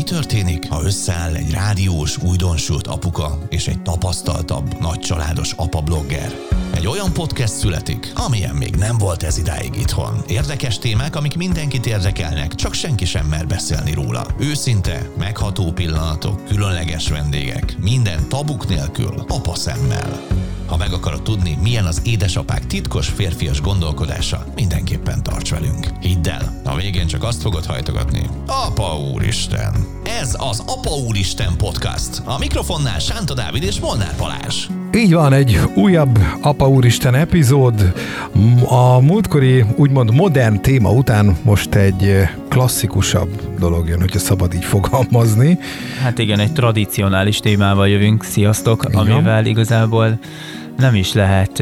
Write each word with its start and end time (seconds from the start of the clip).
Mi 0.00 0.06
történik, 0.06 0.68
ha 0.68 0.82
összeáll 0.82 1.34
egy 1.34 1.50
rádiós, 1.50 2.18
újdonsült 2.22 2.86
apuka 2.86 3.38
és 3.48 3.66
egy 3.66 3.82
tapasztaltabb, 3.82 4.80
nagycsaládos 4.80 5.52
apa-blogger? 5.56 6.34
Egy 6.74 6.86
olyan 6.86 7.12
podcast 7.12 7.52
születik, 7.52 8.12
amilyen 8.14 8.54
még 8.54 8.74
nem 8.76 8.98
volt 8.98 9.22
ez 9.22 9.38
idáig 9.38 9.76
itthon. 9.76 10.22
Érdekes 10.26 10.78
témák, 10.78 11.16
amik 11.16 11.36
mindenkit 11.36 11.86
érdekelnek, 11.86 12.54
csak 12.54 12.74
senki 12.74 13.04
sem 13.04 13.26
mer 13.26 13.46
beszélni 13.46 13.92
róla. 13.92 14.26
Őszinte, 14.38 15.10
megható 15.18 15.72
pillanatok, 15.72 16.44
különleges 16.44 17.08
vendégek, 17.08 17.76
minden 17.80 18.28
tabuk 18.28 18.68
nélkül, 18.68 19.24
apa 19.28 19.54
szemmel. 19.54 20.26
Ha 20.66 20.76
meg 20.76 20.92
akarod 20.92 21.22
tudni, 21.22 21.58
milyen 21.62 21.86
az 21.86 22.00
édesapák 22.04 22.66
titkos 22.66 23.08
férfias 23.08 23.60
gondolkodása, 23.60 24.44
mindenképpen 24.54 25.22
tarts 25.22 25.50
velünk. 25.50 25.86
Hidd 26.00 26.28
el, 26.28 26.60
a 26.64 26.76
végén 26.76 27.06
csak 27.06 27.22
azt 27.22 27.42
fogod 27.42 27.64
hajtogatni. 27.64 28.26
Apa 28.46 28.98
úristen! 29.12 29.99
Ez 30.18 30.36
az 30.38 30.62
Apa 30.66 30.90
úristen 30.90 31.56
podcast. 31.56 32.22
A 32.24 32.38
mikrofonnál 32.38 32.98
Sánta 32.98 33.34
Dávid 33.34 33.62
és 33.62 33.80
Molnár 33.80 34.14
Balázs. 34.18 34.66
Így 34.94 35.12
van, 35.12 35.32
egy 35.32 35.60
újabb 35.74 36.18
Apa 36.42 36.68
Úristen 36.68 37.14
epizód. 37.14 37.92
A 38.64 39.00
múltkori 39.00 39.64
úgymond 39.76 40.14
modern 40.14 40.62
téma 40.62 40.90
után 40.92 41.36
most 41.42 41.74
egy 41.74 42.28
klasszikusabb 42.48 43.58
dolog 43.58 43.88
jön, 43.88 44.00
hogyha 44.00 44.18
szabad 44.18 44.54
így 44.54 44.64
fogalmazni. 44.64 45.58
Hát 46.02 46.18
igen, 46.18 46.38
egy 46.38 46.52
tradicionális 46.52 47.38
témával 47.38 47.88
jövünk, 47.88 48.24
sziasztok, 48.24 48.84
igen. 48.88 49.00
amivel 49.00 49.46
igazából 49.46 50.18
nem 50.76 50.94
is 50.94 51.12
lehet 51.12 51.58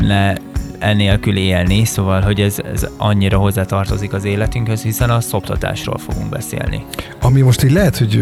ne 0.00 0.34
enélkül 0.82 1.36
élni, 1.36 1.84
szóval, 1.84 2.20
hogy 2.20 2.40
ez, 2.40 2.58
ez 2.74 2.86
annyira 2.96 3.38
hozzátartozik 3.38 4.12
az 4.12 4.24
életünkhöz, 4.24 4.82
hiszen 4.82 5.10
a 5.10 5.20
szoptatásról 5.20 5.98
fogunk 5.98 6.28
beszélni. 6.28 6.84
Ami 7.20 7.40
most 7.40 7.62
így 7.62 7.72
lehet, 7.72 7.98
hogy 7.98 8.14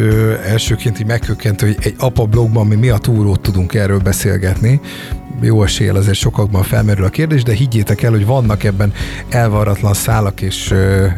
elsőként 0.47 1.01
így 1.01 1.07
megkökkent, 1.07 1.61
hogy 1.61 1.77
egy 1.81 1.95
apa 1.99 2.25
blogban 2.25 2.67
mi 2.67 2.75
miatt 2.75 3.03
túrót 3.03 3.41
tudunk 3.41 3.75
erről 3.75 3.99
beszélgetni, 3.99 4.81
jó 5.41 5.63
eséllyel 5.63 5.97
azért 5.97 6.17
sokakban 6.17 6.63
felmerül 6.63 7.05
a 7.05 7.09
kérdés, 7.09 7.43
de 7.43 7.53
higgyétek 7.53 8.03
el, 8.03 8.11
hogy 8.11 8.27
vannak 8.27 8.65
ebben 8.65 8.93
elvarratlan 9.29 9.95
szálak 9.95 10.41
és, 10.41 10.75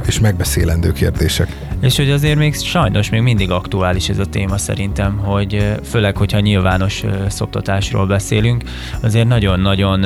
és 0.07 0.21
megbeszélendő 0.21 0.93
kérdések. 0.93 1.57
És 1.81 1.97
hogy 1.97 2.11
azért 2.11 2.39
még 2.39 2.55
sajnos 2.55 3.11
még 3.11 3.21
mindig 3.21 3.51
aktuális 3.51 4.09
ez 4.09 4.19
a 4.19 4.27
téma 4.27 4.59
szerintem, 4.59 5.17
hogy 5.17 5.79
főleg, 5.85 6.17
hogyha 6.17 6.41
nyilvános 6.41 7.05
szoktatásról 7.29 8.07
beszélünk, 8.07 8.63
azért 9.01 9.29
nagyon-nagyon 9.29 10.05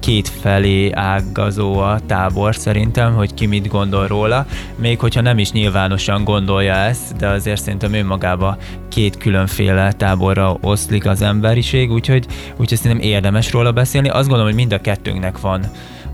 kétfelé 0.00 0.90
ágazó 0.92 1.78
a 1.78 2.00
tábor 2.06 2.56
szerintem, 2.56 3.14
hogy 3.14 3.34
ki 3.34 3.46
mit 3.46 3.68
gondol 3.68 4.06
róla, 4.06 4.46
még 4.76 4.98
hogyha 4.98 5.20
nem 5.20 5.38
is 5.38 5.52
nyilvánosan 5.52 6.24
gondolja 6.24 6.74
ezt, 6.74 7.16
de 7.16 7.28
azért 7.28 7.62
szerintem 7.62 7.94
önmagába 7.94 8.56
két 8.88 9.16
különféle 9.16 9.92
táborra 9.92 10.56
oszlik 10.60 11.06
az 11.06 11.22
emberiség, 11.22 11.92
úgyhogy, 11.92 12.26
úgyhogy 12.56 12.78
szerintem 12.94 13.14
érdemes 13.14 13.52
róla 13.52 13.72
beszélni. 13.72 14.08
Azt 14.08 14.28
gondolom, 14.28 14.44
hogy 14.44 14.54
mind 14.54 14.72
a 14.72 14.80
kettőnknek 14.80 15.40
van 15.40 15.64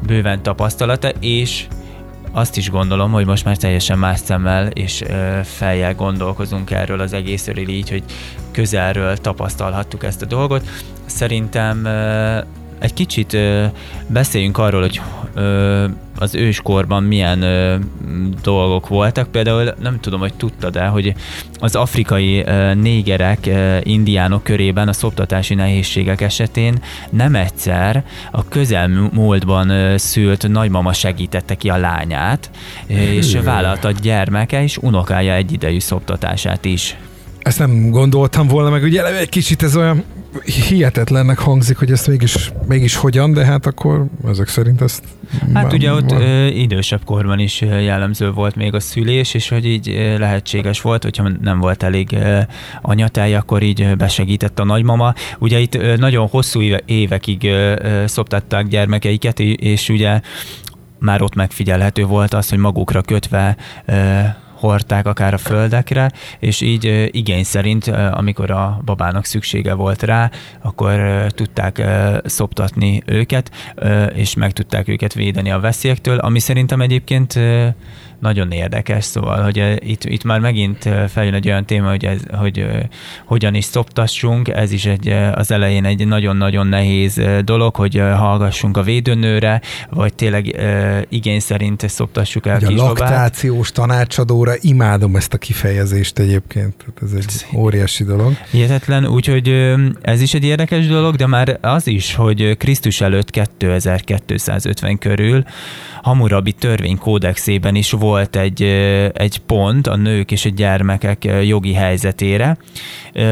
bőven 0.07 0.43
tapasztalata, 0.43 1.09
és 1.09 1.67
azt 2.33 2.57
is 2.57 2.71
gondolom, 2.71 3.13
hogy 3.13 3.27
most 3.27 3.45
már 3.45 3.57
teljesen 3.57 3.99
más 3.99 4.19
szemmel 4.19 4.67
és 4.67 5.03
fejjel 5.43 5.95
gondolkozunk 5.95 6.71
erről 6.71 7.01
az 7.01 7.13
egészről 7.13 7.69
így, 7.69 7.91
hogy 7.91 8.03
közelről 8.51 9.17
tapasztalhattuk 9.17 10.05
ezt 10.05 10.23
a 10.23 10.27
dolgot. 10.27 10.69
Szerintem 11.07 11.87
egy 12.79 12.95
kicsit 12.95 13.37
beszéljünk 14.07 14.59
arról, 14.59 14.81
hogy 14.81 15.01
az 16.21 16.35
őskorban 16.35 17.03
milyen 17.03 17.43
ö, 17.43 17.77
dolgok 18.43 18.89
voltak. 18.89 19.31
Például 19.31 19.75
nem 19.83 20.01
tudom, 20.01 20.21
hogy 20.21 20.35
tudtad-e, 20.35 20.87
hogy 20.87 21.15
az 21.59 21.75
afrikai 21.75 22.43
ö, 22.43 22.75
négerek, 22.75 23.47
ö, 23.47 23.77
indiánok 23.83 24.43
körében 24.43 24.89
a 24.89 24.93
szoptatási 24.93 25.55
nehézségek 25.55 26.21
esetén 26.21 26.83
nem 27.11 27.35
egyszer 27.35 28.05
a 28.31 28.49
közelmúltban 28.49 29.69
ö, 29.69 29.97
szült 29.97 30.49
nagymama 30.49 30.93
segítette 30.93 31.55
ki 31.55 31.69
a 31.69 31.77
lányát, 31.77 32.51
és 32.87 33.37
vállalta 33.45 33.91
gyermeke 33.91 34.63
és 34.63 34.77
unokája 34.77 35.35
egyidejű 35.35 35.79
szoptatását 35.79 36.65
is. 36.65 36.97
Ezt 37.39 37.59
nem 37.59 37.91
gondoltam 37.91 38.47
volna, 38.47 38.71
meg 38.71 38.83
ugye 38.83 39.19
egy 39.19 39.29
kicsit 39.29 39.63
ez 39.63 39.77
olyan 39.77 40.05
hihetetlennek 40.45 41.39
hangzik, 41.39 41.79
hogy 41.79 41.91
ezt 41.91 42.07
mégis, 42.07 42.53
mégis 42.67 42.97
hogyan, 42.97 43.33
de 43.33 43.45
hát 43.45 43.67
akkor 43.67 44.07
ezek 44.29 44.49
szerint 44.49 44.81
ezt... 44.81 45.05
Hát 45.55 45.73
ugye 45.73 45.93
ott 45.93 46.11
ö, 46.13 46.47
idősebb 46.47 47.05
korban 47.05 47.39
is 47.39 47.61
jellemző 47.61 48.31
volt 48.31 48.57
még 48.57 48.75
a 48.75 48.81
szülés, 48.81 49.35
és 49.35 49.49
hogy 49.49 49.67
így 49.67 50.15
lehetséges 50.19 50.81
volt, 50.81 51.03
hogyha 51.03 51.29
nem 51.41 51.59
volt 51.59 51.83
elég 51.83 52.17
anyatáj, 52.83 53.35
akkor 53.35 53.63
így 53.63 53.97
besegített 53.97 54.59
a 54.59 54.65
nagymama. 54.65 55.15
Ugye 55.39 55.59
itt 55.59 55.97
nagyon 55.97 56.29
hosszú 56.29 56.61
évekig 56.85 57.51
szoptatták 58.05 58.67
gyermekeiket, 58.67 59.41
és 59.41 59.89
ugye 59.89 60.21
már 60.99 61.23
ott 61.23 61.35
megfigyelhető 61.35 62.05
volt 62.05 62.35
az, 62.35 62.49
hogy 62.49 62.59
magukra 62.59 63.03
kötve 63.03 63.57
hordták 64.61 65.07
akár 65.07 65.35
a 65.35 65.39
földekre, 65.39 66.11
és 66.39 66.61
így 66.61 67.09
igény 67.11 67.45
szerint, 67.45 67.87
amikor 67.87 68.51
a 68.51 68.81
babának 68.85 69.25
szüksége 69.25 69.75
volt 69.75 70.03
rá, 70.03 70.31
akkor 70.63 71.27
tudták 71.29 71.83
szoptatni 72.25 73.03
őket, 73.07 73.51
és 74.15 74.35
meg 74.35 74.53
tudták 74.53 74.89
őket 74.89 75.15
védeni 75.15 75.51
a 75.51 75.61
veszélyektől, 75.61 76.19
ami 76.19 76.39
szerintem 76.39 76.81
egyébként 76.81 77.39
nagyon 78.21 78.53
érdekes, 78.53 79.05
szóval, 79.05 79.43
hogy 79.43 79.59
eh, 79.59 79.77
itt, 79.79 80.05
itt 80.05 80.25
már 80.25 80.41
megint 80.41 80.87
eh, 80.87 81.09
feljön 81.09 81.35
egy 81.35 81.47
olyan 81.47 81.65
téma, 81.65 81.89
hogy, 81.89 82.05
ez, 82.05 82.21
hogy 82.33 82.59
eh, 82.59 82.81
hogyan 83.25 83.55
is 83.55 83.65
szoptassunk, 83.65 84.49
ez 84.49 84.73
is 84.73 84.87
egy, 84.87 85.09
az 85.35 85.51
elején 85.51 85.85
egy 85.85 86.07
nagyon-nagyon 86.07 86.67
nehéz 86.67 87.21
dolog, 87.45 87.77
hogy 87.77 87.97
hallgassunk 87.97 88.77
a 88.77 88.83
védőnőre, 88.83 89.61
vagy 89.91 90.15
tényleg 90.15 90.61
igény 91.09 91.41
szerint 91.41 91.89
szoptassuk 91.89 92.47
el 92.47 92.61
a 92.65 92.71
laktációs 92.71 93.73
tanácsadóra, 93.73 94.53
imádom 94.61 95.17
ezt 95.17 95.35
a 95.35 95.39
kifejezést 95.39 96.19
egyébként, 96.19 96.85
ez 97.03 97.13
egy 97.13 97.47
óriási 97.57 98.05
dolog. 98.05 98.33
Hihetetlen, 98.51 99.07
úgyhogy 99.07 99.49
ez 100.03 100.21
is 100.21 100.35
egy 100.35 100.45
érdekes 100.45 100.87
dolog, 100.87 101.17
de 101.17 101.27
már 101.27 101.59
az 101.61 101.87
is, 101.87 102.15
hogy 102.15 102.57
Krisztus 102.57 103.01
előtt 103.01 103.31
2250 103.31 104.99
körül 104.99 105.45
Hammurabi 106.03 106.53
törvénykódexében 106.53 107.75
is 107.75 107.91
volt 107.91 108.37
egy, 108.37 108.63
egy 109.13 109.39
pont 109.39 109.87
a 109.87 109.97
nők 109.97 110.31
és 110.31 110.45
a 110.45 110.49
gyermekek 110.49 111.29
jogi 111.43 111.73
helyzetére. 111.73 112.57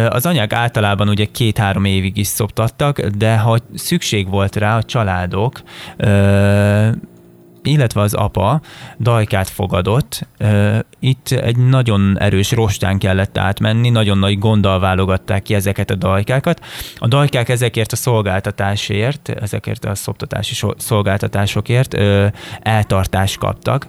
Az 0.09 0.27
anyák 0.27 0.53
általában 0.53 1.09
ugye 1.09 1.25
két-három 1.33 1.85
évig 1.85 2.17
is 2.17 2.27
szoptattak, 2.27 3.01
de 3.01 3.37
ha 3.37 3.59
szükség 3.75 4.29
volt 4.29 4.57
rá, 4.57 4.77
a 4.77 4.83
családok 4.83 5.63
illetve 7.69 8.01
az 8.01 8.15
apa 8.15 8.61
dajkát 9.01 9.49
fogadott. 9.49 10.27
Itt 11.01 11.31
egy 11.31 11.57
nagyon 11.57 12.19
erős 12.19 12.51
rostán 12.51 12.99
kellett 12.99 13.39
átmenni, 13.39 13.91
nagyon 13.91 14.19
nagy 14.19 14.39
gonddal 14.39 14.81
válogatták 14.81 15.43
ki 15.43 15.55
ezeket 15.55 15.91
a 15.91 15.95
dajkákat. 15.95 16.61
A 16.99 17.09
dajkák 17.09 17.49
ezekért 17.49 17.93
a 17.93 17.97
szolgáltatásért, 17.97 19.29
ezekért 19.29 19.85
a 19.85 19.95
szoptatási 19.95 20.55
szolgáltatásokért 20.77 21.95
eltartást 22.61 23.39
kaptak. 23.39 23.87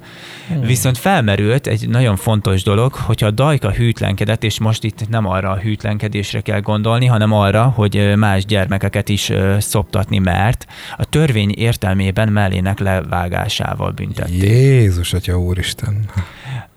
Hmm. 0.48 0.62
Viszont 0.62 0.98
felmerült 0.98 1.68
egy 1.68 1.90
nagyon 1.90 2.16
fontos 2.16 2.64
dolog, 2.64 2.94
hogyha 2.94 3.28
a 3.28 3.32
dajka 3.32 3.72
hűtlenkedett, 3.72 4.44
és 4.44 4.60
most 4.60 4.84
itt 4.84 5.10
nem 5.10 5.26
arra 5.26 5.50
a 5.50 5.58
hűtlenkedésre 5.58 6.42
kell 6.42 6.60
gondolni, 6.60 7.06
hanem 7.06 7.34
arra, 7.34 7.64
hogy 7.64 8.14
más 8.16 8.46
gyermekeket 8.46 9.10
is 9.10 9.32
szoptatni 9.58 10.18
mert, 10.18 10.66
a 10.98 11.06
törvény 11.06 11.54
értelmében 11.58 12.30
mellének 12.30 12.80
levágására 12.80 13.69
halálával 13.70 13.92
büntették. 13.92 14.42
Jézus, 14.42 15.14
Atya 15.14 15.40
Úristen! 15.40 16.10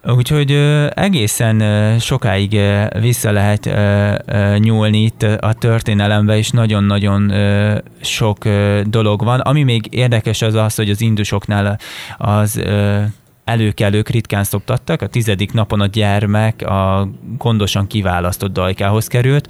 Úgyhogy 0.05 0.53
egészen 0.95 1.99
sokáig 1.99 2.61
vissza 3.01 3.31
lehet 3.33 3.71
nyúlni 4.59 5.03
itt 5.03 5.23
a 5.23 5.53
történelembe, 5.53 6.37
és 6.37 6.51
nagyon-nagyon 6.51 7.33
sok 8.01 8.49
dolog 8.85 9.25
van. 9.25 9.41
Ami 9.41 9.63
még 9.63 9.87
érdekes 9.91 10.43
az 10.43 10.55
az, 10.55 10.75
hogy 10.75 10.91
az 10.91 11.01
indusoknál 11.01 11.79
az 12.19 12.63
előkelők 13.45 14.09
ritkán 14.09 14.45
szoptattak, 14.45 15.03
a 15.03 15.07
tizedik 15.07 15.53
napon 15.53 15.81
a 15.81 15.87
gyermek 15.87 16.63
a 16.63 17.09
gondosan 17.39 17.87
kiválasztott 17.87 18.53
dajkához 18.53 19.07
került, 19.07 19.49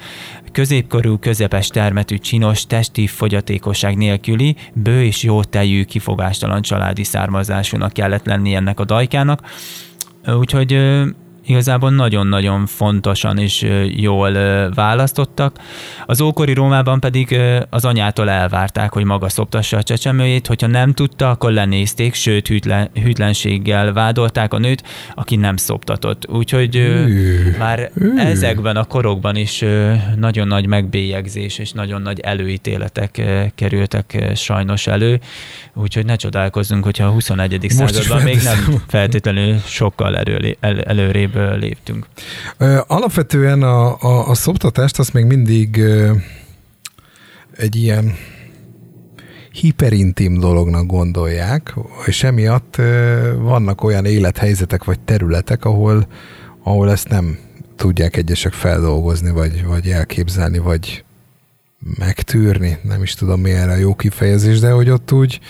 középkorú, 0.53 1.19
közepes 1.19 1.69
termetű, 1.69 2.17
csinos, 2.17 2.67
testi 2.67 3.07
fogyatékosság 3.07 3.97
nélküli, 3.97 4.57
bő 4.73 5.05
és 5.05 5.23
jó 5.23 5.45
tejű, 5.45 5.85
kifogástalan 5.85 6.63
családi 6.63 7.05
származásúnak 7.05 7.93
kellett 7.93 8.27
lenni 8.27 8.55
ennek 8.55 8.81
a 8.81 8.85
dajkának. 8.85 9.41
Úgyhogy 10.27 10.79
igazából 11.47 11.91
nagyon-nagyon 11.91 12.67
fontosan 12.67 13.39
és 13.39 13.67
jól 13.97 14.33
választottak. 14.75 15.59
Az 16.07 16.21
ókori 16.21 16.53
Rómában 16.53 17.01
pedig 17.01 17.39
az 17.71 17.85
anyától 17.85 18.31
elvárták, 18.31 18.93
hogy 18.93 19.05
maga 19.05 19.29
szoptassa 19.29 19.77
a 19.77 19.83
csecsemőjét, 19.83 20.47
hogyha 20.47 20.67
nem 20.67 20.93
tudta, 20.93 21.31
akkor 21.31 21.53
lenézték, 21.53 22.15
sőt 22.15 22.49
hűtlen, 22.49 22.91
hűtlenséggel 23.03 23.93
vádolták 23.93 24.55
a 24.55 24.59
nőt, 24.59 24.83
aki 25.15 25.37
nem 25.37 25.57
szoptatott. 25.57 26.29
Úgyhogy 26.29 27.03
már 27.59 27.91
ezekben 28.17 28.77
a 28.77 28.85
korokban 28.85 29.37
is 29.37 29.65
nagyon 30.17 30.47
nagy 30.47 30.67
megbélyegzés 30.67 31.59
és 31.59 31.73
nagyon 31.73 32.03
nagy 32.03 32.21
előítéletek 32.21 33.23
kerültek 33.55 34.33
sajnos 34.35 34.87
elő, 34.87 35.21
úgyhogy 35.75 36.05
ne 36.05 36.17
csodálkozzunk, 36.17 36.85
hogyha 36.85 37.07
a 37.07 37.11
21. 37.11 37.67
században 37.69 38.23
még 38.23 38.43
nem 38.43 38.83
feltétlenül 38.89 39.59
sokkal 39.67 40.17
elő, 40.17 40.57
el, 40.61 40.81
előrébb 40.81 41.32
léptünk. 41.35 42.07
Alapvetően 42.87 43.63
a, 43.63 44.01
a, 44.01 44.29
a 44.29 44.35
szoptatást 44.35 44.99
azt 44.99 45.13
még 45.13 45.25
mindig 45.25 45.83
egy 47.57 47.77
ilyen 47.77 48.15
hiperintim 49.53 50.39
dolognak 50.39 50.87
gondolják, 50.87 51.75
és 52.07 52.23
emiatt 52.23 52.77
vannak 53.37 53.83
olyan 53.83 54.05
élethelyzetek 54.05 54.85
vagy 54.85 55.01
területek, 55.01 55.65
ahol, 55.65 56.07
ahol 56.63 56.91
ezt 56.91 57.09
nem 57.09 57.39
tudják 57.77 58.17
egyesek 58.17 58.53
feldolgozni, 58.53 59.31
vagy, 59.31 59.65
vagy 59.65 59.89
elképzelni, 59.89 60.59
vagy 60.59 61.05
megtűrni, 61.99 62.79
nem 62.83 63.03
is 63.03 63.15
tudom 63.15 63.41
mi 63.41 63.51
erre 63.51 63.73
a 63.73 63.77
jó 63.77 63.95
kifejezés, 63.95 64.59
de 64.59 64.71
hogy 64.71 64.91
ott 64.91 65.13
úgy 65.13 65.41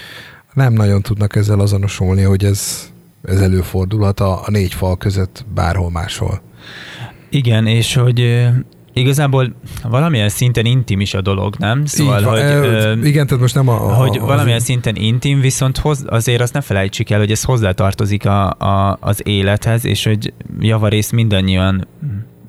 nem 0.52 0.72
nagyon 0.72 1.02
tudnak 1.02 1.36
ezzel 1.36 1.60
azonosulni, 1.60 2.22
hogy 2.22 2.44
ez, 2.44 2.91
ez 3.22 3.40
előfordulhat 3.40 4.20
a, 4.20 4.32
a 4.32 4.50
négy 4.50 4.74
fal 4.74 4.96
között 4.96 5.44
bárhol 5.54 5.90
máshol. 5.90 6.42
Igen, 7.30 7.66
és 7.66 7.94
hogy 7.94 8.48
Igazából 8.94 9.54
valamilyen 9.82 10.28
szinten 10.28 10.64
intim 10.64 11.00
is 11.00 11.14
a 11.14 11.20
dolog, 11.20 11.54
nem? 11.58 11.84
Szóval, 11.84 12.18
Így, 12.18 12.24
hogy, 12.24 12.40
ö, 12.40 12.92
igen, 13.02 13.26
tehát 13.26 13.40
most 13.40 13.54
nem 13.54 13.68
a... 13.68 13.74
a 13.74 13.94
hogy 13.94 14.18
valamilyen 14.18 14.58
az... 14.58 14.64
szinten 14.64 14.96
intim, 14.96 15.40
viszont 15.40 15.78
hoz, 15.78 16.04
azért 16.06 16.40
azt 16.40 16.52
ne 16.52 16.60
felejtsük 16.60 17.10
el, 17.10 17.18
hogy 17.18 17.30
ez 17.30 17.42
hozzátartozik 17.42 18.26
a, 18.26 18.50
a, 18.50 18.98
az 19.00 19.20
élethez, 19.24 19.84
és 19.84 20.04
hogy 20.04 20.32
javarész 20.60 21.10
mindannyian 21.10 21.86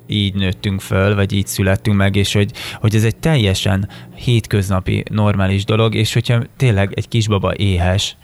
így 0.06 0.34
nőttünk 0.34 0.80
föl, 0.80 1.14
vagy 1.14 1.32
így 1.32 1.46
születtünk 1.46 1.96
meg, 1.96 2.16
és 2.16 2.32
hogy, 2.32 2.50
hogy 2.80 2.94
ez 2.94 3.04
egy 3.04 3.16
teljesen 3.16 3.88
hétköznapi, 4.14 5.04
normális 5.10 5.64
dolog, 5.64 5.94
és 5.94 6.12
hogyha 6.12 6.42
tényleg 6.56 6.92
egy 6.94 7.08
kisbaba 7.08 7.54
éhes, 7.56 8.16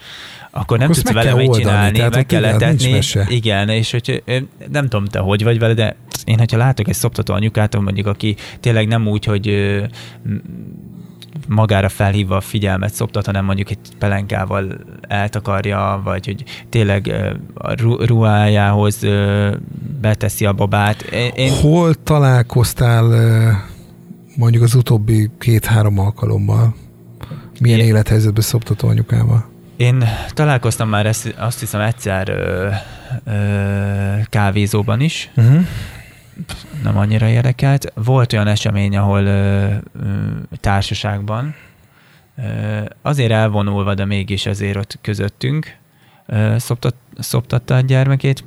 akkor 0.51 0.79
nem 0.79 0.91
akkor 0.91 1.03
tudsz 1.03 1.13
vele 1.13 1.35
mit 1.35 1.53
csinálni, 1.53 1.97
tehát 1.97 2.15
meg 2.15 2.27
kell 2.27 2.45
etetni. 2.45 3.01
Igen, 3.29 3.69
és 3.69 3.91
hogy 3.91 4.23
nem 4.71 4.89
tudom 4.89 5.05
te 5.05 5.19
hogy 5.19 5.45
vagy 5.45 5.59
vele, 5.59 5.75
de 5.75 5.97
én, 6.25 6.39
hogyha 6.39 6.57
látok 6.57 6.89
egy 6.89 6.95
szoptató 6.95 7.35
anyukát, 7.35 7.81
mondjuk, 7.81 8.07
aki 8.07 8.37
tényleg 8.61 8.87
nem 8.87 9.07
úgy, 9.07 9.25
hogy 9.25 9.75
magára 11.49 11.89
felhívva 11.89 12.37
a 12.37 12.41
figyelmet 12.41 12.95
szoptat, 12.95 13.27
hanem 13.27 13.45
mondjuk 13.45 13.71
egy 13.71 13.79
pelenkával 13.99 14.79
eltakarja, 15.09 16.01
vagy 16.05 16.27
hogy 16.27 16.45
tényleg 16.69 17.15
a 17.55 17.75
ruhájához 18.05 19.07
beteszi 20.01 20.47
a 20.47 20.53
babát. 20.53 21.03
Én... 21.35 21.53
Hol 21.53 21.95
találkoztál 21.95 23.05
mondjuk 24.37 24.63
az 24.63 24.75
utóbbi 24.75 25.31
két-három 25.39 25.99
alkalommal? 25.99 26.75
Milyen 27.61 27.79
Én... 27.79 27.87
élethelyzetben 27.87 28.43
szoptató 28.43 28.89
anyukával? 28.89 29.49
Én 29.81 30.05
találkoztam 30.29 30.89
már 30.89 31.07
ezt, 31.07 31.35
azt 31.39 31.61
hiszem 31.61 31.81
egyszer 31.81 32.29
ö, 32.29 32.69
ö, 33.25 33.35
kávézóban 34.25 35.01
is, 35.01 35.31
uh-huh. 35.37 35.67
nem 36.83 36.99
annyira 36.99 37.29
érdekelt. 37.29 37.93
Volt 37.95 38.33
olyan 38.33 38.47
esemény, 38.47 38.97
ahol 38.97 39.25
ö, 39.25 39.65
ö, 39.65 39.69
társaságban, 40.55 41.55
ö, 42.37 42.43
azért 43.03 43.31
elvonulva, 43.31 43.95
de 43.95 44.05
mégis 44.05 44.47
azért 44.47 44.77
ott 44.77 44.99
közöttünk 45.01 45.77
ö, 46.27 46.55
szoptat, 46.59 46.95
szoptatta 47.19 47.75
a 47.75 47.81
gyermekét. 47.81 48.45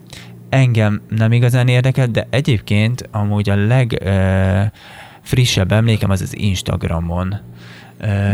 Engem 0.49 1.01
nem 1.09 1.31
igazán 1.31 1.67
érdekelt, 1.67 2.11
de 2.11 2.27
egyébként 2.29 3.07
amúgy 3.11 3.49
a 3.49 3.65
legfrissebb 3.65 5.71
emlékem 5.71 6.09
az 6.09 6.21
az 6.21 6.37
Instagramon 6.37 7.39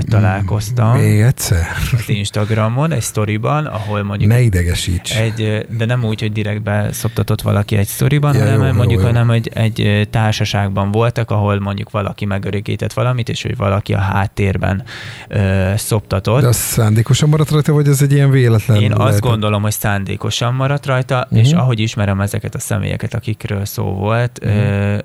találkoztam. 0.10 0.98
Még 0.98 1.20
egyszer? 1.20 1.66
Az 1.94 2.10
Instagramon, 2.10 2.92
egy 2.92 3.02
sztoriban, 3.02 3.66
ahol 3.66 4.04
mondjuk... 4.04 4.32
Ne 4.32 4.40
idegesíts. 4.40 5.18
Egy, 5.18 5.66
de 5.78 5.86
nem 5.86 6.04
úgy, 6.04 6.20
hogy 6.20 6.32
direktbe 6.32 6.90
szoptatott 6.92 7.42
valaki 7.42 7.76
egy 7.76 7.88
sztoriban, 7.88 8.36
ja, 8.36 8.40
hanem 8.40 8.68
jó, 8.68 8.74
mondjuk, 8.74 9.02
jó, 9.02 9.08
jó. 9.08 9.14
hanem 9.14 9.30
egy, 9.30 9.52
egy 9.54 10.08
társaságban 10.12 10.92
voltak, 10.92 11.32
ahol 11.32 11.60
mondjuk 11.60 11.92
valaki 11.92 12.26
megörökített 12.26 12.94
valamit, 12.94 13.30
és 13.30 13.42
hogy 13.42 13.58
valaki 13.58 13.94
a 13.94 14.00
háttérben 14.00 14.84
ö, 15.28 15.72
szoptatott. 15.76 16.42
De 16.42 16.48
az 16.48 16.56
szándékosan 16.56 17.30
maradt 17.30 17.52
rajta, 17.52 17.74
vagy 17.74 17.88
ez 17.88 18.02
egy 18.02 18.12
ilyen 18.12 18.32
véletlen? 18.32 18.78
Én 18.78 18.90
lehetett? 18.90 19.08
azt 19.08 19.22
gondolom, 19.22 19.62
hogy 19.62 19.72
szándékosan 19.72 20.54
maradt 20.54 20.86
rajta, 20.86 21.18
uh-huh. 21.24 21.40
és 21.40 21.52
ahogy 21.52 21.80
ismerem 21.80 22.22
ezeket 22.22 22.56
a 22.56 22.60
személyeket, 22.60 23.14
akikről 23.14 23.66
szó 23.66 23.84
volt, 23.84 24.40
uh-huh. 24.44 24.58
ö, 24.58 24.98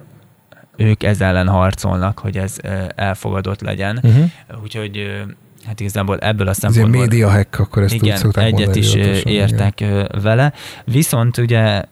ők 0.76 1.02
ez 1.02 1.20
ellen 1.20 1.48
harcolnak, 1.48 2.18
hogy 2.18 2.36
ez 2.36 2.56
elfogadott 2.94 3.60
legyen. 3.60 4.00
Uh-huh. 4.02 4.30
Úgyhogy 4.62 5.24
hát 5.66 5.80
igazából 5.80 6.18
ebből 6.18 6.48
a 6.48 6.52
szempontból... 6.52 7.02
Ez 7.02 7.08
média 7.08 7.30
hack, 7.30 7.58
akkor 7.58 7.82
ezt 7.82 7.94
igen, 7.94 8.18
úgy 8.26 8.38
egyet 8.38 8.52
mondani, 8.52 8.78
is 8.78 8.94
értek 9.24 9.80
igen. 9.80 10.08
vele. 10.22 10.52
Viszont 10.84 11.38
ugye 11.38 11.82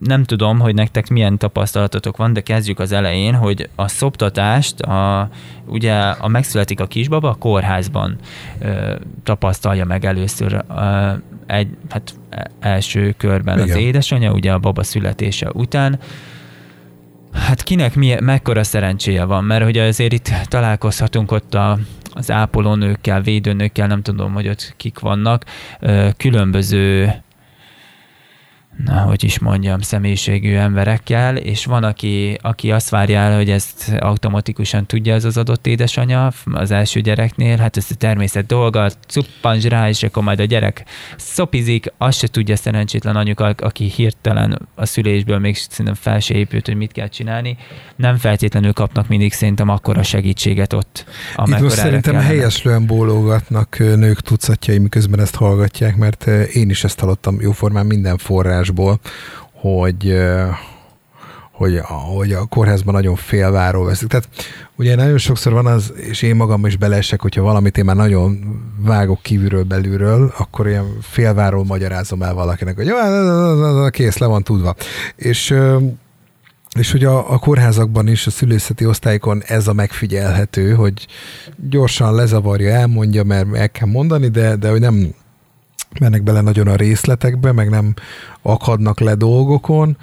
nem 0.00 0.24
tudom, 0.24 0.60
hogy 0.60 0.74
nektek 0.74 1.08
milyen 1.08 1.38
tapasztalatotok 1.38 2.16
van, 2.16 2.32
de 2.32 2.40
kezdjük 2.40 2.78
az 2.78 2.92
elején, 2.92 3.34
hogy 3.34 3.68
a 3.74 3.88
szoptatást, 3.88 4.80
a, 4.80 5.28
ugye 5.66 5.94
a 5.98 6.28
megszületik 6.28 6.80
a 6.80 6.86
kisbaba, 6.86 7.28
a 7.28 7.34
kórházban 7.34 8.16
ö, 8.58 8.94
tapasztalja 9.22 9.84
meg 9.84 10.04
először 10.04 10.64
ö, 10.76 11.12
egy, 11.46 11.68
hát 11.88 12.14
e, 12.30 12.50
első 12.60 13.14
körben 13.16 13.58
Igen. 13.58 13.70
az 13.70 13.82
édesanyja, 13.82 14.32
ugye 14.32 14.52
a 14.52 14.58
baba 14.58 14.82
születése 14.82 15.50
után, 15.52 15.98
Hát 17.34 17.62
kinek 17.62 17.94
milyen, 17.94 18.24
mekkora 18.24 18.64
szerencséje 18.64 19.24
van, 19.24 19.44
mert 19.44 19.64
hogy 19.64 19.78
azért 19.78 20.12
itt 20.12 20.30
találkozhatunk 20.48 21.32
ott 21.32 21.54
a, 21.54 21.78
az 22.12 22.30
ápolónőkkel, 22.30 23.20
védőnőkkel, 23.20 23.86
nem 23.86 24.02
tudom, 24.02 24.32
hogy 24.32 24.48
ott 24.48 24.74
kik 24.76 24.98
vannak, 24.98 25.44
különböző 26.16 27.14
na, 28.76 29.00
hogy 29.00 29.24
is 29.24 29.38
mondjam, 29.38 29.80
személyiségű 29.80 30.54
emberekkel, 30.54 31.36
és 31.36 31.64
van, 31.64 31.84
aki, 31.84 32.38
aki 32.42 32.70
azt 32.72 32.88
várja 32.88 33.18
el, 33.18 33.36
hogy 33.36 33.50
ezt 33.50 33.92
automatikusan 33.98 34.86
tudja 34.86 35.14
ez 35.14 35.24
az 35.24 35.36
adott 35.36 35.66
édesanyja 35.66 36.32
az 36.52 36.70
első 36.70 37.00
gyereknél, 37.00 37.56
hát 37.56 37.76
ez 37.76 37.86
a 37.90 37.94
természet 37.94 38.46
dolga, 38.46 38.90
cuppancs 39.08 39.64
rá, 39.64 39.88
és 39.88 40.02
akkor 40.02 40.22
majd 40.22 40.40
a 40.40 40.44
gyerek 40.44 40.84
szopizik, 41.16 41.92
azt 41.98 42.18
se 42.18 42.26
tudja 42.26 42.56
szerencsétlen 42.56 43.16
anyuka, 43.16 43.54
aki 43.56 43.84
hirtelen 43.84 44.68
a 44.74 44.86
szülésből 44.86 45.38
még 45.38 45.56
szerintem 45.56 45.94
fel 45.94 46.20
se 46.20 46.34
épült, 46.34 46.66
hogy 46.66 46.76
mit 46.76 46.92
kell 46.92 47.08
csinálni. 47.08 47.56
Nem 47.96 48.16
feltétlenül 48.16 48.72
kapnak 48.72 49.08
mindig 49.08 49.32
szerintem 49.32 49.68
akkora 49.68 50.02
segítséget 50.02 50.72
ott, 50.72 51.04
Itt 51.46 51.58
most 51.58 51.76
szerintem 51.76 52.14
helyeslően 52.14 52.86
bólogatnak 52.86 53.78
nők 53.78 54.20
tucatjai, 54.20 54.78
miközben 54.78 55.20
ezt 55.20 55.34
hallgatják, 55.34 55.96
mert 55.96 56.26
én 56.52 56.70
is 56.70 56.84
ezt 56.84 57.00
hallottam 57.00 57.40
jóformán 57.40 57.86
minden 57.86 58.18
forrás 58.18 58.63
forrásból, 58.64 59.00
hogy 59.52 60.14
hogy, 61.52 61.80
hogy 61.86 62.32
a 62.32 62.44
kórházban 62.44 62.94
nagyon 62.94 63.16
félváró 63.16 63.84
veszik. 63.84 64.08
Tehát 64.08 64.28
ugye 64.76 64.94
nagyon 64.94 65.18
sokszor 65.18 65.52
van 65.52 65.66
az, 65.66 65.92
és 65.96 66.22
én 66.22 66.36
magam 66.36 66.66
is 66.66 66.76
beleesek, 66.76 67.20
hogyha 67.20 67.42
valamit 67.42 67.78
én 67.78 67.84
már 67.84 67.96
nagyon 67.96 68.38
vágok 68.78 69.22
kívülről, 69.22 69.62
belülről, 69.62 70.32
akkor 70.38 70.68
ilyen 70.68 70.96
félváról 71.00 71.64
magyarázom 71.64 72.22
el 72.22 72.34
valakinek, 72.34 72.76
hogy 72.76 72.92
kész, 73.90 74.18
le 74.18 74.26
van 74.26 74.42
tudva. 74.42 74.74
És 75.16 75.54
és 76.78 76.92
hogy 76.92 77.04
a, 77.04 77.32
a 77.32 77.38
kórházakban 77.38 78.08
is, 78.08 78.26
a 78.26 78.30
szülészeti 78.30 78.86
osztályokon 78.86 79.42
ez 79.46 79.68
a 79.68 79.72
megfigyelhető, 79.72 80.72
hogy 80.72 81.06
gyorsan 81.68 82.14
lezavarja, 82.14 82.70
elmondja, 82.70 83.24
mert 83.24 83.54
el 83.54 83.70
kell 83.70 83.88
mondani, 83.88 84.28
de, 84.28 84.56
de 84.56 84.70
hogy 84.70 84.80
nem 84.80 85.14
mennek 86.00 86.22
bele 86.22 86.40
nagyon 86.40 86.68
a 86.68 86.76
részletekbe, 86.76 87.52
meg 87.52 87.68
nem 87.68 87.94
akadnak 88.42 89.00
le 89.00 89.14
dolgokon, 89.14 89.96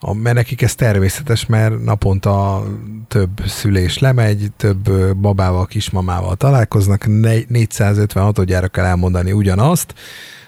a, 0.00 0.14
mert 0.14 0.36
nekik 0.36 0.62
ez 0.62 0.74
természetes, 0.74 1.46
mert 1.46 1.84
naponta 1.84 2.64
több 3.08 3.40
szülés 3.46 3.98
lemegy, 3.98 4.52
több 4.56 4.90
babával, 5.16 5.66
kismamával 5.66 6.36
találkoznak, 6.36 7.06
456 7.06 8.44
gyára 8.44 8.68
kell 8.68 8.84
elmondani 8.84 9.32
ugyanazt, 9.32 9.94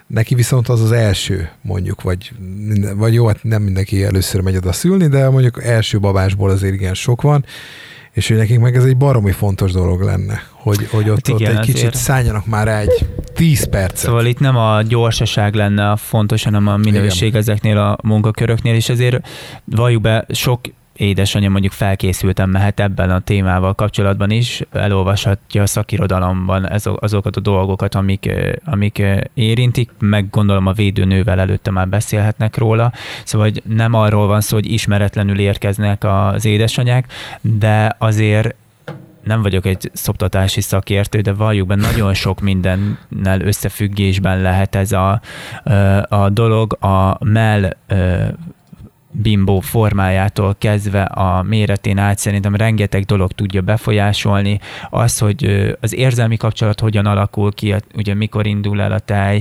neki 0.06 0.34
viszont 0.34 0.68
az 0.68 0.80
az 0.80 0.92
első, 0.92 1.50
mondjuk, 1.62 2.02
vagy, 2.02 2.32
vagy 2.94 3.14
jó, 3.14 3.26
hát 3.26 3.42
nem 3.42 3.62
mindenki 3.62 4.04
először 4.04 4.40
megy 4.40 4.56
oda 4.56 4.72
szülni, 4.72 5.06
de 5.06 5.28
mondjuk 5.28 5.64
első 5.64 6.00
babásból 6.00 6.50
azért 6.50 6.74
igen 6.74 6.94
sok 6.94 7.22
van, 7.22 7.44
és 8.12 8.28
hogy 8.28 8.36
nekik 8.36 8.58
meg 8.58 8.76
ez 8.76 8.84
egy 8.84 8.96
baromi 8.96 9.32
fontos 9.32 9.72
dolog 9.72 10.00
lenne, 10.00 10.42
hogy, 10.62 10.88
hogy 10.90 11.08
ott, 11.08 11.28
hát 11.28 11.40
igen, 11.40 11.56
ott 11.56 11.58
egy 11.58 11.74
kicsit 11.74 11.94
szálljanak 11.94 12.46
már 12.46 12.68
egy 12.68 13.06
10 13.34 13.68
percet. 13.68 13.96
Szóval 13.96 14.26
itt 14.26 14.38
nem 14.38 14.56
a 14.56 14.82
gyorsaság 14.82 15.54
lenne 15.54 15.90
a 15.90 15.96
fontos, 15.96 16.44
hanem 16.44 16.66
a 16.66 16.76
minőség 16.76 17.28
igen. 17.28 17.40
ezeknél 17.40 17.78
a 17.78 17.98
munkaköröknél, 18.02 18.74
és 18.74 18.88
ezért 18.88 19.28
valljuk 19.64 20.02
be, 20.02 20.24
sok 20.28 20.60
édesanyja 21.00 21.50
mondjuk 21.50 21.72
felkészültem 21.72 22.50
mehet 22.50 22.80
ebben 22.80 23.10
a 23.10 23.20
témával 23.20 23.74
kapcsolatban 23.74 24.30
is, 24.30 24.62
elolvashatja 24.72 25.62
a 25.62 25.66
szakirodalomban 25.66 26.68
azokat 26.98 27.36
a 27.36 27.40
dolgokat, 27.40 27.94
amik, 27.94 28.30
amik 28.64 29.02
érintik, 29.34 29.90
meg 29.98 30.30
gondolom 30.30 30.66
a 30.66 30.72
védőnővel 30.72 31.40
előtte 31.40 31.70
már 31.70 31.88
beszélhetnek 31.88 32.56
róla, 32.56 32.92
szóval 33.24 33.48
hogy 33.48 33.62
nem 33.74 33.94
arról 33.94 34.26
van 34.26 34.40
szó, 34.40 34.56
hogy 34.56 34.72
ismeretlenül 34.72 35.38
érkeznek 35.38 36.04
az 36.04 36.44
édesanyák, 36.44 37.12
de 37.40 37.96
azért 37.98 38.54
nem 39.22 39.42
vagyok 39.42 39.66
egy 39.66 39.90
szoptatási 39.92 40.60
szakértő, 40.60 41.20
de 41.20 41.32
valljuk 41.32 41.66
be, 41.66 41.74
nagyon 41.74 42.14
sok 42.14 42.40
mindennel 42.40 43.40
összefüggésben 43.40 44.40
lehet 44.40 44.74
ez 44.74 44.92
a, 44.92 45.20
a 46.08 46.28
dolog. 46.28 46.84
A 46.84 47.24
mell 47.24 47.76
bimbó 49.12 49.60
formájától 49.60 50.54
kezdve 50.58 51.02
a 51.02 51.42
méretén 51.42 51.98
át 51.98 52.18
szerintem 52.18 52.54
rengeteg 52.54 53.04
dolog 53.04 53.32
tudja 53.32 53.60
befolyásolni. 53.60 54.60
Az, 54.90 55.18
hogy 55.18 55.70
az 55.80 55.94
érzelmi 55.94 56.36
kapcsolat 56.36 56.80
hogyan 56.80 57.06
alakul 57.06 57.52
ki, 57.52 57.74
ugye 57.94 58.14
mikor 58.14 58.46
indul 58.46 58.80
el 58.80 58.92
a 58.92 58.98
tej, 58.98 59.40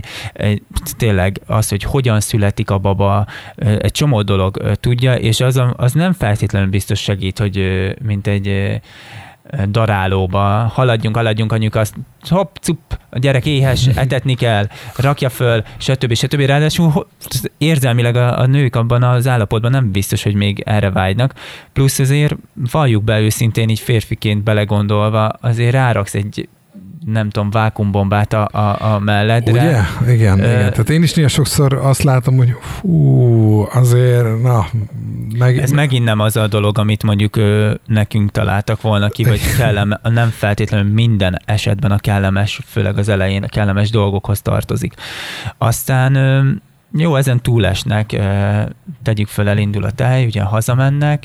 tényleg 0.98 1.42
az, 1.46 1.70
hogy 1.70 1.84
hogyan 1.84 2.20
születik 2.20 2.70
a 2.70 2.78
baba, 2.78 3.26
egy 3.56 3.92
csomó 3.92 4.22
dolog 4.22 4.76
tudja, 4.80 5.16
és 5.16 5.40
az, 5.40 5.62
az 5.76 5.94
nem 5.94 6.14
feltétlenül 6.14 6.70
biztos 6.70 7.00
segít, 7.00 7.40
hogy 7.40 7.96
mint 8.02 8.28
egy 8.28 8.80
darálóba, 9.70 10.72
haladjunk, 10.74 11.16
haladjunk, 11.16 11.52
anyjuk, 11.52 11.76
azt 11.76 11.96
hopp, 12.30 12.56
cup, 12.56 13.00
a 13.10 13.20
gyerek 13.20 13.46
éhes, 13.46 13.88
etetni 13.96 14.36
kell, 14.36 14.68
rakja 14.96 15.30
föl, 15.30 15.64
stb. 15.78 16.14
stb. 16.14 16.42
Ráadásul 16.42 17.08
érzelmileg 17.58 18.16
a, 18.16 18.40
a 18.40 18.46
nők 18.46 18.76
abban 18.76 19.04
az 19.04 19.28
állapotban 19.28 19.72
nem 19.72 19.92
biztos, 19.92 20.24
hogy 20.24 20.36
még 20.36 20.62
erre 20.66 20.92
vágynak. 20.92 21.34
Plusz 21.74 22.00
azért 22.00 22.36
valljuk 22.72 23.04
be 23.04 23.20
őszintén, 23.20 23.70
így 23.70 23.80
férfiként 23.80 24.44
belegondolva, 24.44 25.28
azért 25.28 25.72
ráraksz 25.72 26.16
egy 26.16 26.50
nem 27.06 27.30
tudom, 27.30 27.50
vákumbombát 27.50 28.34
a, 28.34 28.48
a, 28.52 28.94
a 28.94 29.00
melledre. 29.00 29.52
Ugye? 29.52 29.82
Igen, 30.14 30.40
uh, 30.40 30.46
igen. 30.46 30.72
Tehát 30.72 30.90
én 30.90 31.04
is 31.04 31.14
néha 31.14 31.28
sokszor 31.28 31.74
azt 31.74 32.04
látom, 32.04 32.38
hogy 32.38 32.56
fú, 32.62 33.68
azért, 33.74 34.42
na, 34.42 34.66
meg... 35.38 35.58
Ez 35.58 35.72
megint 35.72 36.06
nem 36.06 36.20
az 36.20 36.36
a 36.36 36.48
dolog, 36.48 36.78
amit 36.78 37.04
mondjuk 37.04 37.36
ö, 37.36 37.74
nekünk 37.86 38.32
találtak 38.32 38.82
volna 38.82 39.10
ki, 39.10 39.24
vagy 39.24 39.42
kellem, 39.58 40.00
nem 40.04 40.30
feltétlenül 40.30 40.94
minden 40.94 41.42
esetben 41.46 41.92
a 41.92 41.98
kellemes, 41.98 42.62
főleg 42.66 42.98
az 42.98 43.10
elején 43.10 43.44
a 43.44 43.48
kellemes 43.48 43.90
dolgokhoz 43.90 44.42
tartozik. 44.42 44.94
Aztán 45.58 46.16
ö, 46.16 46.50
jó, 46.92 47.16
ezen 47.16 47.42
túlesnek, 47.42 48.22
tegyük 49.04 49.28
föl, 49.28 49.48
elindul 49.48 49.84
a 49.84 49.92
tej, 49.92 50.26
ugye 50.26 50.42
hazamennek, 50.42 51.24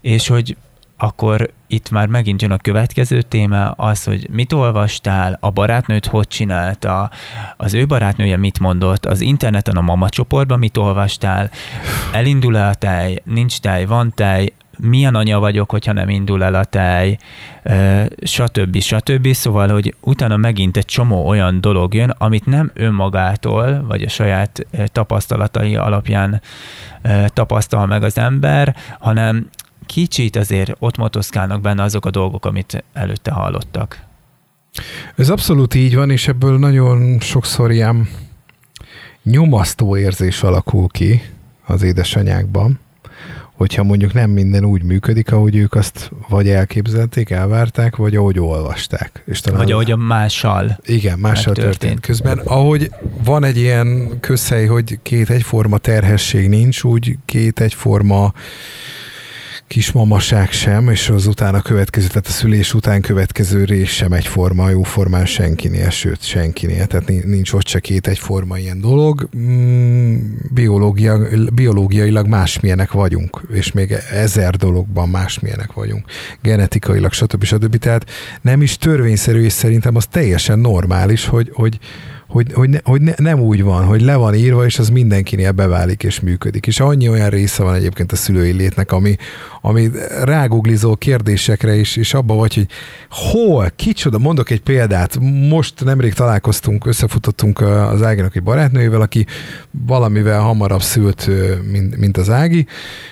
és 0.00 0.28
hogy 0.28 0.56
akkor 1.02 1.50
itt 1.66 1.90
már 1.90 2.06
megint 2.06 2.42
jön 2.42 2.50
a 2.50 2.56
következő 2.56 3.22
téma, 3.22 3.70
az, 3.70 4.04
hogy 4.04 4.28
mit 4.30 4.52
olvastál, 4.52 5.38
a 5.40 5.50
barátnőt 5.50 6.06
hogy 6.06 6.26
csinálta, 6.26 7.10
az 7.56 7.74
ő 7.74 7.86
barátnője 7.86 8.36
mit 8.36 8.58
mondott, 8.58 9.06
az 9.06 9.20
interneten 9.20 9.76
a 9.76 9.80
mama 9.80 10.08
csoportban 10.08 10.58
mit 10.58 10.76
olvastál, 10.76 11.50
elindul-e 12.12 12.66
a 12.66 12.74
tej, 12.74 13.22
nincs 13.24 13.58
tej, 13.58 13.84
van 13.84 14.12
tej, 14.14 14.52
milyen 14.78 15.14
anya 15.14 15.38
vagyok, 15.38 15.70
hogyha 15.70 15.92
nem 15.92 16.08
indul 16.08 16.44
el 16.44 16.54
a 16.54 16.64
tej, 16.64 17.18
stb. 18.22 18.80
stb. 18.80 19.32
Szóval, 19.32 19.68
hogy 19.68 19.94
utána 20.00 20.36
megint 20.36 20.76
egy 20.76 20.84
csomó 20.84 21.28
olyan 21.28 21.60
dolog 21.60 21.94
jön, 21.94 22.14
amit 22.18 22.46
nem 22.46 22.70
önmagától, 22.74 23.84
vagy 23.86 24.02
a 24.02 24.08
saját 24.08 24.66
tapasztalatai 24.86 25.76
alapján 25.76 26.40
tapasztal 27.26 27.86
meg 27.86 28.02
az 28.02 28.18
ember, 28.18 28.76
hanem 28.98 29.48
kicsit 29.86 30.36
azért 30.36 30.72
ott 30.78 30.96
motoszkálnak 30.96 31.60
benne 31.60 31.82
azok 31.82 32.06
a 32.06 32.10
dolgok, 32.10 32.44
amit 32.44 32.84
előtte 32.92 33.30
hallottak. 33.30 34.00
Ez 35.16 35.28
abszolút 35.28 35.74
így 35.74 35.94
van, 35.94 36.10
és 36.10 36.28
ebből 36.28 36.58
nagyon 36.58 37.20
sokszor 37.20 37.70
ilyen 37.70 38.08
nyomasztó 39.22 39.96
érzés 39.96 40.42
alakul 40.42 40.88
ki 40.88 41.22
az 41.66 41.82
édesanyákban, 41.82 42.80
hogyha 43.52 43.82
mondjuk 43.82 44.12
nem 44.12 44.30
minden 44.30 44.64
úgy 44.64 44.82
működik, 44.82 45.32
ahogy 45.32 45.56
ők 45.56 45.74
azt 45.74 46.10
vagy 46.28 46.48
elképzelték, 46.48 47.30
elvárták, 47.30 47.96
vagy 47.96 48.16
ahogy 48.16 48.38
olvasták. 48.38 49.22
És 49.26 49.40
talán 49.40 49.58
vagy 49.58 49.72
ahogy 49.72 49.90
a 49.90 49.96
mással 49.96 50.78
Igen, 50.84 51.18
mással 51.18 51.54
történt. 51.54 51.78
történt. 51.78 52.00
Közben, 52.00 52.38
ahogy 52.38 52.90
van 53.24 53.44
egy 53.44 53.56
ilyen 53.56 54.20
közhely, 54.20 54.66
hogy 54.66 54.98
két 55.02 55.30
egyforma 55.30 55.78
terhesség 55.78 56.48
nincs, 56.48 56.82
úgy 56.82 57.18
két 57.24 57.60
egyforma 57.60 58.32
kismamaság 59.72 60.50
sem, 60.50 60.88
és 60.88 61.08
az 61.08 61.26
utána 61.26 61.62
következő, 61.62 62.06
tehát 62.06 62.26
a 62.26 62.30
szülés 62.30 62.74
után 62.74 63.00
következő 63.00 63.64
rész 63.64 63.90
sem 63.90 64.12
egyforma, 64.12 64.70
jóformán 64.70 65.26
senkinél, 65.26 65.90
sőt 65.90 66.22
senkinél, 66.22 66.86
tehát 66.86 67.24
nincs 67.24 67.52
ott 67.52 67.66
se 67.66 67.80
két 67.80 68.06
egyforma 68.06 68.58
ilyen 68.58 68.80
dolog. 68.80 69.28
Mm, 69.36 70.16
biológia, 70.54 71.18
biológiailag 71.54 72.26
másmilyenek 72.26 72.92
vagyunk, 72.92 73.40
és 73.52 73.72
még 73.72 73.94
ezer 74.10 74.56
dologban 74.56 75.08
másmilyenek 75.08 75.72
vagyunk, 75.72 76.04
genetikailag, 76.42 77.12
stb. 77.12 77.44
stb. 77.44 77.76
Tehát 77.76 78.06
nem 78.40 78.62
is 78.62 78.76
törvényszerű, 78.76 79.42
és 79.42 79.52
szerintem 79.52 79.96
az 79.96 80.06
teljesen 80.06 80.58
normális, 80.58 81.26
hogy, 81.26 81.50
hogy, 81.52 81.78
hogy, 82.32 82.52
hogy, 82.52 82.68
ne, 82.68 82.78
hogy 82.84 83.00
ne, 83.00 83.12
nem 83.16 83.40
úgy 83.40 83.62
van, 83.62 83.84
hogy 83.84 84.00
le 84.00 84.16
van 84.16 84.34
írva, 84.34 84.64
és 84.64 84.78
az 84.78 84.88
mindenkinél 84.88 85.52
beválik 85.52 86.02
és 86.02 86.20
működik. 86.20 86.66
És 86.66 86.80
annyi 86.80 87.08
olyan 87.08 87.28
része 87.28 87.62
van 87.62 87.74
egyébként 87.74 88.12
a 88.12 88.16
szülői 88.16 88.52
létnek, 88.52 88.92
ami, 88.92 89.16
ami 89.60 89.90
ráguglizó 90.22 90.96
kérdésekre 90.96 91.74
is, 91.74 91.96
és 91.96 92.14
abban 92.14 92.36
vagy, 92.36 92.54
hogy 92.54 92.66
hol, 93.10 93.70
kicsoda, 93.76 94.18
mondok 94.18 94.50
egy 94.50 94.60
példát, 94.60 95.18
most 95.48 95.84
nemrég 95.84 96.14
találkoztunk, 96.14 96.86
összefutottunk 96.86 97.60
az 97.60 98.02
Áginak 98.02 98.36
egy 98.36 98.42
barátnőjével, 98.42 99.00
aki 99.00 99.26
valamivel 99.86 100.40
hamarabb 100.40 100.82
szült, 100.82 101.30
mint, 101.70 101.96
mint 101.96 102.16
az 102.16 102.30
Ági, 102.30 102.66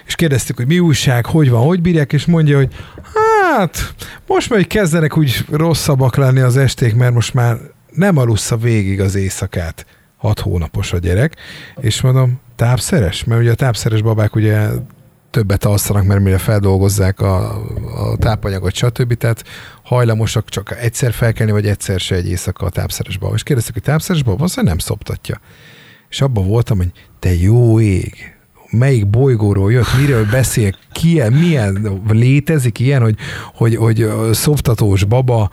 és 0.06 0.14
kérdeztük, 0.14 0.56
hogy 0.56 0.66
mi 0.66 0.78
újság, 0.78 1.26
hogy 1.26 1.50
van, 1.50 1.62
hogy 1.62 1.82
bírják, 1.82 2.12
és 2.12 2.26
mondja, 2.26 2.56
hogy 2.56 2.68
hát 3.12 3.94
most 4.26 4.50
már 4.50 4.66
kezdenek 4.66 5.16
úgy 5.16 5.44
rosszabbak 5.50 6.16
lenni 6.16 6.40
az 6.40 6.56
esték, 6.56 6.94
mert 6.94 7.14
most 7.14 7.34
már 7.34 7.58
nem 7.92 8.16
alussza 8.16 8.56
végig 8.56 9.00
az 9.00 9.14
éjszakát. 9.14 9.86
Hat 10.16 10.40
hónapos 10.40 10.92
a 10.92 10.98
gyerek, 10.98 11.36
és 11.80 12.00
mondom, 12.00 12.40
tápszeres? 12.56 13.24
Mert 13.24 13.40
ugye 13.40 13.50
a 13.50 13.54
tápszeres 13.54 14.02
babák 14.02 14.34
ugye 14.34 14.68
többet 15.30 15.64
alszanak, 15.64 16.04
mert 16.04 16.20
mire 16.20 16.38
feldolgozzák 16.38 17.20
a, 17.20 17.50
a 18.12 18.16
tápanyagot, 18.16 18.74
stb. 18.74 19.14
Tehát 19.14 19.44
hajlamosak 19.82 20.48
csak 20.48 20.76
egyszer 20.80 21.12
felkelni, 21.12 21.52
vagy 21.52 21.66
egyszer 21.66 22.00
se 22.00 22.14
egy 22.14 22.28
éjszaka 22.28 22.66
a 22.66 22.70
tápszeres 22.70 23.18
baba. 23.18 23.34
És 23.34 23.42
kérdeztek, 23.42 23.72
hogy 23.72 23.82
tápszeres 23.82 24.22
baba, 24.22 24.44
azt 24.44 24.62
nem 24.62 24.78
szoptatja. 24.78 25.40
És 26.08 26.20
abban 26.20 26.46
voltam, 26.46 26.76
hogy 26.76 26.92
te 27.18 27.34
jó 27.34 27.80
ég, 27.80 28.14
melyik 28.70 29.06
bolygóról 29.06 29.72
jött, 29.72 29.98
miről 29.98 30.26
beszél, 30.30 30.76
ki, 30.92 31.22
milyen, 31.30 32.00
létezik 32.08 32.78
ilyen, 32.78 33.02
hogy, 33.02 33.16
hogy, 33.54 33.76
hogy 33.76 34.10
szoptatós 34.32 35.04
baba 35.04 35.50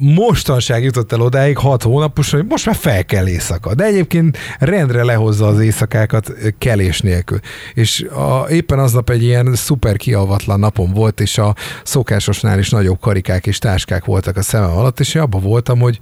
mostanság 0.00 0.82
jutott 0.82 1.12
el 1.12 1.20
odáig, 1.20 1.56
hat 1.56 1.82
hónapos, 1.82 2.30
hogy 2.30 2.44
most 2.48 2.66
már 2.66 2.74
fel 2.74 3.04
kell 3.04 3.28
éjszaka. 3.28 3.74
De 3.74 3.84
egyébként 3.84 4.38
rendre 4.58 5.04
lehozza 5.04 5.46
az 5.46 5.60
éjszakákat 5.60 6.32
kelés 6.58 7.00
nélkül. 7.00 7.38
És 7.74 8.02
a, 8.02 8.46
éppen 8.50 8.78
aznap 8.78 9.10
egy 9.10 9.22
ilyen 9.22 9.54
szuper 9.54 9.96
kialvatlan 9.96 10.58
napom 10.58 10.92
volt, 10.92 11.20
és 11.20 11.38
a 11.38 11.54
szokásosnál 11.82 12.58
is 12.58 12.70
nagyobb 12.70 13.00
karikák 13.00 13.46
és 13.46 13.58
táskák 13.58 14.04
voltak 14.04 14.36
a 14.36 14.42
szemem 14.42 14.76
alatt, 14.76 15.00
és 15.00 15.14
én 15.14 15.22
abban 15.22 15.42
voltam, 15.42 15.78
hogy 15.78 15.98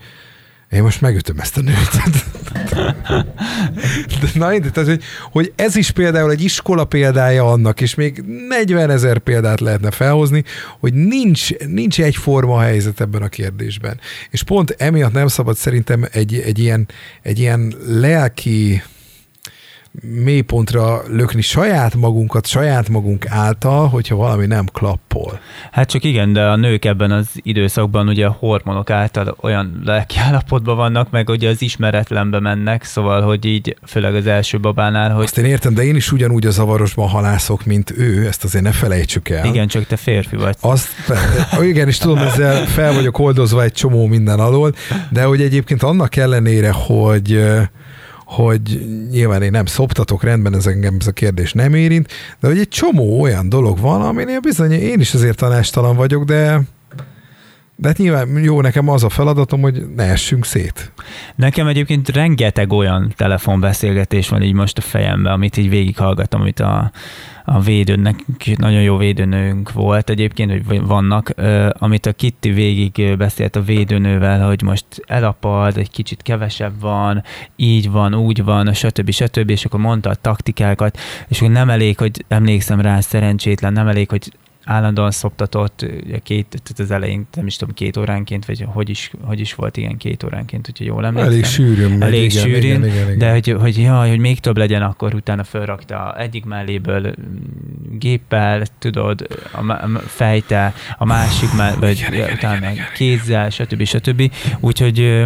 én 0.71 0.83
most 0.83 1.01
megütöm 1.01 1.39
ezt 1.39 1.57
a 1.57 1.61
nőt. 1.61 1.91
De, 4.21 4.29
na, 4.35 4.59
de, 4.59 4.71
tehát, 4.71 4.89
hogy, 4.89 5.03
hogy 5.31 5.53
ez 5.57 5.77
is 5.77 5.91
például 5.91 6.31
egy 6.31 6.43
iskola 6.43 6.85
példája 6.85 7.51
annak, 7.51 7.81
és 7.81 7.95
még 7.95 8.25
40 8.49 8.91
ezer 8.91 9.19
példát 9.19 9.61
lehetne 9.61 9.91
felhozni, 9.91 10.45
hogy 10.79 10.95
nincs, 10.95 11.57
nincs 11.57 12.01
egyforma 12.01 12.61
helyzet 12.61 13.01
ebben 13.01 13.23
a 13.23 13.29
kérdésben. 13.29 14.01
És 14.31 14.43
pont 14.43 14.75
emiatt 14.79 15.13
nem 15.13 15.27
szabad 15.27 15.57
szerintem 15.57 16.05
egy, 16.13 16.35
egy, 16.35 16.59
ilyen, 16.59 16.89
egy 17.23 17.39
ilyen 17.39 17.75
lelki 17.87 18.83
mélypontra 20.03 21.03
lökni 21.09 21.41
saját 21.41 21.95
magunkat, 21.95 22.47
saját 22.47 22.89
magunk 22.89 23.27
által, 23.29 23.89
hogyha 23.89 24.17
valami 24.17 24.47
nem 24.47 24.67
klappol. 24.73 25.41
Hát 25.71 25.91
csak 25.91 26.05
igen, 26.05 26.33
de 26.33 26.45
a 26.45 26.57
nők 26.57 26.85
ebben 26.85 27.11
az 27.11 27.27
időszakban 27.35 28.09
ugye 28.09 28.27
a 28.27 28.37
hormonok 28.39 28.91
által 28.91 29.37
olyan 29.41 29.81
lelkiállapotban 29.85 30.77
vannak, 30.77 31.11
meg 31.11 31.29
ugye 31.29 31.49
az 31.49 31.63
ismeretlenbe 31.63 32.41
mennek, 32.41 32.85
szóval, 32.85 33.23
hogy 33.23 33.45
így 33.45 33.77
főleg 33.87 34.15
az 34.15 34.27
első 34.27 34.61
babánál, 34.61 35.11
hogy... 35.11 35.25
Azt 35.25 35.39
én 35.39 35.45
értem, 35.45 35.75
de 35.75 35.85
én 35.85 35.97
is 35.97 36.13
ugyanúgy 36.13 36.47
a 36.47 36.51
zavarosban 36.51 37.09
halászok, 37.09 37.65
mint 37.65 37.93
ő, 37.97 38.27
ezt 38.27 38.45
azért 38.45 38.65
ne 38.65 38.73
felejtsük 38.73 39.29
el. 39.29 39.45
Igen, 39.45 39.69
csak 39.69 39.87
te 39.87 39.97
férfi 39.97 40.37
vagy. 40.37 40.57
Azt, 40.61 40.89
igen, 41.63 41.89
és 41.89 41.99
tudom, 41.99 42.19
ezzel 42.19 42.67
fel 42.67 42.93
vagyok 42.93 43.19
oldozva 43.19 43.63
egy 43.63 43.73
csomó 43.73 44.07
minden 44.07 44.41
alól, 44.41 44.75
de 45.11 45.25
hogy 45.25 45.41
egyébként 45.41 45.83
annak 45.83 46.17
ellenére, 46.17 46.71
hogy 46.71 47.45
hogy 48.29 48.87
nyilván 49.11 49.43
én 49.43 49.51
nem 49.51 49.67
szoptatok, 49.67 50.23
rendben 50.23 50.55
ez 50.55 50.67
engem 50.67 50.97
ez 51.01 51.07
a 51.07 51.13
kérdés 51.13 51.53
nem 51.53 51.75
érint, 51.75 52.13
de 52.41 52.49
hogy 52.49 52.59
egy 52.59 52.69
csomó 52.69 53.21
olyan 53.21 53.49
dolog 53.49 53.79
van, 53.79 54.03
aminél 54.03 54.41
bizony 54.41 54.73
én 54.73 55.01
is 55.01 55.15
azért 55.15 55.37
tanástalan 55.37 55.97
vagyok, 55.97 56.25
de 56.25 56.61
de 57.81 57.89
hát 57.89 57.99
nyilván 57.99 58.39
jó, 58.43 58.61
nekem 58.61 58.89
az 58.89 59.05
a 59.05 59.09
feladatom, 59.09 59.61
hogy 59.61 59.87
ne 59.97 60.03
essünk 60.03 60.45
szét. 60.45 60.93
Nekem 61.35 61.67
egyébként 61.67 62.09
rengeteg 62.09 62.73
olyan 62.73 63.13
telefonbeszélgetés 63.17 64.29
van 64.29 64.43
így 64.43 64.53
most 64.53 64.79
a 64.79 64.81
fejemben, 64.81 65.33
amit 65.33 65.57
így 65.57 65.69
végighallgatom, 65.69 66.41
amit 66.41 66.61
a, 66.61 66.91
a 67.45 67.61
védőnek, 67.61 68.25
nagyon 68.57 68.83
jó 68.83 68.97
védőnőnk 68.97 69.73
volt 69.73 70.11
egyébként, 70.11 70.51
hogy 70.51 70.87
vannak, 70.87 71.35
amit 71.73 72.07
a 72.07 72.13
Kitty 72.13 72.49
végig 72.53 73.17
beszélt 73.17 73.57
a 73.57 73.63
védőnővel, 73.63 74.47
hogy 74.47 74.63
most 74.63 74.87
elapad, 75.07 75.77
egy 75.77 75.91
kicsit 75.91 76.23
kevesebb 76.23 76.81
van, 76.81 77.23
így 77.57 77.91
van, 77.91 78.15
úgy 78.15 78.45
van, 78.45 78.73
stb. 78.73 79.11
stb. 79.11 79.51
És 79.51 79.65
akkor 79.65 79.81
mondta 79.81 80.11
a 80.11 80.15
taktikákat, 80.15 80.99
és 81.29 81.41
akkor 81.41 81.53
nem 81.53 81.71
elég, 81.71 81.99
hogy 81.99 82.25
emlékszem 82.29 82.81
rá 82.81 83.01
szerencsétlen, 83.01 83.73
nem 83.73 83.89
elég, 83.89 84.09
hogy 84.09 84.33
állandóan 84.69 85.11
szoptatott, 85.11 85.87
két, 86.23 86.47
tehát 86.49 86.79
az 86.79 86.91
elején 86.91 87.27
nem 87.35 87.47
is 87.47 87.57
tudom, 87.57 87.75
két 87.75 87.97
óránként, 87.97 88.45
vagy 88.45 88.65
hogy 88.67 88.89
is, 88.89 89.11
hogy 89.23 89.41
is 89.41 89.55
volt, 89.55 89.77
igen, 89.77 89.97
két 89.97 90.23
óránként, 90.23 90.67
hogy 90.67 90.87
jól 90.87 91.07
emlékszem. 91.07 91.33
Elég 91.33 91.45
sűrűn. 91.45 92.03
Elég 92.03 92.31
igen, 92.33 92.45
sűrűn, 92.45 92.63
igen, 92.63 92.87
igen, 92.87 93.07
igen. 93.07 93.19
de 93.19 93.31
hogy, 93.31 93.57
hogy, 93.61 93.79
jaj, 93.79 94.09
hogy 94.09 94.19
még 94.19 94.41
több 94.41 94.57
legyen, 94.57 94.83
akkor 94.83 95.15
utána 95.15 95.45
felrakta 95.45 96.17
egyik 96.19 96.45
melléből 96.45 97.15
géppel, 97.91 98.63
tudod, 98.79 99.27
a 99.53 99.99
fejte, 99.99 100.75
a 100.99 101.05
másik 101.05 101.53
melléből, 101.57 101.81
vagy 101.81 102.07
igen, 102.13 102.33
utána 102.33 102.71
igen, 102.71 102.85
kézzel, 102.95 103.51
stb. 103.51 103.85
stb. 103.85 104.33
Úgyhogy 104.61 105.25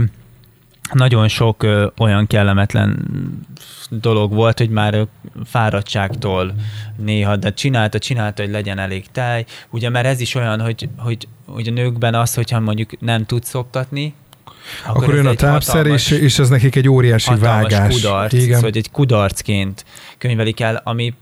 nagyon 0.93 1.29
sok 1.29 1.63
ö, 1.63 1.87
olyan 1.99 2.27
kellemetlen 2.27 3.07
dolog 4.01 4.33
volt, 4.33 4.59
hogy 4.59 4.71
már 4.71 5.07
fáradtságtól 5.45 6.55
néha, 6.97 7.37
de 7.37 7.53
csinálta, 7.53 7.99
csinálta, 7.99 8.43
hogy 8.43 8.51
legyen 8.51 8.79
elég 8.79 9.07
tej. 9.13 9.45
Ugye, 9.71 9.89
mert 9.89 10.07
ez 10.07 10.21
is 10.21 10.35
olyan, 10.35 10.61
hogy, 10.61 10.89
hogy, 10.97 11.29
hogy 11.47 11.69
a 11.69 11.71
nőkben 11.71 12.15
az, 12.15 12.35
hogyha 12.35 12.61
mondjuk 12.61 13.01
nem 13.01 13.27
tudsz 13.27 13.49
szoktatni, 13.49 14.15
akkor, 14.87 15.03
akkor 15.03 15.15
jön 15.15 15.27
a 15.27 15.35
tápszer, 15.35 15.87
és, 15.87 16.11
és 16.11 16.39
ez 16.39 16.49
nekik 16.49 16.77
egy 16.77 16.89
óriási 16.89 17.35
vágás. 17.35 17.95
kudarc, 17.95 18.33
Igen. 18.33 18.55
Szóval, 18.55 18.71
egy 18.75 18.91
kudarcként 18.91 19.85
könyvelik 20.19 20.61
el, 20.61 20.81
ami 20.85 21.15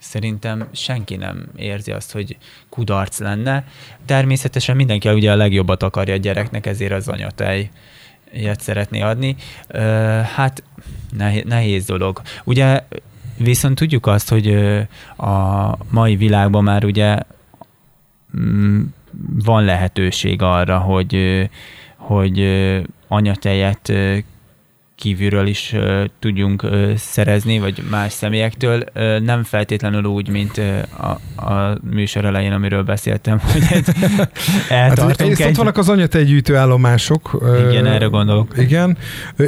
szerintem 0.00 0.68
senki 0.72 1.16
nem 1.16 1.48
érzi 1.56 1.92
azt, 1.92 2.12
hogy 2.12 2.36
kudarc 2.68 3.18
lenne. 3.18 3.64
Természetesen 4.06 4.76
mindenki 4.76 5.08
ugye 5.08 5.32
a 5.32 5.36
legjobbat 5.36 5.82
akarja 5.82 6.14
a 6.14 6.16
gyereknek, 6.16 6.66
ezért 6.66 6.92
az 6.92 7.08
anyatej 7.08 7.70
ilyet 8.34 8.60
szeretné 8.60 9.00
adni. 9.00 9.36
Hát 10.34 10.62
nehéz 11.44 11.84
dolog. 11.84 12.20
Ugye 12.44 12.84
viszont 13.36 13.78
tudjuk 13.78 14.06
azt, 14.06 14.28
hogy 14.28 14.54
a 15.16 15.68
mai 15.90 16.16
világban 16.16 16.64
már 16.64 16.84
ugye 16.84 17.18
mm, 18.38 18.82
van 19.44 19.64
lehetőség 19.64 20.42
arra, 20.42 20.78
hogy, 20.78 21.44
hogy 21.96 22.40
anyatejet 23.08 23.92
kívülről 24.96 25.46
is 25.46 25.72
uh, 25.72 26.04
tudjunk 26.18 26.62
uh, 26.62 26.94
szerezni, 26.94 27.58
vagy 27.58 27.82
más 27.90 28.12
személyektől, 28.12 28.84
uh, 28.94 29.20
nem 29.20 29.42
feltétlenül 29.42 30.04
úgy, 30.04 30.28
mint 30.28 30.56
uh, 30.56 30.82
a, 30.96 31.42
a 31.46 31.78
műsor 31.90 32.24
elején, 32.24 32.52
amiről 32.52 32.82
beszéltem, 32.82 33.40
hogy 33.52 33.62
eltartunk 34.68 35.10
hát, 35.10 35.40
egy... 35.40 35.48
Ott 35.48 35.56
vannak 35.56 35.76
az 35.76 35.88
anyatejgyűjtő 35.88 36.56
állomások. 36.56 37.42
Igen, 37.68 37.84
uh, 37.84 37.94
erre 37.94 38.06
gondolok. 38.06 38.54
Igen. 38.58 38.96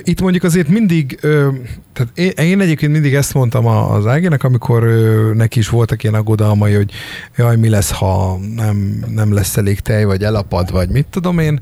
Itt 0.02 0.20
mondjuk 0.20 0.44
azért 0.44 0.68
mindig, 0.68 1.18
uh, 1.22 1.54
tehát 1.96 2.18
én, 2.18 2.30
én 2.46 2.60
egyébként 2.60 2.92
mindig 2.92 3.14
ezt 3.14 3.34
mondtam 3.34 3.66
az 3.66 4.06
Ágének, 4.06 4.44
amikor 4.44 4.84
uh, 4.84 5.34
neki 5.34 5.58
is 5.58 5.68
voltak 5.68 6.02
ilyen 6.02 6.14
aggodalmai, 6.14 6.74
hogy 6.74 6.90
jaj, 7.36 7.56
mi 7.56 7.68
lesz, 7.68 7.90
ha 7.90 8.38
nem, 8.54 9.04
nem 9.08 9.32
lesz 9.32 9.56
elég 9.56 9.80
tej, 9.80 10.04
vagy 10.04 10.22
elapad, 10.22 10.70
vagy 10.70 10.88
mit 10.88 11.06
tudom 11.06 11.38
én, 11.38 11.60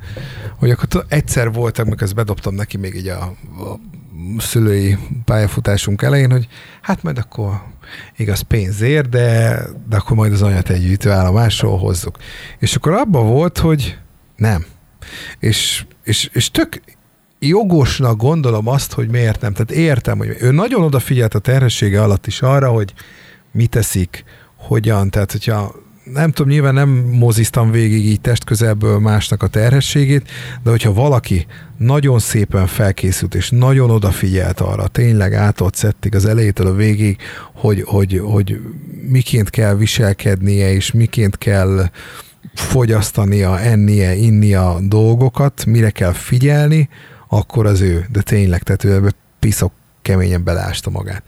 hogy 0.59 0.71
akkor 0.71 1.05
egyszer 1.09 1.53
voltak, 1.53 1.87
amikor 1.87 2.03
ezt 2.03 2.14
bedobtam 2.14 2.55
neki 2.55 2.76
még 2.76 2.95
így 2.95 3.09
a, 3.09 3.23
a 3.23 3.79
szülői 4.38 4.99
pályafutásunk 5.25 6.03
elején, 6.03 6.31
hogy 6.31 6.49
hát 6.81 7.03
majd 7.03 7.19
akkor 7.19 7.62
igaz 8.17 8.41
pénzért, 8.41 9.09
de, 9.09 9.59
de 9.88 9.97
akkor 9.97 10.17
majd 10.17 10.33
az 10.33 10.43
anyat 10.43 10.71
egy 10.71 10.81
gyűjtőállomásról 10.81 11.79
hozzuk. 11.79 12.16
És 12.59 12.77
akkor 12.77 12.92
abban 12.92 13.27
volt, 13.27 13.59
hogy 13.59 13.99
nem. 14.37 14.64
És, 15.38 15.85
és, 16.05 16.31
és 16.33 16.51
tök 16.51 16.81
jogosnak 17.38 18.16
gondolom 18.16 18.68
azt, 18.68 18.92
hogy 18.92 19.09
miért 19.09 19.40
nem. 19.40 19.53
Tehát 19.53 19.70
értem, 19.70 20.18
hogy 20.18 20.37
ő 20.40 20.51
nagyon 20.51 20.83
odafigyelt 20.83 21.35
a 21.35 21.38
terhessége 21.38 22.03
alatt 22.03 22.27
is 22.27 22.42
arra, 22.42 22.70
hogy 22.70 22.94
mit 23.53 23.70
teszik, 23.70 24.25
hogyan, 24.57 25.11
tehát 25.11 25.33
hogyha 25.33 25.75
nem 26.12 26.31
tudom, 26.31 26.53
nyilván 26.53 26.75
nem 26.75 26.88
moziztam 27.11 27.70
végig 27.70 28.07
így 28.07 28.20
testközelből 28.20 28.99
másnak 28.99 29.42
a 29.42 29.47
terhességét, 29.47 30.31
de 30.62 30.70
hogyha 30.70 30.92
valaki 30.92 31.47
nagyon 31.79 32.18
szépen 32.18 32.66
felkészült, 32.66 33.35
és 33.35 33.51
nagyon 33.51 33.90
odafigyelt 33.90 34.61
arra, 34.61 34.87
tényleg 34.87 35.35
átolt 35.35 35.75
szettig 35.75 36.14
az 36.14 36.27
elejétől 36.27 36.66
a 36.66 36.75
végig, 36.75 37.16
hogy, 37.55 37.83
hogy, 37.87 38.20
hogy 38.25 38.61
miként 39.09 39.51
kell 39.51 39.75
viselkednie, 39.75 40.73
és 40.73 40.92
miként 40.92 41.38
kell 41.38 41.90
fogyasztania, 42.55 43.61
ennie, 43.61 44.14
innia 44.14 44.79
dolgokat, 44.81 45.64
mire 45.66 45.90
kell 45.90 46.12
figyelni, 46.12 46.88
akkor 47.35 47.66
az 47.66 47.81
ő. 47.81 48.07
De 48.12 48.23
tényleg, 48.23 48.62
tehát 48.62 48.85
ő 48.85 49.12
piszok 49.38 49.73
keményen 50.03 50.44
belásta 50.44 50.90
magát 50.90 51.23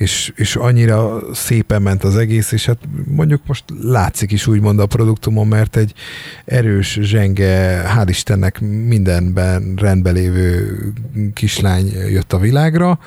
és, 0.00 0.32
és 0.36 0.56
annyira 0.56 1.20
szépen 1.34 1.82
ment 1.82 2.04
az 2.04 2.16
egész, 2.16 2.52
és 2.52 2.66
hát 2.66 2.78
mondjuk 3.06 3.40
most 3.46 3.64
látszik 3.82 4.32
is 4.32 4.46
úgymond 4.46 4.78
a 4.78 4.86
produktumon, 4.86 5.46
mert 5.46 5.76
egy 5.76 5.92
erős, 6.44 6.98
zsenge, 7.02 7.82
hál' 7.96 8.06
Istennek 8.08 8.60
mindenben 8.60 9.74
rendben 9.76 10.14
lévő 10.14 10.78
kislány 11.34 11.92
jött 12.08 12.32
a 12.32 12.38
világra, 12.38 12.98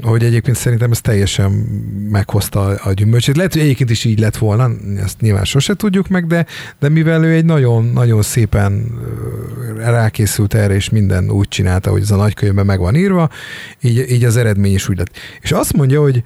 hogy 0.00 0.24
egyébként 0.24 0.56
szerintem 0.56 0.90
ez 0.90 1.00
teljesen 1.00 1.50
meghozta 2.10 2.60
a 2.60 2.92
gyümölcsét. 2.92 3.36
Lehet, 3.36 3.52
hogy 3.52 3.62
egyébként 3.62 3.90
is 3.90 4.04
így 4.04 4.18
lett 4.18 4.36
volna, 4.36 4.70
ezt 4.96 5.20
nyilván 5.20 5.44
sose 5.44 5.74
tudjuk 5.74 6.08
meg, 6.08 6.26
de, 6.26 6.46
de 6.78 6.88
mivel 6.88 7.24
ő 7.24 7.32
egy 7.32 7.44
nagyon, 7.44 7.84
nagyon 7.84 8.22
szépen 8.22 8.98
rákészült 9.76 10.54
erre, 10.54 10.74
és 10.74 10.88
minden 10.88 11.30
úgy 11.30 11.48
csinálta, 11.48 11.90
hogy 11.90 12.00
ez 12.00 12.10
a 12.10 12.16
nagykönyvben 12.16 12.66
meg 12.66 12.78
van 12.78 12.94
írva, 12.94 13.30
így, 13.80 14.10
így 14.10 14.24
az 14.24 14.36
eredmény 14.36 14.74
is 14.74 14.88
úgy 14.88 14.98
lett. 14.98 15.16
És 15.40 15.52
azt 15.52 15.72
mondja, 15.72 16.00
hogy 16.00 16.22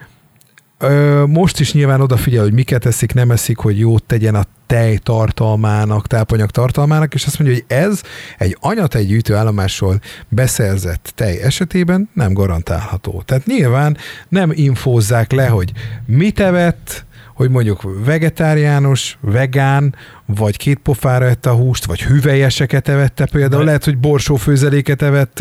most 1.27 1.61
is 1.61 1.73
nyilván 1.73 2.01
odafigyel, 2.01 2.43
hogy 2.43 2.53
miket 2.53 2.87
eszik, 2.87 3.15
nem 3.15 3.31
eszik, 3.31 3.59
hogy 3.59 3.79
jót 3.79 4.03
tegyen 4.03 4.35
a 4.35 4.45
tej 4.67 4.97
tartalmának, 4.97 6.07
tápanyag 6.07 6.51
tartalmának, 6.51 7.15
és 7.15 7.27
azt 7.27 7.39
mondja, 7.39 7.57
hogy 7.57 7.77
ez 7.79 8.03
egy 8.39 8.57
anyatej 8.61 9.05
gyűjtőállomásról 9.05 10.01
beszerzett 10.29 11.13
tej 11.15 11.41
esetében 11.43 12.11
nem 12.13 12.33
garantálható. 12.33 13.23
Tehát 13.25 13.47
nyilván 13.47 13.97
nem 14.29 14.51
infózzák 14.55 15.33
le, 15.33 15.47
hogy 15.47 15.73
mit 16.07 16.41
evett, 16.41 17.06
hogy 17.37 17.51
mondjuk 17.51 18.05
vegetáriánus, 18.05 19.19
vegán, 19.21 19.95
vagy 20.27 20.57
két 20.57 20.79
pofára 20.79 21.25
ette 21.25 21.51
a 21.51 21.55
húst, 21.55 21.85
vagy 21.85 22.03
hüvelyeseket 22.03 22.89
evette 22.89 23.27
például, 23.27 23.65
lehet, 23.65 23.85
hogy 23.85 23.99
borsófőzeléket 23.99 25.03
evett, 25.03 25.39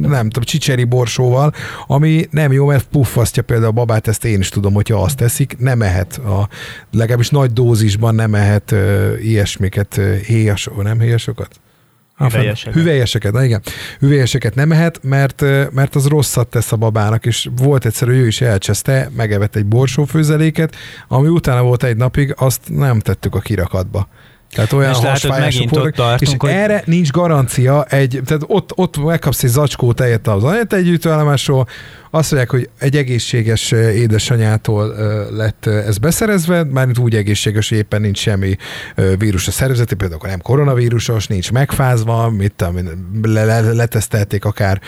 nem 0.00 0.28
tudom, 0.28 0.42
csicseri 0.42 0.84
borsóval, 0.84 1.52
ami 1.86 2.26
nem 2.30 2.52
jó, 2.52 2.66
mert 2.66 2.86
puffasztja 2.90 3.42
például 3.42 3.68
a 3.68 3.72
babát, 3.72 4.08
ezt 4.08 4.24
én 4.24 4.38
is 4.38 4.48
tudom, 4.48 4.72
hogyha 4.72 5.02
azt 5.02 5.16
teszik, 5.16 5.56
nem 5.58 5.82
ehet, 5.82 6.16
a, 6.16 6.48
legalábbis 6.90 7.30
nagy 7.30 7.52
dózisban 7.52 8.14
nem 8.14 8.34
ehet 8.34 8.74
ilyesmiket, 9.22 10.00
héjas, 10.26 10.68
nem 10.82 11.00
héjasokat? 11.00 11.61
Hüvelyeseket. 12.30 12.74
Hüvelyeseket, 12.74 13.32
na 13.32 13.44
igen. 13.44 13.62
Hüvelyeseket 13.98 14.54
nem 14.54 14.72
ehet, 14.72 15.00
mert, 15.02 15.40
mert 15.70 15.94
az 15.94 16.06
rosszat 16.06 16.48
tesz 16.48 16.72
a 16.72 16.76
babának, 16.76 17.26
és 17.26 17.48
volt 17.56 17.84
egyszer, 17.86 18.08
ő 18.08 18.26
is 18.26 18.40
elcseszte, 18.40 19.10
megevett 19.16 19.56
egy 19.56 19.66
borsófőzeléket, 19.66 20.76
ami 21.08 21.28
utána 21.28 21.62
volt 21.62 21.82
egy 21.82 21.96
napig, 21.96 22.34
azt 22.38 22.60
nem 22.66 22.98
tettük 22.98 23.34
a 23.34 23.40
kirakatba. 23.40 24.08
Tehát 24.52 24.72
olyan 24.72 24.90
És 24.90 25.00
látod, 25.00 25.30
megint 25.40 25.76
ott 25.76 25.92
tartunk, 25.92 26.20
és 26.20 26.34
hogy- 26.38 26.50
erre 26.50 26.82
nincs 26.86 27.10
garancia, 27.10 27.84
egy, 27.84 28.20
tehát 28.24 28.42
ott, 28.46 28.70
ott 28.74 28.96
megkapsz 29.04 29.42
egy 29.42 29.50
zacskó 29.50 29.92
tejet 29.92 30.28
az 30.28 30.44
anyatejgyűjtőállomásról, 30.44 31.66
azt 32.10 32.30
mondják, 32.30 32.50
hogy 32.50 32.70
egy 32.78 32.96
egészséges 32.96 33.70
édesanyától 33.72 34.94
lett 35.30 35.66
ez 35.66 35.98
beszerezve, 35.98 36.64
mármint 36.64 36.98
úgy 36.98 37.14
egészséges, 37.16 37.68
hogy 37.68 37.78
éppen 37.78 38.00
nincs 38.00 38.18
semmi 38.18 38.56
vírus 39.18 39.48
a 39.48 39.50
szervezeti, 39.50 39.94
például 39.94 40.18
akkor 40.18 40.30
nem 40.30 40.40
koronavírusos, 40.40 41.26
nincs 41.26 41.52
megfázva, 41.52 42.30
mit 42.30 42.52
tudom, 42.56 42.76
le, 43.22 43.44
le, 43.44 43.60
letesztelték 43.60 44.44
akár 44.44 44.80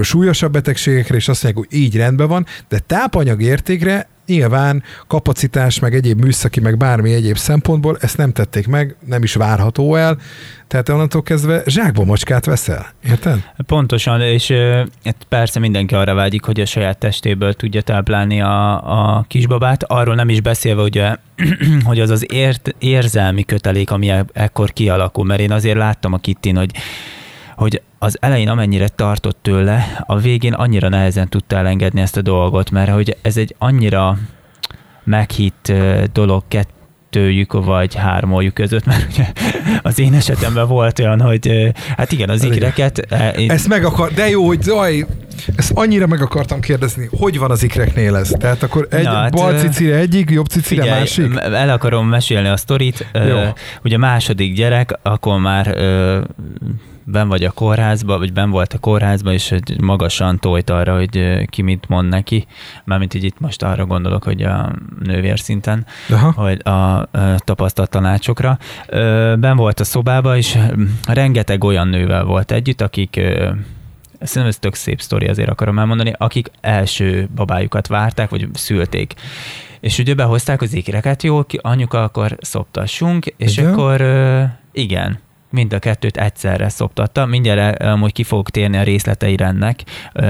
súlyosabb 0.00 0.52
betegségekre, 0.52 1.16
és 1.16 1.28
azt 1.28 1.42
mondják, 1.42 1.66
hogy 1.68 1.78
így 1.78 1.96
rendben 1.96 2.28
van, 2.28 2.46
de 2.68 2.78
tápanyag 2.78 3.42
értékre 3.42 4.08
nyilván 4.26 4.82
kapacitás, 5.06 5.78
meg 5.78 5.94
egyéb 5.94 6.20
műszaki, 6.20 6.60
meg 6.60 6.76
bármi 6.76 7.12
egyéb 7.12 7.36
szempontból 7.36 7.96
ezt 8.00 8.16
nem 8.16 8.32
tették 8.32 8.66
meg, 8.66 8.96
nem 9.06 9.22
is 9.22 9.34
várható 9.34 9.94
el, 9.94 10.18
tehát 10.66 10.88
onnantól 10.88 11.22
kezdve 11.22 11.62
zsákba 11.66 12.04
macskát 12.04 12.44
veszel, 12.44 12.86
érted? 13.04 13.52
Pontosan, 13.66 14.20
és 14.20 14.52
hát 15.04 15.26
persze 15.28 15.58
mindenki 15.58 15.94
arra 15.94 16.14
vágyik, 16.14 16.44
hogy 16.44 16.60
a 16.60 16.66
saját 16.66 16.98
testéből 16.98 17.54
tudja 17.54 17.80
táplálni 17.80 18.40
a, 18.40 18.72
a 19.16 19.24
kisbabát, 19.28 19.82
arról 19.82 20.14
nem 20.14 20.28
is 20.28 20.40
beszélve, 20.40 20.82
ugye, 20.82 21.16
hogy 21.84 22.00
az 22.00 22.10
az 22.10 22.32
ért, 22.32 22.74
érzelmi 22.78 23.44
kötelék, 23.44 23.90
ami 23.90 24.08
e- 24.08 24.24
ekkor 24.32 24.72
kialakul, 24.72 25.24
mert 25.24 25.40
én 25.40 25.52
azért 25.52 25.76
láttam 25.76 26.12
a 26.12 26.18
Kittin, 26.18 26.56
hogy 26.56 26.70
hogy 27.56 27.82
az 27.98 28.16
elején 28.20 28.48
amennyire 28.48 28.88
tartott 28.88 29.38
tőle, 29.42 30.02
a 30.06 30.18
végén 30.18 30.52
annyira 30.52 30.88
nehezen 30.88 31.28
tudta 31.28 31.56
elengedni 31.56 32.00
ezt 32.00 32.16
a 32.16 32.22
dolgot, 32.22 32.70
mert 32.70 32.90
hogy 32.90 33.16
ez 33.22 33.36
egy 33.36 33.54
annyira 33.58 34.18
meghitt 35.04 35.72
dolog 36.12 36.42
kettőjük 36.48 37.52
vagy 37.52 37.94
hármójuk 37.94 38.54
között, 38.54 38.84
mert 38.84 39.12
ugye 39.12 39.32
az 39.82 39.98
én 39.98 40.14
esetemben 40.14 40.68
volt 40.68 40.98
olyan, 40.98 41.20
hogy 41.20 41.72
hát 41.96 42.12
igen, 42.12 42.28
az 42.28 42.42
Igen. 42.42 42.56
ikreket, 42.56 42.98
e, 43.12 43.28
én- 43.30 43.50
Ezt 43.50 43.68
meg 43.68 43.84
akar, 43.84 44.12
de 44.12 44.28
jó, 44.28 44.46
hogy 44.46 44.62
zaj, 44.62 45.06
ezt 45.56 45.70
annyira 45.74 46.06
meg 46.06 46.20
akartam 46.20 46.60
kérdezni, 46.60 47.08
hogy 47.18 47.38
van 47.38 47.50
az 47.50 47.62
ikreknél 47.62 48.16
ez? 48.16 48.32
Tehát 48.38 48.62
akkor 48.62 48.86
egy 48.90 49.04
Na, 49.04 49.10
hát, 49.10 49.32
bal 49.32 49.58
cicire 49.58 49.96
egyik, 49.96 50.30
jobb 50.30 50.46
cicire 50.46 50.82
Figyelj, 50.82 50.98
másik? 51.00 51.34
el 51.36 51.68
akarom 51.70 52.08
mesélni 52.08 52.48
a 52.48 52.56
sztorit. 52.56 53.06
Jó. 53.28 53.38
Ugye 53.84 53.98
második 53.98 54.54
gyerek, 54.54 54.98
akkor 55.02 55.38
már 55.38 55.76
ben 57.08 57.28
vagy 57.28 57.44
a 57.44 57.50
kórházba, 57.50 58.18
vagy 58.18 58.32
ben 58.32 58.50
volt 58.50 58.72
a 58.72 58.78
kórházba, 58.78 59.32
és 59.32 59.48
hogy 59.48 59.80
magasan 59.80 60.38
tojt 60.38 60.70
arra, 60.70 60.96
hogy 60.96 61.44
ki 61.46 61.62
mit 61.62 61.88
mond 61.88 62.08
neki. 62.08 62.46
Mármint 62.84 63.14
így 63.14 63.24
itt 63.24 63.40
most 63.40 63.62
arra 63.62 63.86
gondolok, 63.86 64.24
hogy 64.24 64.42
a 64.42 64.72
nővér 65.02 65.38
szinten, 65.38 65.86
Aha. 66.10 66.32
hogy 66.32 66.60
a 66.66 67.08
ö, 67.10 67.34
tapasztalt 67.38 67.90
tanácsokra. 67.90 68.58
Ben 69.38 69.56
volt 69.56 69.80
a 69.80 69.84
szobába, 69.84 70.36
és 70.36 70.58
rengeteg 71.06 71.64
olyan 71.64 71.88
nővel 71.88 72.24
volt 72.24 72.52
együtt, 72.52 72.80
akik 72.80 73.20
Szerintem 74.20 74.46
ez 74.46 74.58
tök 74.58 74.74
szép 74.74 75.00
sztori, 75.00 75.26
azért 75.26 75.50
akarom 75.50 75.78
elmondani, 75.78 76.12
akik 76.18 76.50
első 76.60 77.28
babájukat 77.34 77.86
várták, 77.86 78.30
vagy 78.30 78.48
szülték. 78.52 79.14
És 79.80 79.98
ugye 79.98 80.14
behozták 80.14 80.62
az 80.62 80.74
ikreket, 80.74 81.22
jó, 81.22 81.40
anyuka, 81.56 82.02
akkor 82.02 82.36
szoptassunk, 82.40 83.26
és 83.36 83.56
Igen? 83.56 83.72
akkor 83.72 84.02
igen, 84.72 85.18
mind 85.50 85.72
a 85.72 85.78
kettőt 85.78 86.16
egyszerre 86.16 86.68
szoptatta. 86.68 87.26
Mindjárt 87.26 87.82
amúgy 87.82 88.12
ki 88.12 88.22
fogok 88.22 88.50
térni 88.50 88.76
a 88.76 88.82
részleteire 88.82 89.46
ennek, 89.46 89.82
ö, 90.12 90.22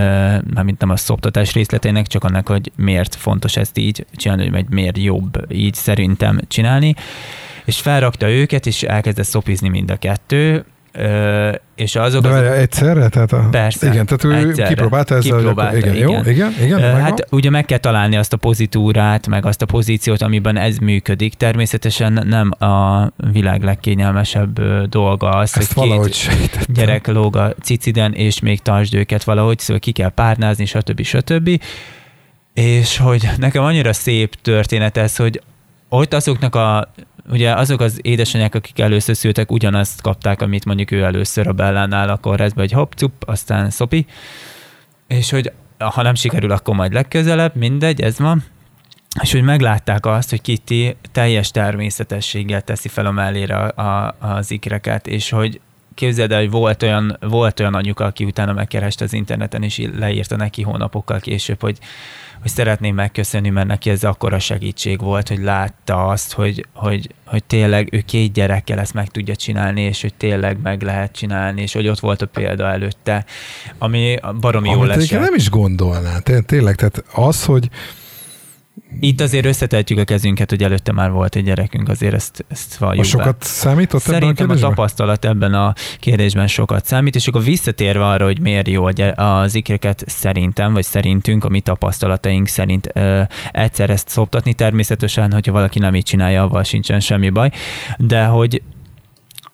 mármint 0.55 0.81
nem 0.81 0.91
a 0.91 0.97
szoptatás 0.97 1.53
részleteinek, 1.53 2.07
csak 2.07 2.25
annak, 2.25 2.49
hogy 2.49 2.73
miért 2.77 3.15
fontos 3.15 3.57
ezt 3.57 3.79
így 3.79 4.07
csinálni, 4.13 4.51
vagy 4.51 4.69
miért 4.69 4.99
jobb 4.99 5.53
így 5.53 5.75
szerintem 5.75 6.41
csinálni. 6.49 6.95
És 7.65 7.81
felrakta 7.81 8.29
őket, 8.29 8.67
és 8.67 8.83
elkezdett 8.83 9.27
szopizni 9.27 9.69
mind 9.69 9.91
a 9.91 9.97
kettő, 9.97 10.65
ö, 10.97 11.51
és 11.77 11.97
azok 11.97 12.23
De 12.23 12.29
az 12.29 12.35
várjál, 12.35 12.55
egyszerre? 12.55 13.09
Tehát 13.09 13.33
a, 13.33 13.49
Persze, 13.51 13.87
Igen, 13.87 14.07
tehát 14.07 14.25
ő 14.25 14.49
egyszerre. 14.49 14.69
kipróbálta 14.69 15.15
ezzel, 15.15 15.37
Kipróbálta, 15.39 15.77
igen, 15.77 15.95
jó, 15.95 16.11
igen. 16.11 16.29
igen, 16.29 16.53
igen, 16.63 16.79
Ö. 16.83 16.87
Hát 16.87 17.27
ugye 17.31 17.51
meg 17.51 17.65
kell 17.65 17.79
találni 17.79 18.17
azt 18.17 18.33
a 18.33 18.37
pozitúrát, 18.37 19.27
meg 19.27 19.47
azt 19.47 19.63
a 19.63 19.67
pozíciót, 19.67 20.23
amiben 20.23 20.57
ez 20.57 20.77
működik. 20.77 21.35
Természetesen 21.35 22.13
nem 22.27 22.51
a 22.71 23.07
világ 23.33 23.63
legkényelmesebb 23.63 24.61
dolga 24.89 25.29
az, 25.29 25.57
ezt 25.59 25.73
hogy 25.73 25.89
valahogy 25.89 26.11
két 26.11 26.15
sejtettem. 26.15 26.75
gyerek 26.75 27.07
lóg 27.07 27.37
a 27.37 27.55
ciciden, 27.63 28.13
és 28.13 28.41
még 28.41 28.63
tartsd 28.63 28.95
őket 28.95 29.25
valahogy, 29.25 29.59
szóval 29.59 29.81
ki 29.81 29.93
kell 29.93 30.11
párnázni, 30.11 30.65
stb. 30.65 31.03
stb. 31.03 31.61
És 32.55 32.99
hogy 32.99 33.29
nekem 33.39 33.63
annyira 33.65 33.93
szép 33.93 34.35
történet 34.43 34.97
ez, 34.97 35.17
hogy 35.17 35.41
ott 35.89 36.15
azoknak 36.15 36.55
a 36.55 36.93
ugye 37.29 37.53
azok 37.53 37.81
az 37.81 37.99
édesanyák, 38.03 38.55
akik 38.55 38.79
először 38.79 39.17
szültek, 39.17 39.51
ugyanazt 39.53 40.03
kapták, 40.03 40.43
amit 40.43 40.65
mondjuk 40.65 40.91
ő 40.91 41.03
először 41.03 41.47
a 41.47 41.53
Bellánál 41.53 42.09
a 42.09 42.17
kórházba, 42.17 42.61
hogy 42.61 42.73
hopp, 42.73 42.93
cup, 42.93 43.13
aztán 43.27 43.71
szopi, 43.71 44.07
és 45.07 45.31
hogy 45.31 45.53
ha 45.79 46.03
nem 46.03 46.15
sikerül, 46.15 46.51
akkor 46.51 46.75
majd 46.75 46.93
legközelebb, 46.93 47.57
mindegy, 47.57 48.01
ez 48.01 48.19
van. 48.19 48.45
És 49.23 49.33
hogy 49.33 49.43
meglátták 49.43 50.07
azt, 50.07 50.31
hogy 50.31 50.41
Kitty 50.41 50.97
teljes 51.13 51.51
természetességgel 51.51 52.63
teszi 52.63 52.89
fel 52.89 53.07
a 53.07 53.11
mellére 53.11 53.57
a, 53.57 53.83
a, 53.83 54.17
az 54.19 54.51
ikreket, 54.51 55.07
és 55.07 55.31
hogy 55.31 55.61
képzeld 55.95 56.33
el, 56.33 56.39
hogy 56.39 56.51
volt 56.51 56.83
olyan, 56.83 57.17
volt 57.21 57.61
olyan 57.61 57.75
anyuka, 57.75 58.05
aki 58.05 58.25
utána 58.25 58.53
megkereste 58.53 59.05
az 59.05 59.13
interneten, 59.13 59.63
és 59.63 59.89
leírta 59.99 60.37
neki 60.37 60.63
hónapokkal 60.63 61.21
később, 61.21 61.61
hogy, 61.61 61.79
hogy 62.43 62.51
szeretném 62.51 62.95
megköszönni, 62.95 63.49
mert 63.49 63.67
neki 63.67 63.91
ez 63.91 64.05
akkora 64.05 64.39
segítség 64.39 65.01
volt, 65.01 65.29
hogy 65.29 65.39
látta 65.43 66.07
azt, 66.07 66.33
hogy, 66.33 66.67
hogy, 66.73 67.09
hogy 67.25 67.45
tényleg 67.45 67.89
ő 67.93 68.01
két 68.01 68.33
gyerekkel 68.33 68.79
ezt 68.79 68.95
meg 68.95 69.09
tudja 69.09 69.37
csinálni, 69.37 69.81
és 69.81 70.01
hogy 70.01 70.15
tényleg 70.15 70.59
meg 70.63 70.83
lehet 70.83 71.13
csinálni, 71.13 71.63
és 71.63 71.73
hogy 71.73 71.89
ott 71.89 72.01
volt 72.01 72.23
a 72.23 72.27
példa 72.27 72.69
előtte, 72.69 73.25
ami 73.79 74.17
baromi 74.41 74.69
Amit 74.69 74.83
egyébként 74.83 75.11
esett. 75.11 75.21
nem 75.21 75.35
is 75.35 75.51
gondolná. 75.51 76.19
Té- 76.19 76.47
Tényleg, 76.47 76.75
tehát 76.75 77.05
az, 77.13 77.45
hogy 77.45 77.69
Itt 79.01 79.21
azért 79.21 79.45
összetehetjük 79.45 79.99
a 79.99 80.05
kezünket, 80.05 80.51
hogy 80.51 80.63
előtte 80.63 80.93
már 80.93 81.11
volt 81.11 81.37
egy 81.37 81.45
gyerekünk, 81.45 81.89
azért 81.89 82.15
ezt, 82.15 82.45
ezt 82.49 82.77
valljuk 82.77 82.99
most 82.99 83.17
be. 83.17 83.23
sokat 83.23 83.43
számított 83.43 84.01
ebben 84.07 84.15
a 84.15 84.21
Szerintem 84.21 84.51
a 84.51 84.55
tapasztalat 84.55 85.25
ebben 85.25 85.55
a 85.55 85.75
kérdésben 86.01 86.47
sokat 86.47 86.85
számít, 86.85 87.15
és 87.15 87.27
akkor 87.27 87.43
visszatérve 87.43 88.07
arra, 88.07 88.25
hogy 88.25 88.41
miért 88.41 88.69
jó 88.69 88.87
az 89.15 89.55
ikreket 89.55 90.05
szerintem, 90.07 90.73
vagy 90.73 90.85
szerintünk, 90.85 91.45
a 91.45 91.49
mi 91.49 91.61
tapasztalataink 91.61 92.49
szerint 92.49 92.91
ö, 92.93 93.23
egyszer 93.53 93.91
ezt 93.91 94.09
szoptatni, 94.09 94.55
természetesen, 94.55 95.33
hogyha 95.33 95.53
valaki 95.53 95.79
nem 95.79 95.95
így 95.95 96.05
csinálja, 96.05 96.43
avval 96.43 96.63
sincsen 96.63 97.01
semmi 97.01 97.31
baj, 97.31 97.51
de 97.99 98.25
hogy 98.25 98.63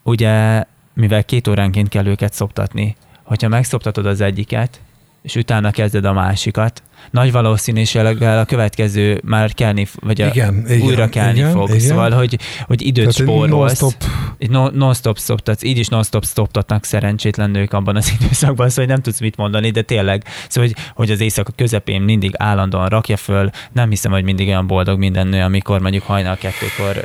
ugye, 0.03 0.65
mivel 0.95 1.25
két 1.25 1.49
óránként 1.49 1.89
kell 1.89 2.07
őket 2.07 2.33
szoptatni, 2.33 2.97
hogyha 3.23 3.49
megszoptatod 3.49 4.07
az 4.07 4.21
egyiket, 4.21 4.81
és 5.23 5.35
utána 5.35 5.71
kezded 5.71 6.05
a 6.05 6.13
másikat, 6.13 6.83
nagy 7.11 7.33
valószínűséggel 7.33 8.39
a 8.39 8.45
következő 8.45 9.21
már 9.25 9.53
kelni, 9.53 9.87
vagy 10.01 10.21
a, 10.21 10.27
Igen, 10.27 10.65
igen, 10.69 10.81
újra 10.81 11.09
kelni 11.09 11.39
igen, 11.39 11.53
fog. 11.53 11.69
igen. 11.69 11.81
Szóval, 11.81 12.11
hogy, 12.11 12.39
hogy 12.67 12.83
időt 12.83 13.17
Tehát 13.17 13.31
spórolsz. 13.31 13.81
non-stop 13.81 14.73
non-stop 14.75 15.19
szoptatsz, 15.19 15.63
így 15.63 15.79
is 15.79 15.89
non-stop 15.89 16.25
szoptatnak 16.25 16.85
szerencsétlen 16.85 17.51
nők 17.51 17.73
abban 17.73 17.97
az 17.97 18.13
időszakban, 18.21 18.69
szóval 18.69 18.85
nem 18.85 19.03
tudsz 19.03 19.21
mit 19.21 19.37
mondani, 19.37 19.71
de 19.71 19.83
tényleg, 19.83 20.25
szóval, 20.49 20.71
hogy, 20.71 20.85
hogy 20.95 21.11
az 21.11 21.21
éjszaka 21.21 21.53
közepén 21.57 22.03
mindig 22.03 22.33
állandóan 22.37 22.89
rakja 22.89 23.17
föl, 23.17 23.51
nem 23.73 23.89
hiszem, 23.89 24.13
hogy 24.13 24.25
mindig 24.25 24.49
olyan 24.49 24.67
boldog 24.67 24.99
minden 24.99 25.27
nő, 25.27 25.43
amikor 25.43 25.81
mondjuk 25.81 26.03
hajnal 26.03 26.37
kettőkor 26.37 27.05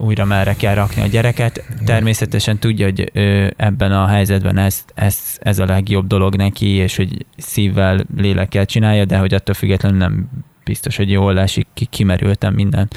újra 0.00 0.24
merre 0.24 0.54
kell 0.54 0.74
rakni 0.74 1.02
a 1.02 1.06
gyereket. 1.06 1.64
Természetesen 1.84 2.58
tudja, 2.58 2.84
hogy 2.84 3.10
ebben 3.56 3.92
a 3.92 4.06
helyzetben 4.06 4.58
ez, 4.58 4.84
ez, 4.94 5.18
ez 5.40 5.58
a 5.58 5.64
legjobb 5.64 6.06
dolog 6.06 6.36
neki, 6.36 6.68
és 6.68 6.96
hogy 6.96 7.26
szívvel, 7.36 8.04
lélekkel 8.16 8.64
csinálja, 8.64 9.04
de 9.04 9.16
hogy 9.16 9.34
attól 9.34 9.54
függetlenül 9.54 9.98
nem 9.98 10.28
biztos, 10.64 10.96
hogy 10.96 11.10
jól 11.10 11.38
esik, 11.38 11.66
ki, 11.74 11.84
kimerültem 11.84 12.54
minden 12.54 12.88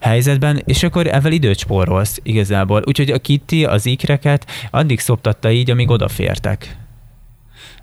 helyzetben, 0.00 0.62
és 0.64 0.82
akkor 0.82 1.06
ezzel 1.06 1.32
időt 1.32 1.58
spórolsz 1.58 2.20
igazából. 2.22 2.82
Úgyhogy 2.86 3.10
a 3.10 3.18
Kitty 3.18 3.64
az 3.64 3.86
ikreket 3.86 4.46
addig 4.70 5.00
szoptatta 5.00 5.50
így, 5.50 5.70
amíg 5.70 5.90
odafértek. 5.90 6.76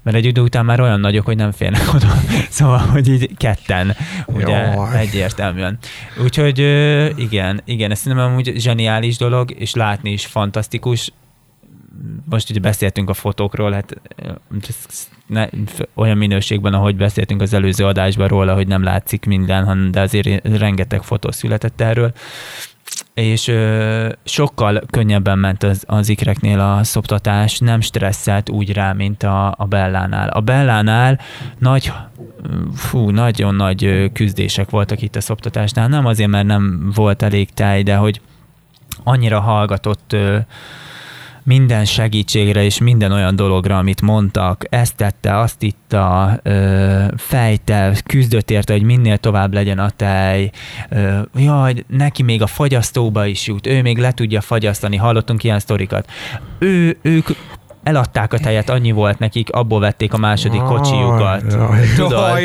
Mert 0.04 0.18
egy 0.18 0.26
idő 0.26 0.42
után 0.42 0.66
már 0.66 0.80
olyan 0.80 1.00
nagyok, 1.00 1.26
hogy 1.26 1.36
nem 1.36 1.52
férnek 1.52 1.94
oda. 1.94 2.08
Szóval, 2.50 2.78
hogy 2.78 3.08
így 3.08 3.38
ketten, 3.38 3.96
ugye 4.26 4.58
Jaj. 4.58 5.00
egyértelműen. 5.00 5.78
Úgyhogy 6.24 6.60
igen, 7.16 7.62
igen, 7.66 7.92
ez 7.92 8.00
szerintem 8.00 8.28
amúgy 8.28 8.54
zseniális 8.56 9.18
dolog, 9.18 9.52
és 9.52 9.74
látni 9.74 10.12
is 10.12 10.26
fantasztikus. 10.26 11.12
Most 12.30 12.50
ugye 12.50 12.60
beszéltünk 12.60 13.10
a 13.10 13.14
fotókról, 13.14 13.72
hát 13.72 14.02
ne, 15.28 15.48
olyan 15.94 16.18
minőségben, 16.18 16.74
ahogy 16.74 16.96
beszéltünk 16.96 17.42
az 17.42 17.54
előző 17.54 17.86
adásban 17.86 18.28
róla, 18.28 18.54
hogy 18.54 18.68
nem 18.68 18.84
látszik 18.84 19.26
minden, 19.26 19.92
de 19.92 20.02
azért 20.02 20.48
rengeteg 20.58 21.04
fotó 21.04 21.32
született 21.32 21.82
erről 21.82 22.14
és 23.14 23.48
ö, 23.48 24.10
sokkal 24.24 24.82
könnyebben 24.90 25.40
ment 25.40 25.64
az, 25.64 25.84
az 25.88 26.10
ikreknél 26.10 26.60
a 26.60 26.84
szoptatás, 26.84 27.60
nem 27.60 27.82
stresszelt 27.82 28.50
úgy 28.50 28.74
rá, 28.74 28.94
mint 28.94 29.24
a, 29.24 29.54
a 29.58 29.66
Bellánál. 29.66 30.30
A 30.30 30.42
Bellánál 30.42 31.20
nagy, 31.58 31.92
fú, 32.76 33.10
nagyon 33.10 33.56
nagy 33.56 33.86
ö, 33.86 34.06
küzdések 34.14 34.70
voltak 34.70 35.02
itt 35.02 35.16
a 35.16 35.22
szoptatásnál, 35.22 35.88
nem 35.88 36.06
azért, 36.06 36.30
mert 36.30 36.48
nem 36.48 36.92
volt 36.96 37.22
elég 37.22 37.50
táj, 37.50 37.84
de 37.84 37.96
hogy 37.96 38.22
annyira 39.04 39.40
hallgatott 39.40 40.16
minden 41.44 41.86
segítségre 41.86 42.64
és 42.64 42.80
minden 42.80 43.12
olyan 43.12 43.36
dologra, 43.36 43.78
amit 43.78 44.02
mondtak, 44.02 44.66
ezt 44.70 44.96
tette, 44.96 45.38
azt 45.38 45.64
itta, 45.64 46.40
fejte, 47.18 47.96
küzdött 48.06 48.52
érte, 48.52 48.74
hogy 48.74 48.84
minél 48.84 49.18
tovább 49.18 49.54
legyen 49.54 49.80
a 49.80 49.90
tej, 49.90 50.52
jaj, 51.36 51.84
neki 51.88 52.24
még 52.24 52.42
a 52.42 52.48
fagyasztóba 52.48 53.26
is 53.26 53.48
jut, 53.48 53.68
ő 53.68 53.82
még 53.82 53.98
le 53.98 54.12
tudja 54.12 54.42
fagyasztani, 54.42 54.96
hallottunk 54.96 55.44
ilyen 55.44 55.60
sztorikat. 55.60 56.10
Ő, 56.60 56.98
ők 57.02 57.28
eladták 57.84 58.34
a 58.34 58.38
tejet, 58.38 58.70
annyi 58.70 58.92
volt 58.92 59.20
nekik, 59.20 59.50
abból 59.50 59.80
vették 59.80 60.14
a 60.14 60.18
második 60.18 60.62
kocsijukat. 60.62 61.44
Tudod? 61.96 62.40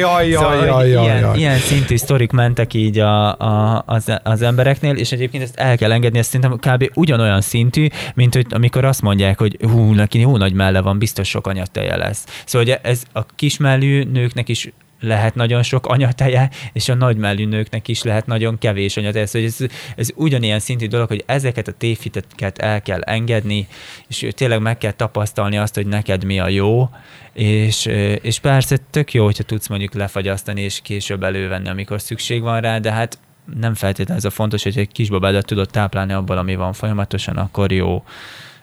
Ilyen, 1.37 1.59
szintű 1.59 1.97
sztorik 1.97 2.33
mentek 2.33 2.75
így 2.75 2.99
a, 2.99 3.39
a, 3.39 3.83
az, 3.87 4.13
az 4.23 4.43
embereknél, 4.43 4.97
és 4.97 5.13
egyébként 5.13 5.43
ezt 5.43 5.57
el 5.57 5.77
kell 5.77 5.93
engedni, 5.93 6.19
ezt 6.19 6.31
szerintem 6.31 6.75
kb. 6.75 6.91
ugyanolyan 6.95 7.41
szintű, 7.41 7.87
mint 8.15 8.35
hogy 8.35 8.47
amikor 8.51 8.85
azt 8.85 9.03
mondják, 9.03 9.39
hogy 9.39 9.57
hú, 9.61 9.93
neki 9.93 10.21
jó 10.21 10.37
nagy 10.37 10.53
melle 10.53 10.81
van, 10.81 10.99
biztos 10.99 11.29
sok 11.29 11.47
anyateje 11.47 11.97
lesz. 11.97 12.25
Szóval 12.47 12.67
hogy 12.69 12.79
ez 12.83 13.03
a 13.13 13.27
kismellű 13.37 14.03
nőknek 14.03 14.49
is 14.49 14.73
lehet 15.01 15.35
nagyon 15.35 15.63
sok 15.63 15.87
anyateje, 15.87 16.51
és 16.73 16.89
a 16.89 16.95
nagymellű 16.95 17.47
nőknek 17.47 17.89
is 17.89 18.03
lehet 18.03 18.27
nagyon 18.27 18.59
kevés 18.59 18.97
anyateje. 18.97 19.27
Szóval 19.27 19.49
ez, 19.49 19.67
ez 19.97 20.09
ugyanilyen 20.15 20.59
szintű 20.59 20.87
dolog, 20.87 21.09
hogy 21.09 21.25
ezeket 21.27 21.69
a 21.69 21.73
tévhiteket 21.73 22.59
el 22.59 22.83
kell 22.83 23.01
engedni, 23.01 23.67
és 24.09 24.27
tényleg 24.31 24.61
meg 24.61 24.79
kell 24.79 24.93
tapasztalni 24.93 25.59
azt, 25.59 25.75
hogy 25.75 25.87
neked 25.87 26.25
mi 26.25 26.41
a 26.41 26.49
jó, 26.49 26.91
és, 27.33 27.87
és 28.23 28.39
persze 28.39 28.79
tök 28.91 29.15
jó, 29.15 29.25
hogyha 29.25 29.43
tudsz 29.43 29.69
mondjuk 29.69 29.95
lefagyasztani, 29.95 30.61
és 30.61 30.81
később 30.83 31.23
elővenni, 31.23 31.69
amikor 31.69 32.01
szükség 32.01 32.43
van 32.43 32.61
rá, 32.61 32.79
de 32.79 32.93
hát 32.93 33.19
nem 33.61 33.75
feltétlenül 33.75 34.17
ez 34.17 34.25
a 34.25 34.35
fontos, 34.35 34.63
hogy 34.63 34.79
egy 34.79 34.93
kisbabádat 34.93 35.47
tudod 35.47 35.71
táplálni 35.71 36.13
abból, 36.13 36.39
ami 36.39 36.55
van 36.55 36.73
folyamatosan, 36.73 37.37
akkor 37.37 37.73
jó, 37.73 38.05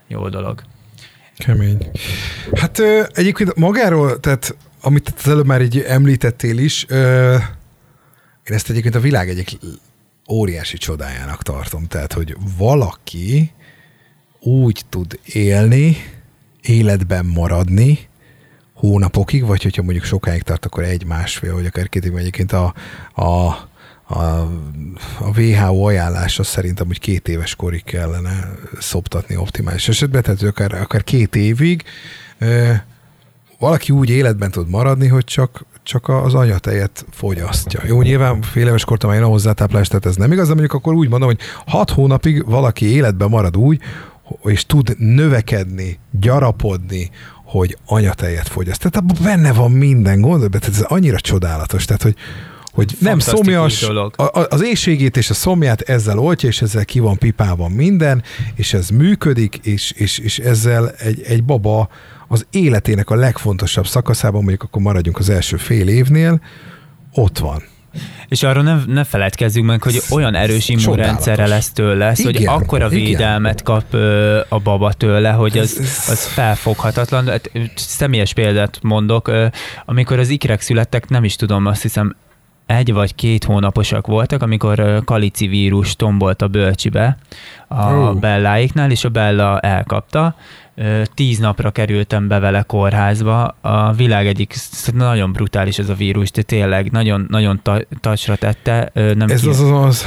jó 0.07 0.29
dolog. 0.29 0.61
Kemény. 1.37 1.77
Hát 2.53 2.81
egyébként 3.13 3.55
magáról, 3.55 4.19
tehát 4.19 4.55
amit 4.85 5.13
az 5.17 5.27
előbb 5.27 5.45
már 5.45 5.61
így 5.61 5.79
említettél 5.79 6.57
is, 6.57 6.85
ö, 6.87 7.33
én 8.43 8.55
ezt 8.55 8.69
egyébként 8.69 8.95
a 8.95 8.99
világ 8.99 9.29
egyik 9.29 9.57
óriási 10.29 10.77
csodájának 10.77 11.43
tartom. 11.43 11.87
Tehát, 11.87 12.13
hogy 12.13 12.37
valaki 12.57 13.51
úgy 14.39 14.81
tud 14.89 15.19
élni, 15.25 15.97
életben 16.61 17.25
maradni 17.25 17.99
hónapokig, 18.73 19.45
vagy 19.45 19.63
hogyha 19.63 19.81
mondjuk 19.81 20.05
sokáig 20.05 20.41
tart, 20.41 20.65
akkor 20.65 20.83
egy-másfél, 20.83 21.53
vagy 21.53 21.65
akár 21.65 21.89
két 21.89 22.05
évben 22.05 22.19
egyébként 22.19 22.51
a, 22.51 22.73
a, 23.13 23.23
a, 23.23 24.23
a 25.19 25.39
WHO 25.39 25.87
ajánlása 25.87 26.43
szerint 26.43 26.79
amúgy 26.79 26.99
két 26.99 27.27
éves 27.27 27.55
korig 27.55 27.83
kellene 27.83 28.49
szoptatni 28.79 29.35
optimális 29.35 29.87
esetben, 29.87 30.21
tehát 30.21 30.41
akár, 30.41 30.73
akár 30.73 31.03
két 31.03 31.35
évig 31.35 31.83
valaki 33.59 33.91
úgy 33.91 34.09
életben 34.09 34.51
tud 34.51 34.69
maradni, 34.69 35.07
hogy 35.07 35.23
csak, 35.23 35.65
csak 35.83 36.09
az 36.09 36.33
anyatejet 36.33 37.05
fogyasztja. 37.11 37.81
Jó, 37.85 38.01
nyilván 38.01 38.41
fél 38.41 38.67
éves 38.67 38.85
kortam 38.85 39.11
én 39.13 39.23
a 39.23 39.27
hozzátáplást, 39.27 39.89
tehát 39.89 40.05
ez 40.05 40.15
nem 40.15 40.31
igaz, 40.31 40.47
de 40.47 40.53
mondjuk 40.53 40.73
akkor 40.73 40.93
úgy 40.93 41.09
mondom, 41.09 41.29
hogy 41.29 41.39
hat 41.65 41.89
hónapig 41.89 42.45
valaki 42.45 42.85
életben 42.85 43.29
marad 43.29 43.57
úgy, 43.57 43.81
és 44.43 44.65
tud 44.65 44.95
növekedni, 44.97 45.99
gyarapodni, 46.11 47.09
hogy 47.45 47.77
anyatejet 47.85 48.47
fogyaszt. 48.47 48.79
Tehát 48.79 48.95
abban 48.95 49.23
benne 49.23 49.53
van 49.53 49.71
minden 49.71 50.21
gond, 50.21 50.45
de 50.45 50.59
ez 50.67 50.81
annyira 50.81 51.19
csodálatos, 51.19 51.85
tehát 51.85 52.01
hogy, 52.01 52.15
hogy 52.71 52.95
nem 52.99 53.19
szomjas, 53.19 53.83
a, 53.83 54.45
az 54.49 54.63
éjségét 54.63 55.17
és 55.17 55.29
a 55.29 55.33
szomját 55.33 55.81
ezzel 55.81 56.19
oltja, 56.19 56.49
és 56.49 56.61
ezzel 56.61 56.85
ki 56.85 56.99
van 56.99 57.17
pipában 57.17 57.71
minden, 57.71 58.23
és 58.55 58.73
ez 58.73 58.89
működik, 58.89 59.55
és, 59.63 59.91
és, 59.91 60.17
és 60.17 60.39
ezzel 60.39 60.89
egy, 60.89 61.21
egy 61.21 61.43
baba 61.43 61.89
az 62.27 62.45
életének 62.51 63.09
a 63.09 63.15
legfontosabb 63.15 63.87
szakaszában, 63.87 64.39
mondjuk 64.39 64.63
akkor 64.63 64.81
maradjunk 64.81 65.17
az 65.17 65.29
első 65.29 65.57
fél 65.57 65.87
évnél, 65.87 66.41
ott 67.13 67.37
van. 67.37 67.63
És 68.27 68.43
arról 68.43 68.63
ne, 68.63 68.77
ne 68.87 69.03
feledkezzünk 69.03 69.65
meg, 69.65 69.83
hogy 69.83 70.01
olyan 70.09 70.35
erős 70.35 70.69
immunrendszere 70.69 71.47
lesz 71.47 71.71
tőle, 71.71 72.13
igen, 72.15 72.33
hogy 72.33 72.45
akkora 72.45 72.85
igen. 72.91 73.03
védelmet 73.03 73.63
kap 73.63 73.83
ö, 73.91 74.39
a 74.49 74.59
baba 74.59 74.93
tőle, 74.93 75.31
hogy 75.31 75.57
az, 75.57 75.77
az 76.09 76.25
felfoghatatlan. 76.25 77.27
Hát, 77.27 77.51
személyes 77.75 78.33
példát 78.33 78.79
mondok, 78.81 79.27
ö, 79.27 79.47
amikor 79.85 80.19
az 80.19 80.29
ikrek 80.29 80.61
születtek, 80.61 81.09
nem 81.09 81.23
is 81.23 81.35
tudom, 81.35 81.65
azt 81.65 81.81
hiszem 81.81 82.15
egy 82.65 82.93
vagy 82.93 83.15
két 83.15 83.43
hónaposak 83.43 84.07
voltak, 84.07 84.41
amikor 84.41 85.01
kalici 85.05 85.47
vírus 85.47 85.95
tombolt 85.95 86.41
a 86.41 86.47
bölcsibe 86.47 87.17
a. 87.67 88.13
Belláiknál, 88.13 88.91
és 88.91 89.03
a 89.03 89.09
Bella 89.09 89.59
elkapta, 89.59 90.35
tíz 91.13 91.37
napra 91.37 91.71
kerültem 91.71 92.27
be 92.27 92.39
vele 92.39 92.61
kórházba. 92.61 93.57
A 93.61 93.93
világ 93.93 94.27
egyik, 94.27 94.55
nagyon 94.93 95.31
brutális 95.31 95.79
ez 95.79 95.89
a 95.89 95.93
vírus, 95.93 96.31
de 96.31 96.41
tényleg 96.41 96.91
nagyon, 96.91 97.27
nagyon 97.29 97.61
tacsra 97.99 98.35
tette. 98.35 98.91
Nem 98.93 99.29
ez 99.29 99.45
az, 99.45 99.59
az, 99.59 99.71
az, 99.81 100.05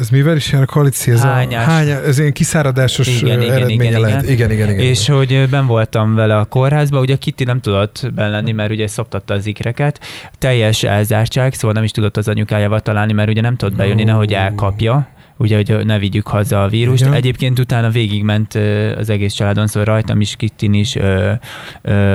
ez 0.00 0.08
mivel 0.08 0.36
is 0.36 0.52
jár 0.52 0.62
a 0.62 0.66
koalíció? 0.66 1.14
Ez, 1.14 1.22
Hányás. 1.22 1.66
a, 1.66 1.70
hány, 1.70 1.88
ez 1.88 2.18
ilyen 2.18 2.32
kiszáradásos 2.32 3.22
igen, 3.22 3.42
igen, 3.42 3.68
igen, 3.68 3.86
igen, 3.86 4.00
lehet. 4.00 4.28
Igen, 4.28 4.50
igen, 4.50 4.68
igen, 4.70 4.80
És 4.80 5.02
igen. 5.08 5.16
hogy 5.16 5.48
ben 5.50 5.66
voltam 5.66 6.14
vele 6.14 6.36
a 6.36 6.44
kórházba, 6.44 7.00
ugye 7.00 7.16
Kitty 7.16 7.44
nem 7.44 7.60
tudott 7.60 8.10
benn 8.14 8.30
lenni, 8.30 8.52
mert 8.52 8.70
ugye 8.70 8.86
szoptatta 8.86 9.34
az 9.34 9.46
ikreket. 9.46 10.00
Teljes 10.38 10.82
elzártság, 10.82 11.54
szóval 11.54 11.72
nem 11.72 11.84
is 11.84 11.90
tudott 11.90 12.16
az 12.16 12.28
anyukájával 12.28 12.80
találni, 12.80 13.12
mert 13.12 13.28
ugye 13.28 13.40
nem 13.40 13.56
tudott 13.56 13.76
bejönni, 13.76 14.04
nehogy 14.04 14.32
elkapja 14.32 15.14
ugye, 15.36 15.56
hogy 15.56 15.86
ne 15.86 15.98
vigyük 15.98 16.26
haza 16.26 16.62
a 16.62 16.68
vírust. 16.68 17.02
Igen. 17.02 17.12
Egyébként 17.12 17.58
utána 17.58 17.90
végigment 17.90 18.54
az 18.96 19.10
egész 19.10 19.32
családon, 19.32 19.66
szóval 19.66 19.94
rajtam 19.94 20.20
is, 20.20 20.36
Kittin 20.36 20.74
is, 20.74 20.96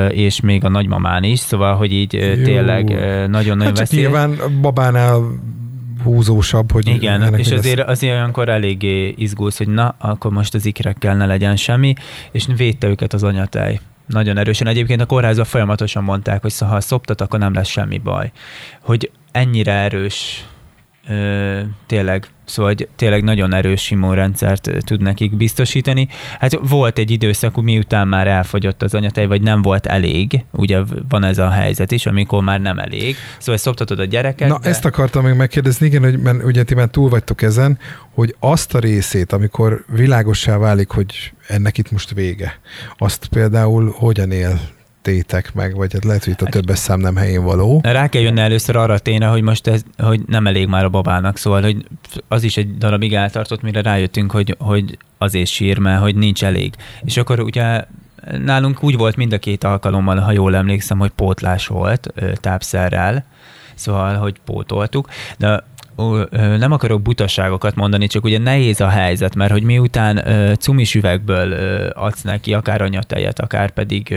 és 0.10 0.42
még 0.42 0.64
a 0.64 0.70
nagymamán 0.70 1.24
is, 1.24 1.40
szóval, 1.40 1.76
hogy 1.76 1.94
így 1.94 2.14
Jó. 2.14 2.44
tényleg 2.44 2.84
nagyon-nagyon 3.30 3.62
hát 3.62 3.78
veszélyes. 3.78 4.06
nyilván 4.06 4.38
babánál 4.62 5.22
húzósabb, 6.04 6.72
hogy 6.72 6.88
Igen, 6.88 7.36
és 7.36 7.52
azért, 7.52 7.78
lesz. 7.78 7.88
azért 7.88 8.14
olyankor 8.14 8.50
eléggé 8.50 9.14
izgulsz, 9.18 9.58
hogy 9.58 9.68
na, 9.68 9.96
akkor 9.98 10.32
most 10.32 10.54
az 10.54 10.66
ikrekkel 10.66 11.16
ne 11.16 11.26
legyen 11.26 11.56
semmi, 11.56 11.94
és 12.32 12.46
védte 12.58 12.88
őket 12.88 13.14
az 13.14 13.24
anyatej 13.24 13.80
nagyon 14.06 14.38
erősen. 14.38 14.68
Egyébként 14.68 15.02
a 15.02 15.06
kórházban 15.06 15.46
folyamatosan 15.46 16.04
mondták, 16.04 16.42
hogy 16.42 16.54
ha 16.60 16.82
szoptat, 16.82 17.22
akkor 17.22 17.40
nem 17.40 17.54
lesz 17.54 17.68
semmi 17.68 17.98
baj. 17.98 18.32
Hogy 18.82 19.12
ennyire 19.32 19.74
erős 19.74 20.46
ö, 21.08 21.60
tényleg 21.86 22.28
Szóval 22.52 22.74
hogy 22.74 22.88
tényleg 22.96 23.24
nagyon 23.24 23.54
erős 23.54 23.92
immunrendszert 23.92 24.70
tud 24.86 25.02
nekik 25.02 25.36
biztosítani. 25.36 26.08
Hát 26.40 26.60
volt 26.62 26.98
egy 26.98 27.12
időszak, 27.12 27.62
miután 27.62 28.08
már 28.08 28.28
elfogyott 28.28 28.82
az 28.82 28.94
anyatej, 28.94 29.26
vagy 29.26 29.42
nem 29.42 29.62
volt 29.62 29.86
elég, 29.86 30.44
ugye 30.52 30.80
van 31.10 31.24
ez 31.24 31.38
a 31.38 31.50
helyzet 31.50 31.92
is, 31.92 32.06
amikor 32.06 32.44
már 32.44 32.62
nem 32.62 32.80
elég. 32.80 33.16
Szóval 33.38 33.58
szoptatod 33.58 34.00
a 34.00 34.06
gyereket. 34.06 34.50
Na, 34.50 34.60
de... 34.60 34.70
ezt 34.70 34.86
akartam 34.86 35.24
még 35.24 35.34
megkérdezni, 35.34 35.86
igen, 35.86 36.04
hogy 36.04 36.20
mert 36.20 36.44
ugye 36.44 36.64
ti 36.64 36.76
már 36.76 36.88
túl 36.88 37.10
vagytok 37.10 37.42
ezen, 37.42 37.80
hogy 38.14 38.36
azt 38.40 38.76
a 38.76 38.80
részét, 38.80 39.32
amikor 39.32 39.84
világossá 39.88 40.58
válik, 40.58 40.90
hogy 40.90 41.34
ennek 41.48 41.78
itt 41.78 41.92
most 41.92 42.14
vége, 42.14 42.60
azt 42.98 43.26
például 43.26 43.94
hogyan 43.98 44.32
él 44.32 44.60
tétek 45.02 45.54
meg, 45.54 45.76
vagy 45.76 45.94
hát 45.94 46.04
lehet, 46.04 46.24
hogy 46.24 46.34
itt 46.34 46.42
a 46.42 46.50
többes 46.50 46.78
szám 46.78 47.00
nem 47.00 47.16
helyén 47.16 47.44
való. 47.44 47.80
Rá 47.84 48.08
kell 48.08 48.22
jönni 48.22 48.40
először 48.40 48.76
arra 48.76 49.00
téne, 49.00 49.26
hogy 49.26 49.42
most 49.42 49.68
ez, 49.68 49.84
hogy 49.98 50.22
nem 50.28 50.48
elég 50.48 50.68
már 50.68 50.84
a 50.84 50.90
babának, 50.90 51.38
szóval, 51.38 51.62
hogy 51.62 51.86
az 52.28 52.44
is 52.44 52.58
egy 52.58 52.78
darabig 52.78 53.14
eltartott, 53.14 53.62
mire 53.62 53.82
rájöttünk, 53.82 54.32
hogy, 54.32 54.56
hogy 54.60 54.98
azért 55.18 55.50
sír, 55.50 55.78
mert 55.78 56.02
hogy 56.02 56.16
nincs 56.16 56.44
elég. 56.44 56.74
És 57.04 57.18
akkor 57.18 57.40
ugye 57.40 57.84
nálunk 58.46 58.84
úgy 58.84 58.98
volt 58.98 59.16
mind 59.16 59.34
a 59.34 59.38
két 59.38 59.64
alkalommal, 59.64 60.18
ha 60.18 60.32
jól 60.32 60.56
emlékszem, 60.56 61.00
hogy 61.00 61.10
pótlás 61.10 61.68
volt 61.68 62.14
tápszerrel, 62.36 63.26
szóval, 63.76 64.16
hogy 64.16 64.36
pótoltuk, 64.46 65.08
de 65.38 65.64
nem 66.58 66.72
akarok 66.72 67.02
butaságokat 67.02 67.76
mondani, 67.76 68.08
csak 68.08 68.24
ugye 68.24 68.38
nehéz 68.38 68.82
a 68.82 68.88
helyzet, 68.88 69.36
mert 69.36 69.52
hogy 69.52 69.64
miután 69.64 70.24
cumis 70.60 70.96
üvegből 70.96 71.54
adsz 71.90 72.22
neki 72.22 72.54
akár 72.54 72.82
anyatejet, 72.82 73.40
akár 73.40 73.72
pedig 73.72 74.16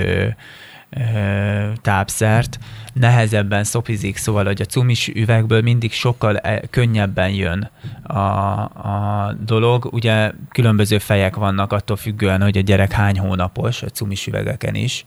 tápszert, 1.83 2.59
nehezebben 2.92 3.64
szopizik, 3.64 4.16
szóval, 4.16 4.44
hogy 4.44 4.61
a 4.61 4.64
cumis 4.64 5.09
üvegből 5.09 5.61
mindig 5.61 5.92
sokkal 5.92 6.37
e, 6.37 6.61
könnyebben 6.70 7.30
jön 7.30 7.70
a, 8.02 8.18
a 8.18 9.37
dolog. 9.44 9.88
Ugye 9.92 10.33
különböző 10.48 10.98
fejek 10.98 11.37
vannak 11.37 11.72
attól 11.72 11.96
függően, 11.96 12.42
hogy 12.42 12.57
a 12.57 12.61
gyerek 12.61 12.92
hány 12.92 13.18
hónapos, 13.18 13.83
a 13.83 13.88
cumis 13.88 14.26
üvegeken 14.26 14.74
is 14.74 15.04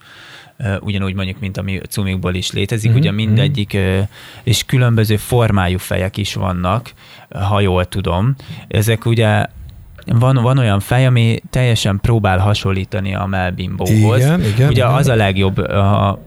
ugyanúgy 0.80 1.14
mondjuk, 1.14 1.40
mint 1.40 1.58
ami 1.58 1.80
cumikból 1.90 2.36
is 2.36 2.52
létezik, 2.52 2.90
mm-hmm. 2.90 3.00
ugye 3.00 3.12
mindegyik, 3.12 3.78
és 4.44 4.66
különböző 4.66 5.18
formájú 5.18 5.78
fejek 5.78 6.18
is 6.18 6.34
vannak, 6.34 6.94
ha 7.30 7.60
jól 7.60 7.86
tudom. 7.86 8.36
Ezek 8.68 9.06
ugye 9.06 9.46
van, 10.08 10.36
van 10.36 10.58
olyan 10.58 10.80
fej, 10.80 11.06
ami 11.06 11.42
teljesen 11.50 12.00
próbál 12.02 12.38
hasonlítani 12.38 13.16
a 13.16 13.26
melbimbóhoz. 13.26 14.20
Igen, 14.20 14.42
igen. 14.42 14.70
Ugye 14.70 14.84
igen. 14.84 14.94
az 14.94 15.08
a 15.08 15.16
legjobb, 15.16 15.58
a, 15.58 16.20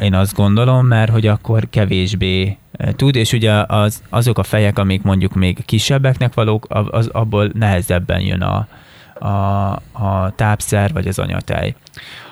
én 0.00 0.14
azt 0.14 0.34
gondolom, 0.34 0.86
mert 0.86 1.10
hogy 1.10 1.26
akkor 1.26 1.66
kevésbé 1.70 2.56
eh, 2.72 2.92
tud, 2.92 3.16
és 3.16 3.32
ugye 3.32 3.52
az, 3.52 4.02
azok 4.08 4.38
a 4.38 4.42
fejek, 4.42 4.78
amik 4.78 5.02
mondjuk 5.02 5.34
még 5.34 5.64
kisebbeknek 5.64 6.34
valók, 6.34 6.66
az, 6.68 7.06
abból 7.06 7.50
nehezebben 7.54 8.20
jön 8.20 8.42
a, 8.42 8.66
a, 9.26 9.72
a 9.92 10.32
tápszer 10.36 10.92
vagy 10.92 11.06
az 11.06 11.18
anyatej. 11.18 11.74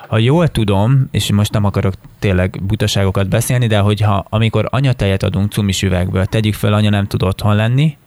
Ha 0.07 0.17
jól 0.17 0.47
tudom, 0.47 1.07
és 1.11 1.31
most 1.31 1.51
nem 1.51 1.65
akarok 1.65 1.93
tényleg 2.19 2.59
butaságokat 2.63 3.29
beszélni, 3.29 3.67
de 3.67 3.79
hogyha 3.79 4.25
amikor 4.29 4.67
anyatejet 4.69 5.23
adunk 5.23 5.51
cumis 5.51 5.81
üvegből, 5.81 6.25
tegyük 6.25 6.53
fel, 6.53 6.73
anya 6.73 6.89
nem 6.89 7.07
tud 7.07 7.23
otthon 7.23 7.55
lenni, 7.55 7.97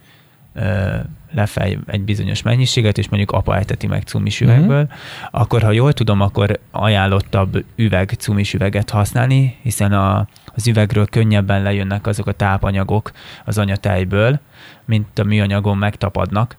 lefej 1.35 1.79
egy 1.87 2.03
bizonyos 2.03 2.43
mennyiséget, 2.43 2.99
és 2.99 3.09
mondjuk 3.09 3.31
apa 3.33 3.57
eteti 3.57 3.87
meg 3.87 4.03
cumis 4.03 4.41
üvegből, 4.41 4.77
mm-hmm. 4.77 5.31
akkor 5.31 5.63
ha 5.63 5.71
jól 5.71 5.93
tudom, 5.93 6.21
akkor 6.21 6.59
ajánlottabb 6.71 7.65
üveg, 7.77 8.11
cumis 8.19 8.55
üveget 8.55 8.91
használni, 8.91 9.57
hiszen 9.63 9.93
a, 9.93 10.29
az 10.55 10.67
üvegről 10.67 11.07
könnyebben 11.07 11.63
lejönnek 11.63 12.07
azok 12.07 12.27
a 12.27 12.33
tápanyagok 12.33 13.13
az 13.45 13.59
anyatejből, 13.59 14.41
mint 14.85 15.19
a 15.19 15.25
műanyagon 15.25 15.79
megtapadnak, 15.79 16.57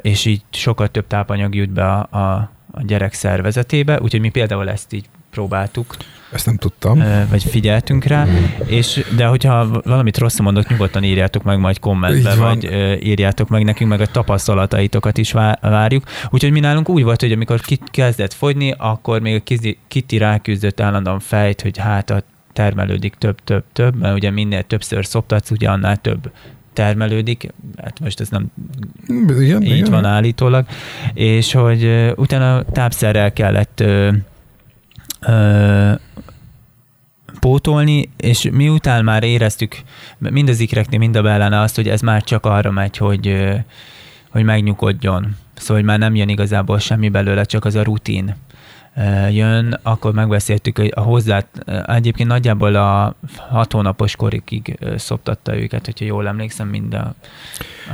és 0.00 0.24
így 0.24 0.42
sokkal 0.50 0.88
több 0.88 1.06
tápanyag 1.06 1.54
jut 1.54 1.70
be 1.70 1.92
a, 1.92 2.08
a, 2.10 2.50
a 2.70 2.82
gyerek 2.82 3.12
szervezetébe, 3.12 4.00
úgyhogy 4.00 4.20
mi 4.20 4.28
például 4.28 4.70
ezt 4.70 4.92
így 4.92 5.06
próbáltuk. 5.30 5.96
Ezt 6.32 6.46
nem 6.46 6.56
tudtam. 6.56 7.02
Vagy 7.30 7.42
figyeltünk 7.42 8.04
rá, 8.04 8.26
és, 8.66 9.04
de 9.16 9.26
hogyha 9.26 9.80
valamit 9.84 10.18
rosszul 10.18 10.44
mondok, 10.44 10.68
nyugodtan 10.68 11.04
írjátok 11.04 11.42
meg 11.42 11.58
majd 11.58 11.78
kommentbe, 11.78 12.34
vagy 12.34 12.64
írjátok 13.02 13.48
meg 13.48 13.64
nekünk, 13.64 13.90
meg 13.90 14.00
a 14.00 14.06
tapasztalataitokat 14.06 15.18
is 15.18 15.32
várjuk. 15.60 16.04
Úgyhogy 16.30 16.52
mi 16.52 16.60
nálunk 16.60 16.88
úgy 16.88 17.02
volt, 17.02 17.20
hogy 17.20 17.32
amikor 17.32 17.60
kezdett 17.90 18.32
fogyni, 18.32 18.74
akkor 18.78 19.20
még 19.20 19.42
a 19.48 19.54
Kitty 19.88 20.18
ráküzdött 20.18 20.80
állandóan 20.80 21.20
fejt, 21.20 21.60
hogy 21.60 21.78
hát 21.78 22.10
a 22.10 22.22
termelődik 22.52 23.14
több-több-több, 23.14 23.98
mert 23.98 24.14
ugye 24.14 24.30
minél 24.30 24.62
többször 24.62 25.06
szoptatsz, 25.06 25.50
ugye 25.50 25.68
annál 25.68 25.96
több 25.96 26.30
termelődik, 26.72 27.52
hát 27.82 28.00
most 28.00 28.20
ez 28.20 28.28
nem 28.28 28.46
igen, 29.40 29.62
így 29.62 29.76
igen. 29.76 29.90
van 29.90 30.04
állítólag, 30.04 30.66
és 31.14 31.52
hogy 31.52 32.12
utána 32.16 32.64
tápszerrel 32.64 33.32
kellett 33.32 33.84
ö, 35.20 35.92
pótolni, 37.40 38.10
és 38.16 38.48
miután 38.52 39.04
már 39.04 39.22
éreztük 39.22 39.76
mind 40.18 40.48
az 40.48 40.60
ikreknél, 40.60 40.98
mind 40.98 41.16
a 41.16 41.22
bellene 41.22 41.60
azt, 41.60 41.76
hogy 41.76 41.88
ez 41.88 42.00
már 42.00 42.22
csak 42.22 42.46
arra 42.46 42.70
megy, 42.70 42.96
hogy, 42.96 43.54
hogy 44.30 44.44
megnyugodjon. 44.44 45.36
Szóval, 45.54 45.76
hogy 45.76 45.84
már 45.84 45.98
nem 45.98 46.14
jön 46.14 46.28
igazából 46.28 46.78
semmi 46.78 47.08
belőle, 47.08 47.44
csak 47.44 47.64
az 47.64 47.74
a 47.74 47.82
rutin 47.82 48.34
jön, 49.30 49.78
akkor 49.82 50.12
megbeszéltük, 50.12 50.78
a 50.90 51.00
hozzá, 51.00 51.44
egyébként 51.86 52.28
nagyjából 52.28 52.74
a 52.74 53.14
hat 53.48 53.72
hónapos 53.72 54.16
korikig 54.16 54.78
szoptatta 54.96 55.56
őket, 55.56 55.84
hogyha 55.84 56.04
jól 56.04 56.26
emlékszem, 56.26 56.68
mind 56.68 56.94
a, 56.94 57.14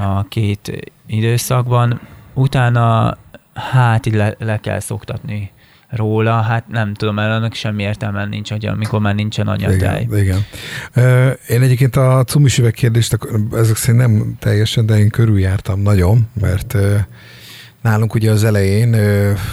a 0.03 0.29
két 0.29 0.93
időszakban. 1.07 2.01
Utána 2.35 3.17
hát 3.55 4.07
így 4.07 4.15
le, 4.15 4.35
le 4.39 4.61
kell 4.61 4.81
szoktatni 4.81 5.53
róla, 5.97 6.41
hát 6.41 6.69
nem 6.69 6.95
tudom, 6.95 7.15
mert 7.15 7.31
annak 7.31 7.55
semmi 7.55 7.83
értelme 7.83 8.25
nincs, 8.25 8.51
hogy 8.51 8.67
amikor 8.67 9.01
már 9.01 9.15
nincsen 9.15 9.49
anyatej. 9.49 10.03
Igen, 10.03 10.19
igen. 10.19 10.45
Én 11.49 11.63
egyébként 11.63 11.97
a 11.97 12.25
cumis 12.27 12.59
üveg 12.59 12.73
kérdést, 12.73 13.19
ezek 13.53 13.77
szerint 13.77 14.07
nem 14.07 14.35
teljesen, 14.39 14.87
de 14.87 14.99
én 14.99 15.11
körüljártam 15.11 15.81
nagyon, 15.81 16.29
mert 16.41 16.77
Nálunk 17.85 18.15
ugye 18.15 18.31
az 18.31 18.45
elején 18.45 18.97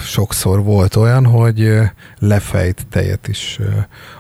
sokszor 0.04 0.64
volt 0.64 0.96
olyan, 0.96 1.26
hogy 1.26 1.80
lefejt 2.20 2.86
tejet 2.90 3.28
is 3.28 3.60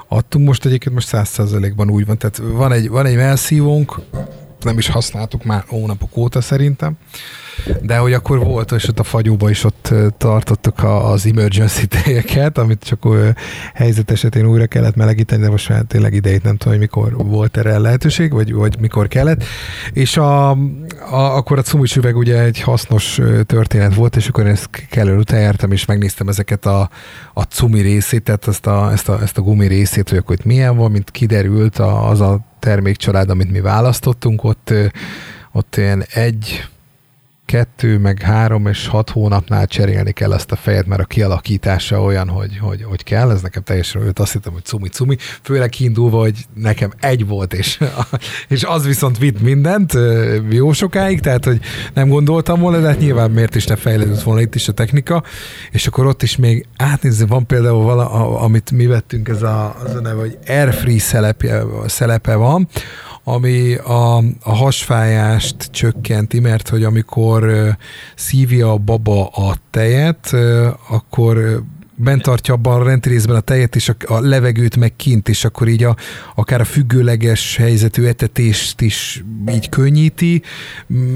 adtunk. 0.07 0.47
Most 0.47 0.65
egyébként 0.65 0.95
most 0.95 1.07
száz 1.07 1.29
százalékban 1.29 1.89
úgy 1.89 2.05
van. 2.05 2.17
Tehát 2.17 2.37
van 2.37 2.71
egy, 2.71 2.89
van 2.89 3.05
egy 3.05 3.15
melszívónk, 3.15 3.99
nem 4.61 4.77
is 4.77 4.87
használtuk 4.87 5.43
már 5.43 5.63
hónapok 5.67 6.17
óta 6.17 6.41
szerintem, 6.41 6.97
de 7.81 7.97
hogy 7.97 8.13
akkor 8.13 8.39
volt, 8.39 8.71
és 8.71 8.87
ott 8.87 8.99
a 8.99 9.03
fagyóba 9.03 9.49
is 9.49 9.63
ott 9.63 9.93
tartottuk 10.17 10.83
az 10.83 11.25
emergency 11.25 11.87
tejeket, 12.03 12.57
amit 12.57 12.83
csak 12.83 13.07
helyzet 13.73 14.11
esetén 14.11 14.45
újra 14.45 14.65
kellett 14.65 14.95
melegíteni, 14.95 15.41
de 15.41 15.49
most 15.49 15.69
már 15.69 15.81
tényleg 15.81 16.13
idejét 16.13 16.43
nem 16.43 16.57
tudom, 16.57 16.73
hogy 16.73 16.81
mikor 16.81 17.15
volt 17.25 17.57
erre 17.57 17.77
lehetőség, 17.77 18.31
vagy, 18.31 18.53
vagy 18.53 18.79
mikor 18.79 19.07
kellett. 19.07 19.43
És 19.93 20.17
a, 20.17 20.49
a, 20.49 21.35
akkor 21.35 21.57
a 21.57 21.61
cumis 21.61 21.95
üveg 21.95 22.17
ugye 22.17 22.41
egy 22.41 22.61
hasznos 22.61 23.19
történet 23.45 23.95
volt, 23.95 24.15
és 24.15 24.27
akkor 24.27 24.47
ezt 24.47 24.69
kellő 24.89 25.17
után 25.17 25.39
jártam, 25.39 25.71
és 25.71 25.85
megnéztem 25.85 26.27
ezeket 26.27 26.65
a, 26.65 26.89
a 27.33 27.41
cumi 27.41 27.81
részét, 27.81 28.23
tehát 28.23 28.47
ezt 28.47 28.65
a, 28.65 28.91
ezt 28.91 29.09
a, 29.09 29.21
ezt 29.21 29.37
a 29.37 29.41
gumi 29.41 29.67
részét, 29.67 30.09
hogy 30.09 30.17
akkor 30.17 30.35
itt 30.35 30.45
milyen 30.45 30.77
van, 30.77 30.91
mint 30.91 31.11
kiderült 31.11 31.79
az 31.79 32.21
a 32.21 32.39
termékcsalád, 32.59 33.29
amit 33.29 33.51
mi 33.51 33.59
választottunk, 33.59 34.43
ott, 34.43 34.73
ott 35.51 35.75
ilyen 35.77 36.03
egy 36.13 36.69
kettő, 37.51 37.97
meg 37.97 38.21
három 38.21 38.67
és 38.67 38.87
hat 38.87 39.09
hónapnál 39.09 39.67
cserélni 39.67 40.11
kell 40.11 40.31
azt 40.31 40.51
a 40.51 40.55
fejet, 40.55 40.85
mert 40.85 41.01
a 41.01 41.05
kialakítása 41.05 42.01
olyan, 42.01 42.29
hogy, 42.29 42.57
hogy, 42.57 42.83
hogy 42.83 43.03
kell. 43.03 43.31
Ez 43.31 43.41
nekem 43.41 43.63
teljesen 43.63 44.01
őt 44.01 44.19
azt 44.19 44.33
hittem, 44.33 44.53
hogy 44.53 44.63
cumi-cumi. 44.63 45.15
Főleg 45.41 45.69
kiindulva, 45.69 46.19
hogy 46.19 46.45
nekem 46.53 46.91
egy 46.99 47.27
volt, 47.27 47.53
és, 47.53 47.79
és 48.47 48.63
az 48.63 48.85
viszont 48.85 49.17
vitt 49.17 49.41
mindent 49.41 49.93
jó 50.49 50.73
sokáig, 50.73 51.19
tehát 51.19 51.45
hogy 51.45 51.59
nem 51.93 52.09
gondoltam 52.09 52.59
volna, 52.59 52.79
de 52.79 52.87
hát 52.87 52.99
nyilván 52.99 53.31
miért 53.31 53.55
is 53.55 53.65
ne 53.65 53.75
fejlődött 53.75 54.21
volna 54.21 54.41
itt 54.41 54.55
is 54.55 54.67
a 54.67 54.73
technika. 54.73 55.23
És 55.71 55.87
akkor 55.87 56.05
ott 56.05 56.23
is 56.23 56.35
még 56.35 56.65
átnézni, 56.77 57.25
van 57.25 57.45
például 57.45 57.83
vala, 57.83 58.09
amit 58.39 58.71
mi 58.71 58.85
vettünk, 58.85 59.29
ez 59.29 59.41
a, 59.41 59.75
az 59.83 59.95
a 59.95 60.01
neve, 60.01 60.19
hogy 60.19 60.37
Airfree 60.47 60.99
szelepje, 60.99 61.63
szelepe 61.85 62.35
van, 62.35 62.67
ami 63.23 63.73
a, 63.75 64.17
a 64.43 64.55
hasfájást 64.55 65.55
csökkenti, 65.71 66.39
mert 66.39 66.69
hogy 66.69 66.83
amikor 66.83 67.51
szívja 68.15 68.71
a 68.71 68.77
baba 68.77 69.25
a 69.25 69.55
tejet, 69.69 70.35
akkor 70.89 71.63
bent 72.03 72.21
tartja 72.21 72.53
abban 72.53 72.81
a 72.81 72.83
rendrészben 72.83 73.35
a 73.35 73.39
tejet, 73.39 73.75
és 73.75 73.89
a, 73.89 73.95
a 74.13 74.19
levegőt 74.19 74.77
meg 74.77 74.95
kint, 74.95 75.29
és 75.29 75.45
akkor 75.45 75.67
így 75.67 75.83
a, 75.83 75.95
akár 76.35 76.61
a 76.61 76.65
függőleges 76.65 77.55
helyzetű 77.55 78.05
etetést 78.05 78.81
is 78.81 79.23
így 79.49 79.69
könnyíti, 79.69 80.41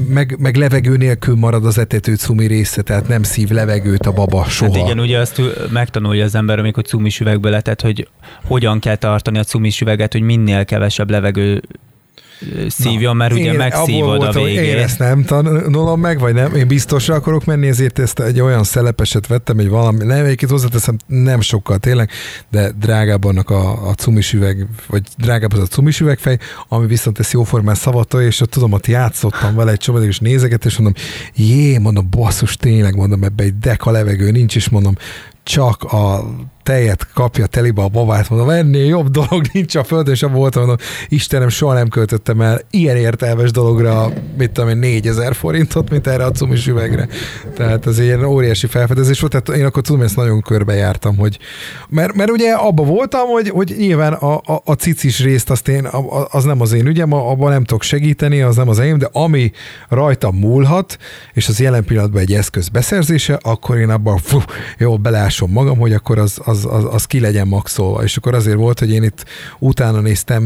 meg, 0.08 0.36
meg 0.38 0.56
levegő 0.56 0.96
nélkül 0.96 1.34
marad 1.34 1.64
az 1.64 1.78
etető 1.78 2.14
cumi 2.14 2.46
része, 2.46 2.82
tehát 2.82 3.08
nem 3.08 3.22
szív 3.22 3.48
levegőt 3.48 4.06
a 4.06 4.12
baba 4.12 4.44
soha. 4.44 4.72
Hát 4.72 4.84
igen, 4.84 5.00
ugye 5.00 5.18
azt 5.18 5.40
megtanulja 5.70 6.24
az 6.24 6.34
ember, 6.34 6.58
amikor 6.58 6.84
cumis 6.84 7.20
üvegből 7.20 7.50
letett, 7.50 7.80
hogy 7.80 8.08
hogyan 8.44 8.78
kell 8.78 8.96
tartani 8.96 9.38
a 9.38 9.44
cumis 9.44 9.80
üveget, 9.80 10.12
hogy 10.12 10.22
minél 10.22 10.64
kevesebb 10.64 11.10
levegő 11.10 11.62
szívjon, 12.68 13.16
mert 13.16 13.32
ugye 13.32 13.52
megszívod 13.52 14.22
a 14.22 14.32
végén. 14.32 14.62
Én 14.62 14.78
ezt 14.78 14.98
nem 14.98 15.24
tanulom 15.24 16.00
meg, 16.00 16.18
vagy 16.18 16.34
nem, 16.34 16.54
én 16.54 16.66
biztosra 16.66 17.14
akarok 17.14 17.44
menni, 17.44 17.66
ezért 17.66 17.98
ezt 17.98 18.18
egy 18.20 18.40
olyan 18.40 18.64
szelepeset 18.64 19.26
vettem, 19.26 19.58
egy 19.58 19.68
valami, 19.68 20.04
nem, 20.04 20.24
egyébként 20.24 20.50
hozzáteszem, 20.50 20.96
nem 21.06 21.40
sokkal 21.40 21.78
tényleg, 21.78 22.10
de 22.50 22.70
drágább 22.70 23.24
annak 23.24 23.50
a, 23.50 23.88
a 23.88 23.94
cumis 23.94 24.32
üveg, 24.32 24.66
vagy 24.86 25.02
drágább 25.18 25.52
az 25.52 25.58
a 25.58 25.66
cumis 25.66 26.00
üvegfej, 26.00 26.38
ami 26.68 26.86
viszont 26.86 27.18
ezt 27.18 27.32
jóformán 27.32 27.74
szavatolja, 27.74 28.26
és 28.26 28.40
ott 28.40 28.50
tudom, 28.50 28.72
ott 28.72 28.86
játszottam 28.86 29.54
vele 29.54 29.70
egy 29.70 29.78
csomag, 29.78 30.04
és 30.04 30.18
nézeget, 30.18 30.64
és 30.64 30.76
mondom, 30.76 31.02
jé, 31.34 31.78
mondom, 31.78 32.06
basszus, 32.10 32.56
tényleg, 32.56 32.94
mondom, 32.94 33.22
ebbe 33.24 33.42
egy 33.42 33.58
deka 33.58 33.90
levegő 33.90 34.30
nincs, 34.30 34.56
és 34.56 34.68
mondom, 34.68 34.94
csak 35.46 35.82
a 35.82 36.24
tejet 36.62 37.12
kapja 37.14 37.46
telibe 37.46 37.82
a 37.82 37.88
babát, 37.88 38.30
mondom, 38.30 38.50
ennél 38.50 38.86
jobb 38.86 39.08
dolog 39.08 39.44
nincs 39.52 39.74
a 39.74 39.84
földön, 39.84 40.14
és 40.14 40.22
abban 40.22 40.36
voltam, 40.36 40.66
mondom, 40.66 40.86
Istenem, 41.08 41.48
soha 41.48 41.74
nem 41.74 41.88
költöttem 41.88 42.40
el 42.40 42.60
ilyen 42.70 42.96
értelmes 42.96 43.50
dologra, 43.50 44.12
mit 44.38 44.50
tudom 44.50 44.70
én, 44.70 44.76
4000 44.76 45.34
forintot, 45.34 45.90
mint 45.90 46.06
erre 46.06 46.24
a 46.24 46.30
cumis 46.30 46.66
üvegre. 46.66 47.08
Tehát 47.54 47.86
ez 47.86 47.98
ilyen 47.98 48.24
óriási 48.24 48.66
felfedezés 48.66 49.20
volt, 49.20 49.32
tehát 49.32 49.60
én 49.60 49.66
akkor 49.66 49.82
tudom, 49.82 50.02
ezt 50.02 50.16
nagyon 50.16 50.40
körbe 50.40 50.74
jártam, 50.74 51.16
hogy 51.16 51.38
mert, 51.88 52.14
mert 52.14 52.30
ugye 52.30 52.52
abba 52.52 52.82
voltam, 52.82 53.26
hogy, 53.26 53.48
hogy 53.48 53.74
nyilván 53.78 54.12
a, 54.12 54.34
a, 54.34 54.62
a 54.64 54.72
cicis 54.72 55.22
részt 55.22 55.50
azt 55.50 55.68
én, 55.68 55.88
az 56.30 56.44
nem 56.44 56.60
az 56.60 56.72
én 56.72 56.86
ügyem, 56.86 57.12
abban 57.12 57.50
nem 57.50 57.64
tudok 57.64 57.82
segíteni, 57.82 58.40
az 58.40 58.56
nem 58.56 58.68
az 58.68 58.78
enyém, 58.78 58.98
de 58.98 59.08
ami 59.12 59.52
rajtam 59.88 60.36
múlhat, 60.36 60.98
és 61.32 61.48
az 61.48 61.60
jelen 61.60 61.84
pillanatban 61.84 62.20
egy 62.20 62.32
eszköz 62.32 62.68
beszerzése, 62.68 63.38
akkor 63.42 63.76
én 63.76 63.90
abban 63.90 64.18
fú, 64.18 64.38
jó, 64.78 64.96
belásom 65.36 65.50
magam, 65.50 65.78
hogy 65.78 65.92
akkor 65.92 66.18
az, 66.18 66.40
az 66.44 66.64
az, 66.64 66.84
az, 66.84 66.94
az 66.94 67.04
ki 67.04 67.20
legyen 67.20 67.48
maxolva. 67.48 68.02
És 68.02 68.16
akkor 68.16 68.34
azért 68.34 68.56
volt, 68.56 68.78
hogy 68.78 68.90
én 68.90 69.02
itt 69.02 69.24
utána 69.58 70.00
néztem 70.00 70.42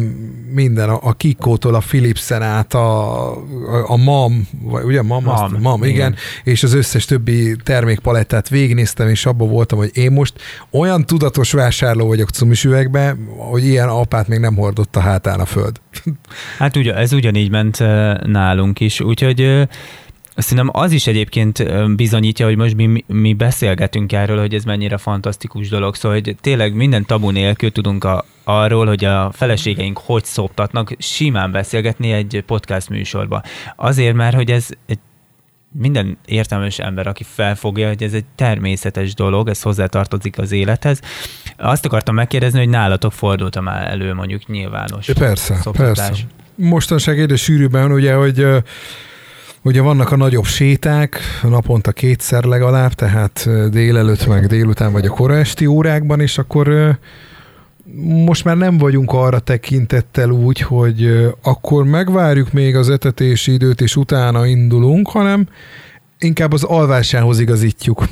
minden, 0.52 0.88
a, 0.88 0.98
a 1.02 1.12
Kikótól 1.12 1.74
a 1.74 1.78
Philipsen 1.78 2.42
át, 2.42 2.74
a, 2.74 3.30
a, 3.30 3.84
a 3.86 3.96
MAM, 3.96 4.48
vagy 4.62 4.84
ugye 4.84 5.02
MAM, 5.02 5.24
MAM, 5.24 5.34
azt, 5.34 5.60
MAM. 5.60 5.82
Igen, 5.82 5.94
igen, 5.94 6.14
és 6.44 6.62
az 6.62 6.72
összes 6.72 7.04
többi 7.04 7.56
termékpalettát 7.64 8.48
végignéztem, 8.48 9.08
és 9.08 9.26
abban 9.26 9.48
voltam, 9.48 9.78
hogy 9.78 9.90
én 9.92 10.12
most 10.12 10.34
olyan 10.70 11.06
tudatos 11.06 11.52
vásárló 11.52 12.06
vagyok 12.06 12.28
cumis 12.28 12.64
üvegbe, 12.64 13.16
hogy 13.36 13.64
ilyen 13.64 13.88
apát 13.88 14.28
még 14.28 14.38
nem 14.38 14.56
hordott 14.56 14.96
a 14.96 15.00
hátán 15.00 15.40
a 15.40 15.46
föld. 15.46 15.80
Hát 16.58 16.76
ugye, 16.76 16.94
ez 16.94 17.12
ugyanígy 17.12 17.50
ment 17.50 17.78
nálunk 18.26 18.80
is, 18.80 19.00
úgyhogy 19.00 19.68
Szerintem 20.40 20.70
az 20.72 20.92
is 20.92 21.06
egyébként 21.06 21.64
bizonyítja, 21.96 22.46
hogy 22.46 22.56
most 22.56 22.74
mi, 22.74 23.04
mi 23.06 23.32
beszélgetünk 23.32 24.12
erről, 24.12 24.38
hogy 24.38 24.54
ez 24.54 24.64
mennyire 24.64 24.96
fantasztikus 24.96 25.68
dolog. 25.68 25.94
Szóval, 25.94 26.20
hogy 26.20 26.36
tényleg 26.40 26.74
minden 26.74 27.04
tabu 27.06 27.30
nélkül 27.30 27.72
tudunk 27.72 28.04
a, 28.04 28.24
arról, 28.44 28.86
hogy 28.86 29.04
a 29.04 29.30
feleségeink 29.32 29.98
hogy 29.98 30.24
szoptatnak, 30.24 30.92
simán 30.98 31.52
beszélgetni 31.52 32.12
egy 32.12 32.42
podcast 32.46 32.88
műsorba. 32.88 33.42
Azért, 33.76 34.14
mert 34.14 34.34
hogy 34.34 34.50
ez 34.50 34.68
egy 34.86 34.98
minden 35.72 36.18
értelmes 36.24 36.78
ember, 36.78 37.06
aki 37.06 37.24
felfogja, 37.34 37.88
hogy 37.88 38.02
ez 38.02 38.12
egy 38.12 38.24
természetes 38.34 39.14
dolog, 39.14 39.48
ez 39.48 39.62
hozzátartozik 39.62 40.38
az 40.38 40.52
élethez. 40.52 41.00
Azt 41.56 41.84
akartam 41.84 42.14
megkérdezni, 42.14 42.58
hogy 42.58 42.68
nálatok 42.68 43.12
fordult 43.12 43.60
már 43.60 43.90
elő 43.90 44.14
mondjuk 44.14 44.46
nyilvános 44.46 45.06
Persze, 45.06 45.54
szoptatás. 45.54 46.06
persze. 46.08 46.22
Mostanság 46.54 47.20
egyre 47.20 47.36
sűrűbben 47.36 47.92
ugye, 47.92 48.14
hogy 48.14 48.46
Ugye 49.62 49.80
vannak 49.80 50.12
a 50.12 50.16
nagyobb 50.16 50.44
séták, 50.44 51.20
naponta 51.42 51.92
kétszer 51.92 52.44
legalább, 52.44 52.92
tehát 52.92 53.48
délelőtt, 53.70 54.26
meg 54.26 54.46
délután, 54.46 54.92
vagy 54.92 55.06
a 55.06 55.10
kora 55.10 55.36
esti 55.36 55.66
órákban, 55.66 56.20
és 56.20 56.38
akkor 56.38 56.98
most 58.24 58.44
már 58.44 58.56
nem 58.56 58.78
vagyunk 58.78 59.12
arra 59.12 59.38
tekintettel 59.38 60.30
úgy, 60.30 60.60
hogy 60.60 61.28
akkor 61.42 61.84
megvárjuk 61.84 62.52
még 62.52 62.76
az 62.76 62.90
etetési 62.90 63.52
időt, 63.52 63.80
és 63.80 63.96
utána 63.96 64.46
indulunk, 64.46 65.08
hanem 65.08 65.48
inkább 66.20 66.52
az 66.52 66.62
alvásához 66.62 67.40
igazítjuk. 67.40 68.04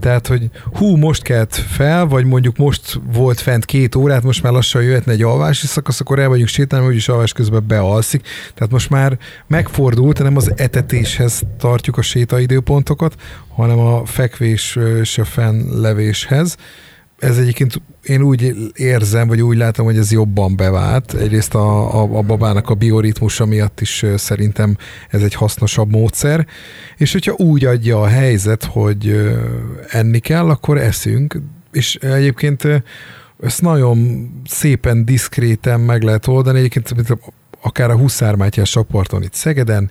Tehát, 0.00 0.26
hogy 0.26 0.50
hú, 0.72 0.96
most 0.96 1.22
kelt 1.22 1.54
fel, 1.54 2.06
vagy 2.06 2.24
mondjuk 2.24 2.56
most 2.56 3.00
volt 3.12 3.40
fent 3.40 3.64
két 3.64 3.94
órát, 3.94 4.22
most 4.22 4.42
már 4.42 4.52
lassan 4.52 4.82
jöhetne 4.82 5.12
egy 5.12 5.22
alvási 5.22 5.66
szakasz, 5.66 6.00
akkor 6.00 6.18
el 6.18 6.28
vagyunk 6.28 6.48
sétálni, 6.48 6.86
úgyis 6.86 7.08
alvás 7.08 7.32
közben 7.32 7.66
bealszik. 7.66 8.26
Tehát 8.54 8.72
most 8.72 8.90
már 8.90 9.18
megfordult, 9.46 10.22
nem 10.22 10.36
az 10.36 10.52
etetéshez 10.56 11.42
tartjuk 11.58 11.98
a 11.98 12.02
sétaidőpontokat, 12.02 13.14
hanem 13.48 13.78
a 13.78 14.04
fekvés 14.04 14.78
és 15.00 15.18
a 15.18 15.24
fennlevéshez 15.24 16.56
ez 17.18 17.38
egyébként 17.38 17.82
én 18.02 18.22
úgy 18.22 18.72
érzem, 18.74 19.28
vagy 19.28 19.40
úgy 19.40 19.56
látom, 19.56 19.86
hogy 19.86 19.96
ez 19.96 20.12
jobban 20.12 20.56
bevált. 20.56 21.14
Egyrészt 21.14 21.54
a, 21.54 21.94
a, 22.02 22.16
a 22.16 22.22
babának 22.22 22.70
a 22.70 22.74
bioritmusa 22.74 23.44
miatt 23.44 23.80
is 23.80 24.04
szerintem 24.16 24.76
ez 25.10 25.22
egy 25.22 25.34
hasznosabb 25.34 25.90
módszer. 25.90 26.46
És 26.96 27.12
hogyha 27.12 27.34
úgy 27.36 27.64
adja 27.64 28.00
a 28.00 28.06
helyzet, 28.06 28.64
hogy 28.64 29.30
enni 29.88 30.18
kell, 30.18 30.48
akkor 30.48 30.78
eszünk. 30.78 31.40
És 31.72 31.94
egyébként 31.94 32.68
ezt 33.42 33.62
nagyon 33.62 34.30
szépen, 34.48 35.04
diszkréten 35.04 35.80
meg 35.80 36.02
lehet 36.02 36.26
oldani. 36.26 36.58
Egyébként 36.58 36.94
akár 37.66 37.90
a 37.90 37.96
Huszár 37.96 38.34
Mátyás 38.34 38.70
sakparton 38.70 39.22
itt 39.22 39.32
Szegeden, 39.32 39.90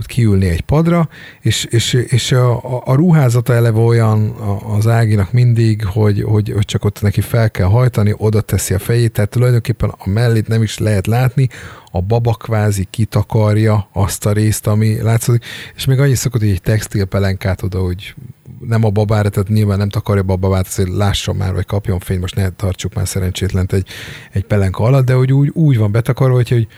ott 0.00 0.06
kiülni 0.06 0.48
egy 0.48 0.60
padra, 0.60 1.08
és, 1.40 1.64
és, 1.64 1.92
és 1.92 2.32
a, 2.32 2.80
a 2.84 2.94
ruházata 2.94 3.54
eleve 3.54 3.78
olyan 3.78 4.30
az 4.76 4.86
Áginak 4.86 5.32
mindig, 5.32 5.84
hogy, 5.84 6.22
hogy, 6.22 6.52
hogy 6.54 6.64
csak 6.64 6.84
ott 6.84 7.00
neki 7.00 7.20
fel 7.20 7.50
kell 7.50 7.66
hajtani, 7.66 8.14
oda 8.16 8.40
teszi 8.40 8.74
a 8.74 8.78
fejét, 8.78 9.12
tehát 9.12 9.30
tulajdonképpen 9.30 9.92
a 9.98 10.08
mellét 10.08 10.48
nem 10.48 10.62
is 10.62 10.78
lehet 10.78 11.06
látni, 11.06 11.48
a 11.90 12.00
baba 12.00 12.32
kvázi 12.32 12.86
kitakarja 12.90 13.88
azt 13.92 14.26
a 14.26 14.32
részt, 14.32 14.66
ami 14.66 15.02
látszik, 15.02 15.44
és 15.74 15.84
még 15.84 15.98
annyi 15.98 16.14
szokott, 16.14 16.40
hogy 16.40 16.50
egy 16.50 16.62
textilpelenkát 16.62 17.62
oda, 17.62 17.78
hogy 17.78 18.14
nem 18.60 18.84
a 18.84 18.90
babára, 18.90 19.28
tehát 19.28 19.48
nyilván 19.48 19.78
nem 19.78 19.88
takarja 19.88 20.22
a 20.26 20.36
babát, 20.36 20.66
azért 20.66 20.96
lásson 20.96 21.36
már, 21.36 21.54
vagy 21.54 21.66
kapjon 21.66 21.98
fény, 21.98 22.18
most 22.18 22.34
ne 22.34 22.50
tartsuk 22.50 22.94
már 22.94 23.08
szerencsétlent 23.08 23.72
egy, 23.72 23.88
egy 24.32 24.44
pelenka 24.44 24.84
alatt, 24.84 25.04
de 25.04 25.12
hogy 25.12 25.32
úgy, 25.32 25.50
úgy 25.52 25.78
van 25.78 25.92
betakarva, 25.92 26.34
hogy, 26.34 26.48
hogy 26.48 26.68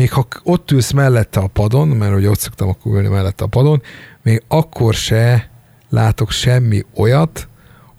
még 0.00 0.12
ha 0.12 0.26
ott 0.42 0.70
ülsz 0.70 0.90
mellette 0.90 1.40
a 1.40 1.46
padon, 1.46 1.88
mert 1.88 2.12
hogy 2.12 2.26
ott 2.26 2.38
szoktam 2.38 2.68
akkor 2.68 2.94
ülni 2.94 3.08
mellette 3.08 3.44
a 3.44 3.46
padon, 3.46 3.82
még 4.22 4.42
akkor 4.48 4.94
se 4.94 5.50
látok 5.88 6.30
semmi 6.30 6.84
olyat, 6.94 7.48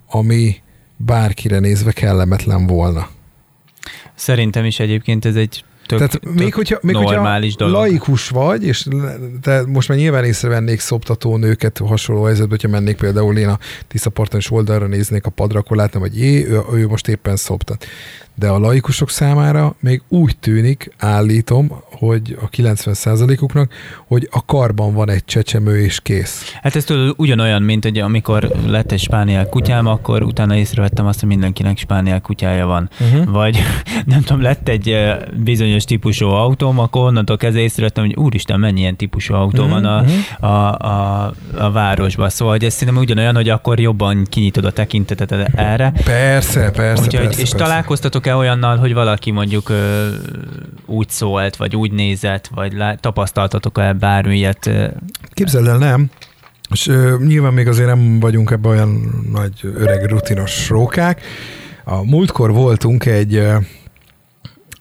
ami 0.09 0.55
bárkire 0.97 1.59
nézve 1.59 1.91
kellemetlen 1.91 2.67
volna. 2.67 3.07
Szerintem 4.15 4.65
is 4.65 4.79
egyébként 4.79 5.25
ez 5.25 5.35
egy 5.35 5.63
tök, 5.85 5.97
Tehát 5.97 6.19
tök 6.19 6.33
még 6.33 6.53
hogyha, 6.53 6.77
még 6.81 6.95
normális 6.95 7.55
hogyha 7.55 7.71
dolog. 7.71 7.89
laikus 7.89 8.29
vagy, 8.29 8.65
és 8.65 8.87
te 9.41 9.63
most 9.67 9.87
már 9.87 9.97
nyilván 9.97 10.23
észrevennék 10.23 10.79
szoptató 10.79 11.37
nőket 11.37 11.77
hasonló 11.77 12.23
helyzetben, 12.23 12.59
hogyha 12.61 12.79
mennék 12.79 12.97
például 12.97 13.37
én 13.37 13.47
a 13.47 13.59
Tiszaparton 13.87 14.39
és 14.39 14.51
oldalra 14.51 14.87
néznék 14.87 15.25
a 15.25 15.29
padra, 15.29 15.59
akkor 15.59 15.77
látnám, 15.77 16.01
hogy 16.01 16.17
jé, 16.17 16.47
ő, 16.47 16.61
ő 16.73 16.87
most 16.87 17.07
éppen 17.07 17.35
szoptat 17.35 17.85
de 18.35 18.47
a 18.47 18.59
laikusok 18.59 19.09
számára 19.09 19.75
még 19.79 20.01
úgy 20.07 20.37
tűnik, 20.37 20.93
állítom, 20.97 21.71
hogy 21.91 22.37
a 22.41 22.49
90%-uknak, 22.49 23.73
hogy 24.07 24.27
a 24.31 24.45
karban 24.45 24.93
van 24.93 25.09
egy 25.09 25.25
csecsemő 25.25 25.79
és 25.83 25.99
kész. 25.99 26.53
Hát 26.61 26.75
ez 26.75 26.83
tudod 26.83 27.13
ugyanolyan, 27.17 27.61
mint 27.61 27.83
hogy 27.83 27.99
amikor 27.99 28.51
lett 28.67 28.91
egy 28.91 28.99
spániel 28.99 29.49
kutyám, 29.49 29.87
akkor 29.87 30.23
utána 30.23 30.55
észrevettem 30.55 31.05
azt, 31.05 31.19
hogy 31.19 31.29
mindenkinek 31.29 31.77
spániel 31.77 32.21
kutyája 32.21 32.65
van. 32.65 32.89
Uh-huh. 32.99 33.31
Vagy 33.31 33.57
nem 34.05 34.21
tudom, 34.21 34.41
lett 34.41 34.67
egy 34.67 34.97
bizonyos 35.43 35.83
típusú 35.83 36.27
autóm, 36.27 36.79
akkor 36.79 37.05
onnantól 37.05 37.37
kezdve 37.37 37.61
észrevettem, 37.61 38.05
hogy 38.05 38.15
úristen, 38.15 38.59
mennyi 38.59 38.79
ilyen 38.79 38.95
típusú 38.95 39.33
autó 39.33 39.63
uh-huh. 39.63 39.81
van 39.81 39.85
a, 39.85 40.01
uh-huh. 40.01 40.51
a, 40.51 40.77
a, 40.77 41.33
a 41.57 41.71
városban. 41.71 42.29
Szóval 42.29 42.53
hogy 42.53 42.65
ez 42.65 42.73
szerintem 42.73 43.03
ugyanolyan, 43.03 43.35
hogy 43.35 43.49
akkor 43.49 43.79
jobban 43.79 44.25
kinyitod 44.29 44.65
a 44.65 44.71
tekintetet 44.71 45.31
erre. 45.55 45.93
Persze, 46.03 46.71
persze, 46.71 47.03
Úgyhogy, 47.03 47.23
persze. 47.23 47.41
És 47.41 47.49
persze. 47.49 47.65
találkoztatok 47.65 48.20
e 48.25 48.35
olyannal, 48.35 48.77
hogy 48.77 48.93
valaki 48.93 49.31
mondjuk 49.31 49.69
ö, 49.69 50.09
úgy 50.85 51.09
szólt, 51.09 51.55
vagy 51.55 51.75
úgy 51.75 51.91
nézett, 51.91 52.47
vagy 52.47 52.73
lá, 52.73 52.95
tapasztaltatok-e 52.95 53.93
bármilyet? 53.93 54.69
Képzeld 55.33 55.67
el, 55.67 55.77
nem. 55.77 56.09
És 56.71 56.87
ö, 56.87 57.15
nyilván 57.25 57.53
még 57.53 57.67
azért 57.67 57.87
nem 57.87 58.19
vagyunk 58.19 58.51
ebben 58.51 58.71
olyan 58.71 59.23
nagy 59.31 59.53
öreg 59.63 60.09
rutinos 60.09 60.69
rókák. 60.69 61.21
A 61.83 62.03
múltkor 62.03 62.51
voltunk 62.51 63.05
egy 63.05 63.43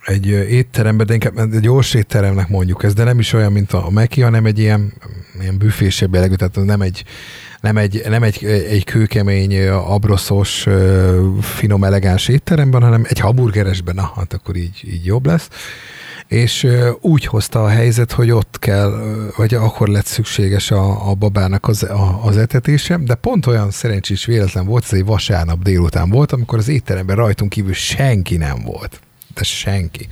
egy 0.04 0.26
étteremben, 0.26 1.06
de 1.06 1.12
inkább 1.12 1.38
egy 1.38 1.60
gyors 1.60 1.94
étteremnek 1.94 2.48
mondjuk 2.48 2.84
ez, 2.84 2.94
de 2.94 3.04
nem 3.04 3.18
is 3.18 3.32
olyan, 3.32 3.52
mint 3.52 3.72
a 3.72 3.90
Meki, 3.90 4.20
hanem 4.20 4.46
egy 4.46 4.58
ilyen, 4.58 4.92
ilyen 5.40 5.58
büfésebb 5.58 6.14
jellegű, 6.14 6.34
tehát 6.34 6.56
nem 6.64 6.80
egy, 6.80 7.04
nem 7.60 7.76
egy, 7.76 8.02
nem 8.08 8.22
egy, 8.22 8.44
egy 8.44 8.84
kőkemény, 8.84 9.68
abroszos, 9.68 10.66
finom, 11.40 11.84
elegáns 11.84 12.28
étteremben, 12.28 12.82
hanem 12.82 13.04
egy 13.08 13.18
hamburgeresben, 13.18 13.94
na, 13.94 14.12
hát 14.16 14.32
akkor 14.32 14.56
így, 14.56 14.80
így 14.84 15.04
jobb 15.04 15.26
lesz. 15.26 15.48
És 16.26 16.66
úgy 17.00 17.24
hozta 17.24 17.64
a 17.64 17.68
helyzet, 17.68 18.12
hogy 18.12 18.30
ott 18.30 18.56
kell, 18.58 18.90
vagy 19.36 19.54
akkor 19.54 19.88
lett 19.88 20.06
szükséges 20.06 20.70
a, 20.70 21.10
a 21.10 21.14
babának 21.14 21.68
az, 21.68 21.82
a, 21.82 22.20
az 22.24 22.36
etetése, 22.36 22.96
de 22.96 23.14
pont 23.14 23.46
olyan 23.46 23.70
szerencsés 23.70 24.24
véletlen 24.24 24.66
volt, 24.66 24.84
ez 24.84 24.92
egy 24.92 25.04
vasárnap 25.04 25.62
délután 25.62 26.10
volt, 26.10 26.32
amikor 26.32 26.58
az 26.58 26.68
étteremben 26.68 27.16
rajtunk 27.16 27.50
kívül 27.50 27.72
senki 27.72 28.36
nem 28.36 28.62
volt. 28.64 29.00
De 29.34 29.42
senki. 29.42 30.08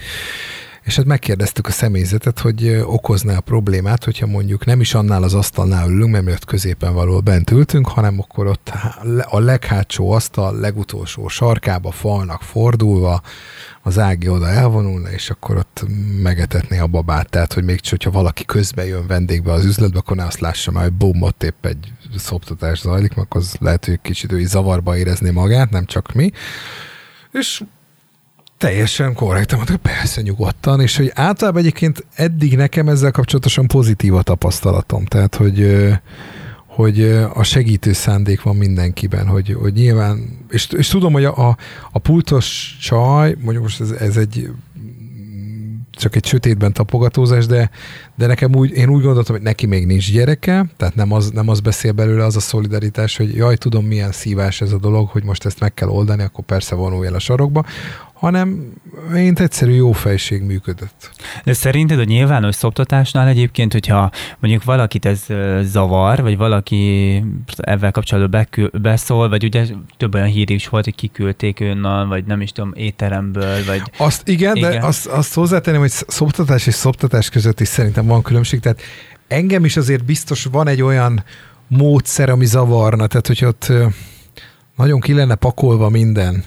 És 0.88 0.96
hát 0.96 1.06
megkérdeztük 1.06 1.66
a 1.66 1.70
személyzetet, 1.70 2.38
hogy 2.38 2.82
okozná 2.84 3.36
a 3.36 3.40
problémát, 3.40 4.04
hogyha 4.04 4.26
mondjuk 4.26 4.64
nem 4.64 4.80
is 4.80 4.94
annál 4.94 5.22
az 5.22 5.34
asztalnál 5.34 5.90
ülünk, 5.90 6.10
mert 6.10 6.28
ott 6.28 6.44
középen 6.44 6.94
való 6.94 7.20
bent 7.20 7.50
ültünk, 7.50 7.88
hanem 7.88 8.20
akkor 8.20 8.46
ott 8.46 8.72
a 9.22 9.38
leghátsó 9.38 10.10
asztal 10.10 10.58
legutolsó 10.58 11.28
sarkába 11.28 11.90
falnak 11.90 12.42
fordulva, 12.42 13.22
az 13.82 13.98
Ági 13.98 14.28
oda 14.28 14.48
elvonulna, 14.48 15.10
és 15.10 15.30
akkor 15.30 15.56
ott 15.56 15.84
megetetné 16.22 16.78
a 16.78 16.86
babát. 16.86 17.28
Tehát, 17.30 17.52
hogy 17.52 17.64
még 17.64 17.80
hogyha 17.88 18.10
valaki 18.10 18.44
közben 18.44 18.86
jön 18.86 19.06
vendégbe 19.06 19.52
az 19.52 19.64
üzletbe, 19.64 19.98
akkor 19.98 20.16
ne 20.16 20.24
azt 20.24 20.40
lássa 20.40 20.70
már, 20.70 20.82
hogy 20.82 20.92
bum, 20.92 21.22
ott 21.22 21.42
épp 21.42 21.66
egy 21.66 21.92
szoptatás 22.16 22.80
zajlik, 22.80 23.14
mert 23.14 23.34
az 23.34 23.56
lehet, 23.60 23.84
hogy 23.84 24.00
kicsit 24.02 24.32
ő 24.32 24.46
zavarba 24.46 24.96
érezni 24.96 25.30
magát, 25.30 25.70
nem 25.70 25.84
csak 25.84 26.12
mi. 26.12 26.30
És 27.32 27.62
Teljesen 28.58 29.14
korrekt, 29.14 29.54
mondta, 29.54 29.76
persze 29.76 30.20
nyugodtan, 30.20 30.80
és 30.80 30.96
hogy 30.96 31.10
általában 31.14 31.60
egyébként 31.60 32.06
eddig 32.14 32.56
nekem 32.56 32.88
ezzel 32.88 33.10
kapcsolatosan 33.10 33.66
pozitív 33.66 34.14
a 34.14 34.22
tapasztalatom, 34.22 35.04
tehát 35.04 35.34
hogy 35.34 35.88
hogy 36.66 37.02
a 37.34 37.42
segítő 37.42 37.92
szándék 37.92 38.42
van 38.42 38.56
mindenkiben, 38.56 39.26
hogy, 39.26 39.56
hogy 39.60 39.72
nyilván, 39.72 40.38
és, 40.50 40.68
és 40.76 40.88
tudom, 40.88 41.12
hogy 41.12 41.24
a, 41.24 41.56
a 41.92 41.98
pultos 41.98 42.76
csaj, 42.80 43.36
mondjuk 43.40 43.62
most 43.62 43.80
ez, 43.80 43.90
ez 43.90 44.16
egy 44.16 44.50
csak 45.98 46.16
egy 46.16 46.24
sötétben 46.26 46.72
tapogatózás, 46.72 47.46
de, 47.46 47.70
de 48.14 48.26
nekem 48.26 48.54
úgy, 48.54 48.70
én 48.70 48.88
úgy 48.88 49.02
gondoltam, 49.02 49.34
hogy 49.34 49.44
neki 49.44 49.66
még 49.66 49.86
nincs 49.86 50.12
gyereke, 50.12 50.66
tehát 50.76 50.94
nem 50.94 51.12
az, 51.12 51.30
nem 51.30 51.48
az 51.48 51.60
beszél 51.60 51.92
belőle 51.92 52.24
az 52.24 52.36
a 52.36 52.40
szolidaritás, 52.40 53.16
hogy 53.16 53.34
jaj, 53.34 53.56
tudom 53.56 53.84
milyen 53.84 54.12
szívás 54.12 54.60
ez 54.60 54.72
a 54.72 54.78
dolog, 54.78 55.08
hogy 55.08 55.24
most 55.24 55.46
ezt 55.46 55.60
meg 55.60 55.74
kell 55.74 55.88
oldani, 55.88 56.22
akkor 56.22 56.44
persze 56.44 56.74
vonulj 56.74 57.06
el 57.06 57.14
a 57.14 57.18
sarokba, 57.18 57.64
hanem 58.18 58.72
én 59.16 59.36
egyszerű 59.38 59.72
jó 59.72 59.92
fejség 59.92 60.42
működött. 60.42 61.10
De 61.44 61.52
szerinted 61.52 61.98
a 61.98 62.04
nyilvános 62.04 62.54
szoptatásnál 62.54 63.28
egyébként, 63.28 63.72
hogyha 63.72 64.10
mondjuk 64.38 64.64
valakit 64.64 65.06
ez 65.06 65.26
zavar, 65.62 66.22
vagy 66.22 66.36
valaki 66.36 67.24
ebben 67.56 67.92
kapcsolatban 67.92 68.46
beszól, 68.72 69.28
vagy 69.28 69.44
ugye 69.44 69.66
több 69.96 70.14
olyan 70.14 70.26
hír 70.26 70.50
is 70.50 70.68
volt, 70.68 70.84
hogy 70.84 70.94
kiküldték 70.94 71.60
önnal, 71.60 72.06
vagy 72.06 72.24
nem 72.24 72.40
is 72.40 72.52
tudom, 72.52 72.72
étteremből, 72.74 73.64
vagy... 73.64 73.82
Azt 73.96 74.28
igen, 74.28 74.56
igen. 74.56 74.70
de 74.70 74.86
azt, 74.86 75.06
azt 75.06 75.34
hozzátenném, 75.34 75.80
hogy 75.80 75.90
szoptatás 75.90 76.66
és 76.66 76.74
szoptatás 76.74 77.28
között 77.28 77.60
is 77.60 77.68
szerintem 77.68 78.06
van 78.06 78.22
különbség, 78.22 78.60
tehát 78.60 78.80
engem 79.28 79.64
is 79.64 79.76
azért 79.76 80.04
biztos 80.04 80.44
van 80.44 80.68
egy 80.68 80.82
olyan 80.82 81.24
módszer, 81.68 82.30
ami 82.30 82.46
zavarna, 82.46 83.06
tehát 83.06 83.26
hogy 83.26 83.44
ott 83.44 83.72
nagyon 84.78 85.00
ki 85.00 85.12
lenne 85.12 85.34
pakolva 85.34 85.88
minden, 85.88 86.44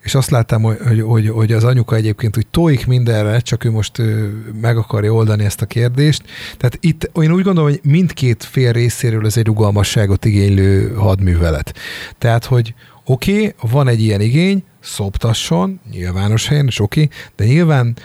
és 0.00 0.14
azt 0.14 0.30
láttam, 0.30 0.62
hogy, 0.62 1.00
hogy, 1.00 1.28
hogy 1.28 1.52
az 1.52 1.64
anyuka 1.64 1.96
egyébként 1.96 2.36
úgy 2.36 2.46
tóik 2.46 2.86
mindenre, 2.86 3.40
csak 3.40 3.64
ő 3.64 3.70
most 3.70 4.02
meg 4.60 4.76
akarja 4.76 5.12
oldani 5.12 5.44
ezt 5.44 5.62
a 5.62 5.66
kérdést. 5.66 6.22
Tehát 6.56 6.78
itt 6.80 7.10
én 7.14 7.32
úgy 7.32 7.42
gondolom, 7.42 7.70
hogy 7.70 7.80
mindkét 7.82 8.44
fél 8.44 8.72
részéről 8.72 9.26
ez 9.26 9.36
egy 9.36 9.46
rugalmasságot 9.46 10.24
igénylő 10.24 10.94
hadművelet. 10.94 11.74
Tehát, 12.18 12.44
hogy 12.44 12.74
oké, 13.04 13.32
okay, 13.32 13.70
van 13.70 13.88
egy 13.88 14.02
ilyen 14.02 14.20
igény, 14.20 14.64
szoptasson, 14.80 15.80
nyilvános 15.90 16.48
helyen, 16.48 16.66
és 16.66 16.80
oké, 16.80 17.02
okay, 17.02 17.16
de 17.36 17.44
nyilván 17.44 17.96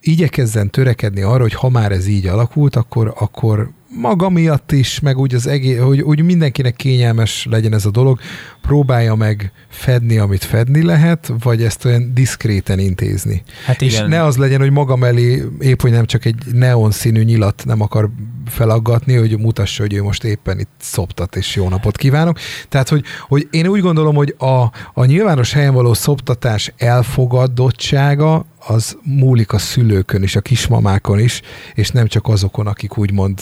igyekezzen 0.00 0.70
törekedni 0.70 1.22
arra, 1.22 1.42
hogy 1.42 1.54
ha 1.54 1.68
már 1.68 1.92
ez 1.92 2.06
így 2.06 2.26
alakult, 2.26 2.76
akkor, 2.76 3.14
akkor 3.18 3.70
maga 3.96 4.28
miatt 4.28 4.72
is, 4.72 5.00
meg 5.00 5.18
úgy, 5.18 5.34
az 5.34 5.46
egész, 5.46 5.78
hogy, 5.78 6.00
hogy 6.00 6.22
mindenkinek 6.22 6.76
kényelmes 6.76 7.46
legyen 7.50 7.74
ez 7.74 7.84
a 7.86 7.90
dolog, 7.90 8.18
próbálja 8.62 9.14
meg 9.14 9.52
fedni, 9.68 10.18
amit 10.18 10.44
fedni 10.44 10.82
lehet, 10.82 11.32
vagy 11.42 11.62
ezt 11.62 11.84
olyan 11.84 12.14
diszkréten 12.14 12.78
intézni. 12.78 13.42
Hát 13.64 13.80
igen. 13.80 14.04
És 14.04 14.08
ne 14.08 14.22
az 14.22 14.36
legyen, 14.36 14.60
hogy 14.60 14.70
maga 14.70 14.96
mellé 14.96 15.44
épp, 15.60 15.80
hogy 15.80 15.90
nem 15.90 16.04
csak 16.04 16.24
egy 16.24 16.36
neon 16.52 16.90
színű 16.90 17.22
nyilat 17.22 17.62
nem 17.64 17.80
akar 17.80 18.10
felaggatni, 18.46 19.14
hogy 19.14 19.38
mutassa, 19.38 19.82
hogy 19.82 19.92
ő 19.92 20.02
most 20.02 20.24
éppen 20.24 20.58
itt 20.58 20.70
szoptat, 20.80 21.36
és 21.36 21.56
jó 21.56 21.68
napot 21.68 21.96
kívánok. 21.96 22.38
Tehát, 22.68 22.88
hogy, 22.88 23.04
hogy 23.28 23.48
én 23.50 23.66
úgy 23.66 23.80
gondolom, 23.80 24.14
hogy 24.14 24.34
a, 24.38 24.62
a 24.94 25.04
nyilvános 25.04 25.52
helyen 25.52 25.74
való 25.74 25.94
szoptatás 25.94 26.72
elfogadottsága 26.76 28.46
az 28.66 28.96
múlik 29.02 29.52
a 29.52 29.58
szülőkön 29.58 30.22
is, 30.22 30.36
a 30.36 30.40
kismamákon 30.40 31.18
is, 31.18 31.40
és 31.74 31.90
nem 31.90 32.06
csak 32.06 32.28
azokon, 32.28 32.66
akik 32.66 32.98
úgymond 32.98 33.38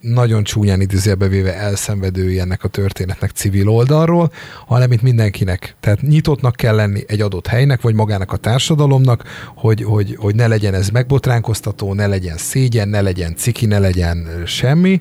nagyon 0.00 0.44
csúnyán 0.44 0.80
idézőjelbe 0.80 1.28
véve 1.28 1.54
elszenvedői 1.54 2.40
ennek 2.40 2.64
a 2.64 2.68
történetnek 2.68 3.30
civil 3.30 3.68
oldalról, 3.68 4.32
hanem 4.66 4.92
itt 4.92 5.02
mindenkinek. 5.02 5.76
Tehát 5.80 6.02
nyitottnak 6.02 6.56
kell 6.56 6.74
lenni 6.74 7.04
egy 7.06 7.20
adott 7.20 7.46
helynek, 7.46 7.80
vagy 7.80 7.94
magának 7.94 8.32
a 8.32 8.36
társadalomnak, 8.36 9.24
hogy, 9.54 9.82
hogy, 9.82 10.16
hogy 10.18 10.34
ne 10.34 10.46
legyen 10.46 10.74
ez 10.74 10.88
megbotránkoztató, 10.88 11.94
ne 11.94 12.06
legyen 12.06 12.36
szégyen, 12.36 12.88
ne 12.88 13.00
legyen 13.00 13.36
ciki, 13.36 13.66
ne 13.66 13.78
legyen 13.78 14.42
semmi, 14.46 15.00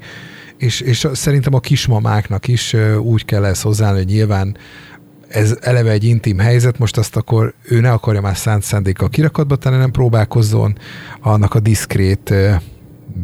és, 0.58 0.82
és 0.82 1.08
szerintem 1.14 1.54
a 1.54 1.60
kismamáknak 1.60 2.48
is 2.48 2.76
úgy 3.00 3.26
kell 3.26 3.46
ezt 3.46 3.62
hozzáállni, 3.62 3.98
hogy 3.98 4.08
nyilván 4.14 4.58
ez 5.28 5.58
eleve 5.62 5.92
egy 5.92 6.04
intim 6.04 6.38
helyzet, 6.38 6.78
most 6.78 6.98
azt 6.98 7.16
akkor 7.16 7.54
ő 7.64 7.80
ne 7.80 7.92
akarja 7.92 8.22
már 8.22 8.38
szánt 8.38 8.64
szándékkal 8.64 9.10
kirakatba 9.10 9.56
tenni, 9.56 9.78
nem 9.78 9.92
próbálkozzon. 9.92 10.78
Annak 11.22 11.54
a 11.54 11.60
diszkrét 11.60 12.34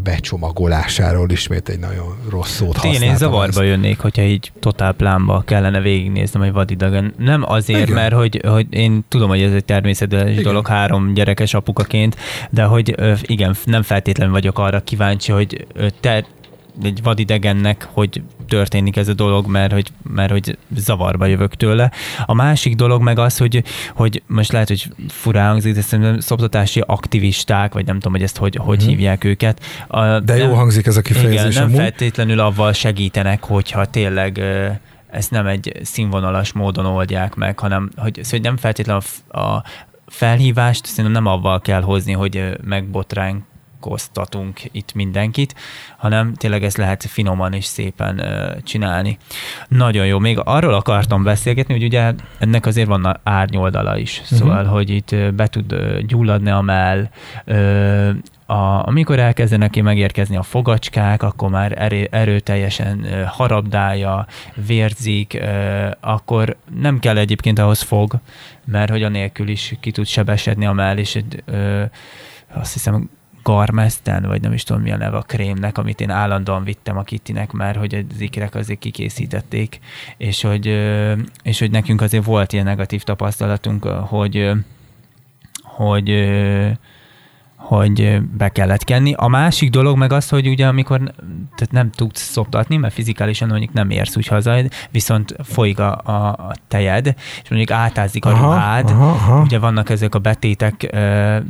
becsomagolásáról 0.03 1.29
ismét 1.29 1.69
egy 1.69 1.79
nagyon 1.79 2.17
rossz 2.29 2.51
szót 2.51 2.73
használtam. 2.73 3.01
Én, 3.03 3.09
én 3.09 3.17
zavarba 3.17 3.61
jönnék, 3.61 3.99
hogyha 3.99 4.21
így 4.21 4.51
totál 4.59 4.93
plánba 4.93 5.41
kellene 5.45 5.79
végignéznem 5.79 6.41
egy 6.41 6.51
vadidegen. 6.51 7.13
Nem 7.17 7.43
azért, 7.45 7.81
Igen. 7.81 7.93
mert 7.93 8.13
hogy, 8.13 8.41
hogy 8.47 8.67
én 8.69 9.05
tudom, 9.07 9.29
hogy 9.29 9.41
ez 9.41 9.53
egy 9.53 9.65
természetes 9.65 10.31
igen. 10.31 10.43
dolog 10.43 10.67
három 10.67 11.13
gyerekes 11.13 11.53
apukaként, 11.53 12.15
de 12.49 12.63
hogy 12.63 12.95
igen, 13.21 13.55
nem 13.65 13.81
feltétlenül 13.81 14.33
vagyok 14.33 14.59
arra 14.59 14.79
kíváncsi, 14.79 15.31
hogy 15.31 15.67
te 15.99 16.25
egy 16.83 17.03
vadidegennek, 17.03 17.87
hogy 17.91 18.21
történik 18.47 18.97
ez 18.97 19.07
a 19.07 19.13
dolog, 19.13 19.47
mert 19.47 19.73
hogy, 19.73 19.87
mert 20.13 20.31
hogy 20.31 20.57
zavarba 20.75 21.25
jövök 21.25 21.55
tőle. 21.55 21.91
A 22.25 22.33
másik 22.33 22.75
dolog 22.75 23.01
meg 23.01 23.19
az, 23.19 23.37
hogy, 23.37 23.63
hogy 23.95 24.23
most 24.27 24.51
lehet, 24.51 24.67
hogy 24.67 24.87
furán 25.07 25.49
hangzik, 25.49 25.73
de 25.73 25.81
szerintem 25.81 26.19
szoptatási 26.19 26.83
aktivisták, 26.85 27.73
vagy 27.73 27.85
nem 27.85 27.95
tudom, 27.95 28.13
hogy 28.13 28.23
ezt 28.23 28.37
hogy, 28.37 28.55
hogy 28.55 28.79
hmm. 28.79 28.89
hívják 28.89 29.23
őket. 29.23 29.63
A, 29.87 30.19
de 30.19 30.37
nem, 30.37 30.49
jó 30.49 30.53
hangzik 30.53 30.85
ez 30.85 30.97
a 30.97 31.01
kifejezés. 31.01 31.55
Igen, 31.55 31.69
nem 31.69 31.79
feltétlenül 31.79 32.39
avval 32.39 32.73
segítenek, 32.73 33.43
hogyha 33.43 33.85
tényleg 33.85 34.41
ezt 35.11 35.31
nem 35.31 35.47
egy 35.47 35.79
színvonalas 35.83 36.51
módon 36.51 36.85
oldják 36.85 37.35
meg, 37.35 37.59
hanem 37.59 37.89
hogy, 37.95 38.13
szóval, 38.13 38.29
hogy 38.29 38.41
nem 38.41 38.57
feltétlenül 38.57 39.01
a, 39.27 39.39
a 39.39 39.63
felhívást 40.07 40.85
szerintem 40.85 41.23
nem 41.23 41.33
avval 41.33 41.61
kell 41.61 41.81
hozni, 41.81 42.13
hogy 42.13 42.57
megbotránk 42.63 43.43
szórakoztatunk 43.81 44.59
itt 44.71 44.93
mindenkit, 44.93 45.55
hanem 45.97 46.33
tényleg 46.33 46.63
ezt 46.63 46.77
lehet 46.77 47.03
finoman 47.03 47.53
és 47.53 47.65
szépen 47.65 48.21
csinálni. 48.63 49.17
Nagyon 49.67 50.05
jó. 50.05 50.19
Még 50.19 50.39
arról 50.43 50.73
akartam 50.73 51.23
beszélgetni, 51.23 51.73
hogy 51.73 51.83
ugye 51.83 52.13
ennek 52.39 52.65
azért 52.65 52.87
van 52.87 53.19
árnyoldala 53.23 53.97
is. 53.97 54.21
Uh-huh. 54.23 54.37
Szóval, 54.37 54.65
hogy 54.65 54.89
itt 54.89 55.15
be 55.33 55.47
tud 55.47 55.75
gyulladni 56.07 56.49
a 56.49 56.61
mell, 56.61 57.09
a, 58.45 58.87
amikor 58.87 59.19
elkezdenek 59.19 59.69
ki 59.69 59.81
megérkezni 59.81 60.37
a 60.37 60.43
fogacskák, 60.43 61.23
akkor 61.23 61.49
már 61.49 61.73
erő, 61.77 62.07
erőteljesen 62.11 63.05
harabdálja, 63.27 64.27
vérzik, 64.67 65.41
akkor 65.99 66.57
nem 66.79 66.99
kell 66.99 67.17
egyébként 67.17 67.59
ahhoz 67.59 67.81
fog, 67.81 68.19
mert 68.65 68.89
hogy 68.89 69.03
anélkül 69.03 69.47
is 69.47 69.75
ki 69.79 69.91
tud 69.91 70.05
sebesedni 70.05 70.65
a 70.65 70.73
mell, 70.73 70.97
és 70.97 71.19
azt 72.53 72.73
hiszem 72.73 73.09
Garmesten, 73.43 74.23
vagy 74.23 74.41
nem 74.41 74.53
is 74.53 74.63
tudom 74.63 74.81
mi 74.81 74.91
a 74.91 74.97
neve 74.97 75.17
a 75.17 75.21
krémnek, 75.21 75.77
amit 75.77 76.01
én 76.01 76.09
állandóan 76.09 76.63
vittem 76.63 76.97
a 76.97 77.03
Kittinek 77.03 77.51
már, 77.51 77.75
hogy 77.75 78.05
az 78.13 78.21
ikrek 78.21 78.55
azért 78.55 78.79
kikészítették, 78.79 79.79
és 80.17 80.41
hogy, 80.41 80.65
és 81.43 81.59
hogy 81.59 81.71
nekünk 81.71 82.01
azért 82.01 82.25
volt 82.25 82.53
ilyen 82.53 82.65
negatív 82.65 83.03
tapasztalatunk, 83.03 83.83
hogy, 83.83 84.51
hogy 85.61 86.09
hogy 87.61 88.21
be 88.37 88.49
kellett 88.49 88.83
kenni. 88.83 89.13
A 89.13 89.27
másik 89.27 89.69
dolog 89.69 89.97
meg 89.97 90.11
az, 90.11 90.29
hogy 90.29 90.47
ugye 90.47 90.67
amikor 90.67 90.99
tehát 91.55 91.71
nem 91.71 91.91
tudsz 91.91 92.21
szoptatni, 92.21 92.77
mert 92.77 92.93
fizikálisan 92.93 93.47
mondjuk 93.47 93.73
nem 93.73 93.89
érsz 93.89 94.15
úgy 94.15 94.27
haza, 94.27 94.55
viszont 94.89 95.35
folyik 95.43 95.79
a, 95.79 96.01
a, 96.03 96.27
a 96.27 96.51
tejed, 96.67 97.15
és 97.43 97.49
mondjuk 97.49 97.71
átázik 97.71 98.25
a 98.25 98.29
aha, 98.29 98.43
ruhád, 98.43 98.89
aha, 98.89 99.09
aha. 99.09 99.41
ugye 99.41 99.59
vannak 99.59 99.89
ezek 99.89 100.15
a 100.15 100.19
betétek 100.19 100.89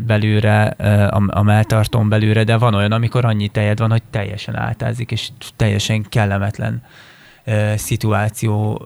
belőle, 0.06 0.64
a, 1.10 1.24
a 1.28 1.42
melltartón 1.42 2.10
belőle, 2.10 2.44
de 2.44 2.58
van 2.58 2.74
olyan, 2.74 2.92
amikor 2.92 3.26
annyi 3.26 3.48
tejed 3.48 3.80
van, 3.80 3.90
hogy 3.90 4.04
teljesen 4.10 4.56
átázik, 4.56 5.12
és 5.12 5.30
teljesen 5.56 6.06
kellemetlen 6.10 6.84
szituáció 7.76 8.86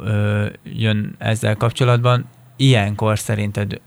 jön 0.64 1.16
ezzel 1.18 1.56
kapcsolatban. 1.56 2.26
Ilyenkor 2.58 3.20
szerinted 3.20 3.82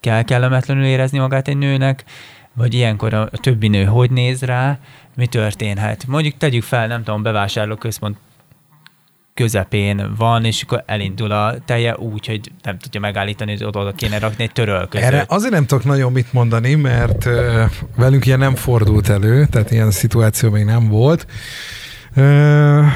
kell 0.00 0.22
kellemetlenül 0.22 0.84
érezni 0.84 1.18
magát 1.18 1.48
egy 1.48 1.56
nőnek, 1.56 2.04
vagy 2.52 2.74
ilyenkor 2.74 3.14
a 3.14 3.28
többi 3.32 3.68
nő 3.68 3.84
hogy 3.84 4.10
néz 4.10 4.42
rá, 4.42 4.78
mi 5.16 5.26
történhet. 5.26 6.06
Mondjuk 6.06 6.36
tegyük 6.36 6.62
fel, 6.62 6.86
nem 6.86 7.02
tudom, 7.02 7.22
bevásárlóközpont 7.22 8.16
közepén 9.34 10.14
van, 10.16 10.44
és 10.44 10.62
akkor 10.62 10.82
elindul 10.86 11.30
a 11.30 11.54
teje 11.64 11.96
úgy, 11.96 12.26
hogy 12.26 12.40
nem 12.62 12.78
tudja 12.78 13.00
megállítani, 13.00 13.50
hogy 13.50 13.64
oda, 13.64 13.92
kéne 13.92 14.18
rakni 14.18 14.44
egy 14.44 14.52
törölközőt. 14.52 15.06
Erre 15.06 15.24
azért 15.28 15.52
nem 15.52 15.66
tudok 15.66 15.84
nagyon 15.84 16.12
mit 16.12 16.32
mondani, 16.32 16.74
mert 16.74 17.28
velünk 17.96 18.26
ilyen 18.26 18.38
nem 18.38 18.54
fordult 18.54 19.08
elő, 19.08 19.46
tehát 19.46 19.70
ilyen 19.70 19.90
szituáció 19.90 20.50
még 20.50 20.64
nem 20.64 20.88
volt. 20.88 21.26
Uh, 22.16 22.86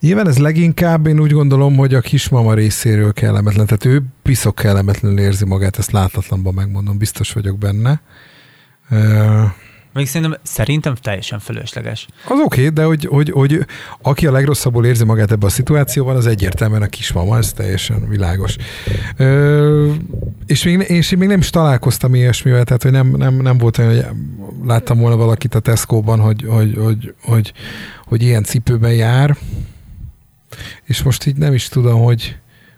Nyilván 0.00 0.28
ez 0.28 0.38
leginkább 0.38 1.06
én 1.06 1.20
úgy 1.20 1.32
gondolom, 1.32 1.76
hogy 1.76 1.94
a 1.94 2.00
kismama 2.00 2.54
részéről 2.54 3.12
kellemetlen. 3.12 3.66
Tehát 3.66 3.84
ő 3.84 4.02
piszok 4.22 4.54
kellemetlenül 4.54 5.18
érzi 5.18 5.44
magát, 5.44 5.78
ezt 5.78 5.90
láthatlanban 5.90 6.54
megmondom, 6.54 6.98
biztos 6.98 7.32
vagyok 7.32 7.58
benne. 7.58 8.00
Még 9.96 10.06
szerintem, 10.06 10.38
szerintem 10.42 10.94
teljesen 10.94 11.38
fölösleges. 11.38 12.06
Az 12.24 12.38
oké, 12.38 12.60
okay, 12.60 12.68
de 12.68 12.84
hogy, 12.84 13.04
hogy, 13.04 13.30
hogy 13.30 13.66
aki 14.02 14.26
a 14.26 14.32
legrosszabbul 14.32 14.86
érzi 14.86 15.04
magát 15.04 15.30
ebben 15.30 15.48
a 15.48 15.52
szituációban, 15.52 16.16
az 16.16 16.26
egyértelműen 16.26 16.82
a 16.82 16.86
kismama, 16.86 17.36
ez 17.36 17.52
teljesen 17.52 18.08
világos. 18.08 18.56
Ö, 19.16 19.92
és, 20.46 20.62
még, 20.62 20.84
és 20.88 21.12
én 21.12 21.18
még 21.18 21.28
nem 21.28 21.38
is 21.38 21.50
találkoztam 21.50 22.14
ilyesmivel, 22.14 22.64
tehát 22.64 22.82
hogy 22.82 22.92
nem, 22.92 23.08
nem, 23.08 23.34
nem 23.34 23.58
volt 23.58 23.78
olyan, 23.78 23.94
hogy 23.94 24.04
láttam 24.64 24.98
volna 24.98 25.16
valakit 25.16 25.54
a 25.54 25.60
Tesco-ban, 25.60 26.20
hogy, 26.20 26.44
hogy, 26.48 26.74
hogy, 26.76 27.14
hogy, 27.22 27.52
hogy 28.04 28.22
ilyen 28.22 28.44
cipőben 28.44 28.94
jár 28.94 29.36
és 30.84 31.02
most 31.02 31.26
így 31.26 31.36
nem 31.36 31.54
is 31.54 31.68
tudom, 31.68 32.02
hogy 32.02 32.36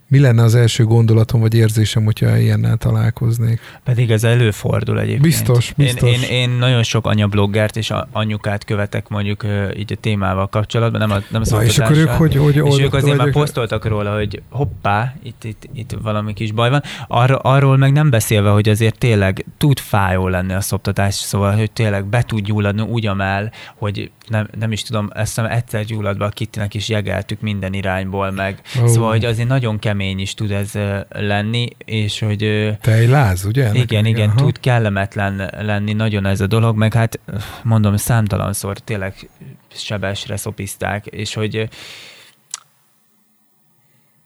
mi 0.09 0.19
lenne 0.19 0.43
az 0.43 0.55
első 0.55 0.85
gondolatom 0.85 1.41
vagy 1.41 1.55
érzésem, 1.55 2.05
hogyha 2.05 2.37
ilyennel 2.37 2.77
találkoznék? 2.77 3.61
Pedig 3.85 4.11
ez 4.11 4.25
előfordul 4.25 4.99
egyébként. 4.99 5.23
Biztos, 5.23 5.73
biztos. 5.77 6.11
Én, 6.11 6.23
én, 6.23 6.31
én 6.31 6.51
nagyon 6.51 6.83
sok 6.83 7.07
anyabloggert 7.07 7.77
és 7.77 7.93
anyukát 8.13 8.65
követek 8.65 9.09
mondjuk 9.09 9.45
így 9.77 9.93
a 9.93 9.97
témával 10.01 10.47
kapcsolatban, 10.47 11.01
nem 11.01 11.11
a, 11.11 11.23
nem 11.31 11.43
a 11.45 11.55
Na, 11.55 11.65
és 11.65 11.79
akkor 11.79 11.97
ők 11.97 12.09
hogy, 12.09 12.37
hogy 12.37 12.57
És 12.57 12.79
ők 12.79 12.95
azért 12.95 13.17
már 13.17 13.31
posztoltak 13.31 13.85
róla, 13.85 14.15
hogy 14.15 14.43
hoppá, 14.51 15.15
itt, 15.23 15.45
itt, 15.45 15.69
itt 15.75 15.97
valami 16.03 16.33
kis 16.33 16.53
baj 16.53 16.71
van. 16.71 16.83
Ar, 17.09 17.39
arról 17.43 17.77
meg 17.77 17.93
nem 17.93 18.11
beszélve, 18.11 18.51
hogy 18.51 18.69
azért 18.69 18.99
tényleg 18.99 19.45
tud 19.59 19.79
fájó 19.79 20.29
lenni 20.29 20.53
a 20.53 20.61
szoptatás, 20.61 21.15
szóval, 21.15 21.57
hogy 21.57 21.71
tényleg 21.71 22.07
be 22.07 22.23
tud 22.23 22.45
gyulladni 22.45 22.83
úgy 22.83 23.07
amel, 23.07 23.53
hogy 23.75 24.11
nem, 24.29 24.49
nem 24.59 24.73
is 24.73 24.83
tudom, 24.83 25.11
ezt 25.15 25.35
hiszem 25.35 25.45
egyszer 25.51 25.85
gyulladva 25.85 26.25
a 26.25 26.29
Kittinek 26.29 26.75
is 26.75 26.89
jegeltük 26.89 27.41
minden 27.41 27.73
irányból 27.73 28.31
meg. 28.31 28.61
Oh. 28.81 28.87
Szóval, 28.87 29.11
hogy 29.11 29.25
azért 29.25 29.49
nagyon 29.49 29.79
kemény 29.79 29.98
is 30.05 30.35
tud 30.35 30.51
ez 30.51 30.73
lenni, 31.09 31.69
és 31.85 32.19
hogy... 32.19 32.73
Tejláz, 32.81 33.45
ugye? 33.45 33.71
Igen, 33.73 34.07
igen, 34.07 34.29
aha. 34.29 34.39
tud 34.39 34.61
kellemetlen 34.61 35.51
lenni 35.61 35.93
nagyon 35.93 36.27
ez 36.27 36.41
a 36.41 36.47
dolog, 36.47 36.77
meg 36.77 36.93
hát 36.93 37.21
mondom, 37.63 37.97
számtalanszor 37.97 38.79
tényleg 38.79 39.29
sebesre 39.75 40.37
szopizták, 40.37 41.07
és 41.07 41.35
hogy 41.35 41.69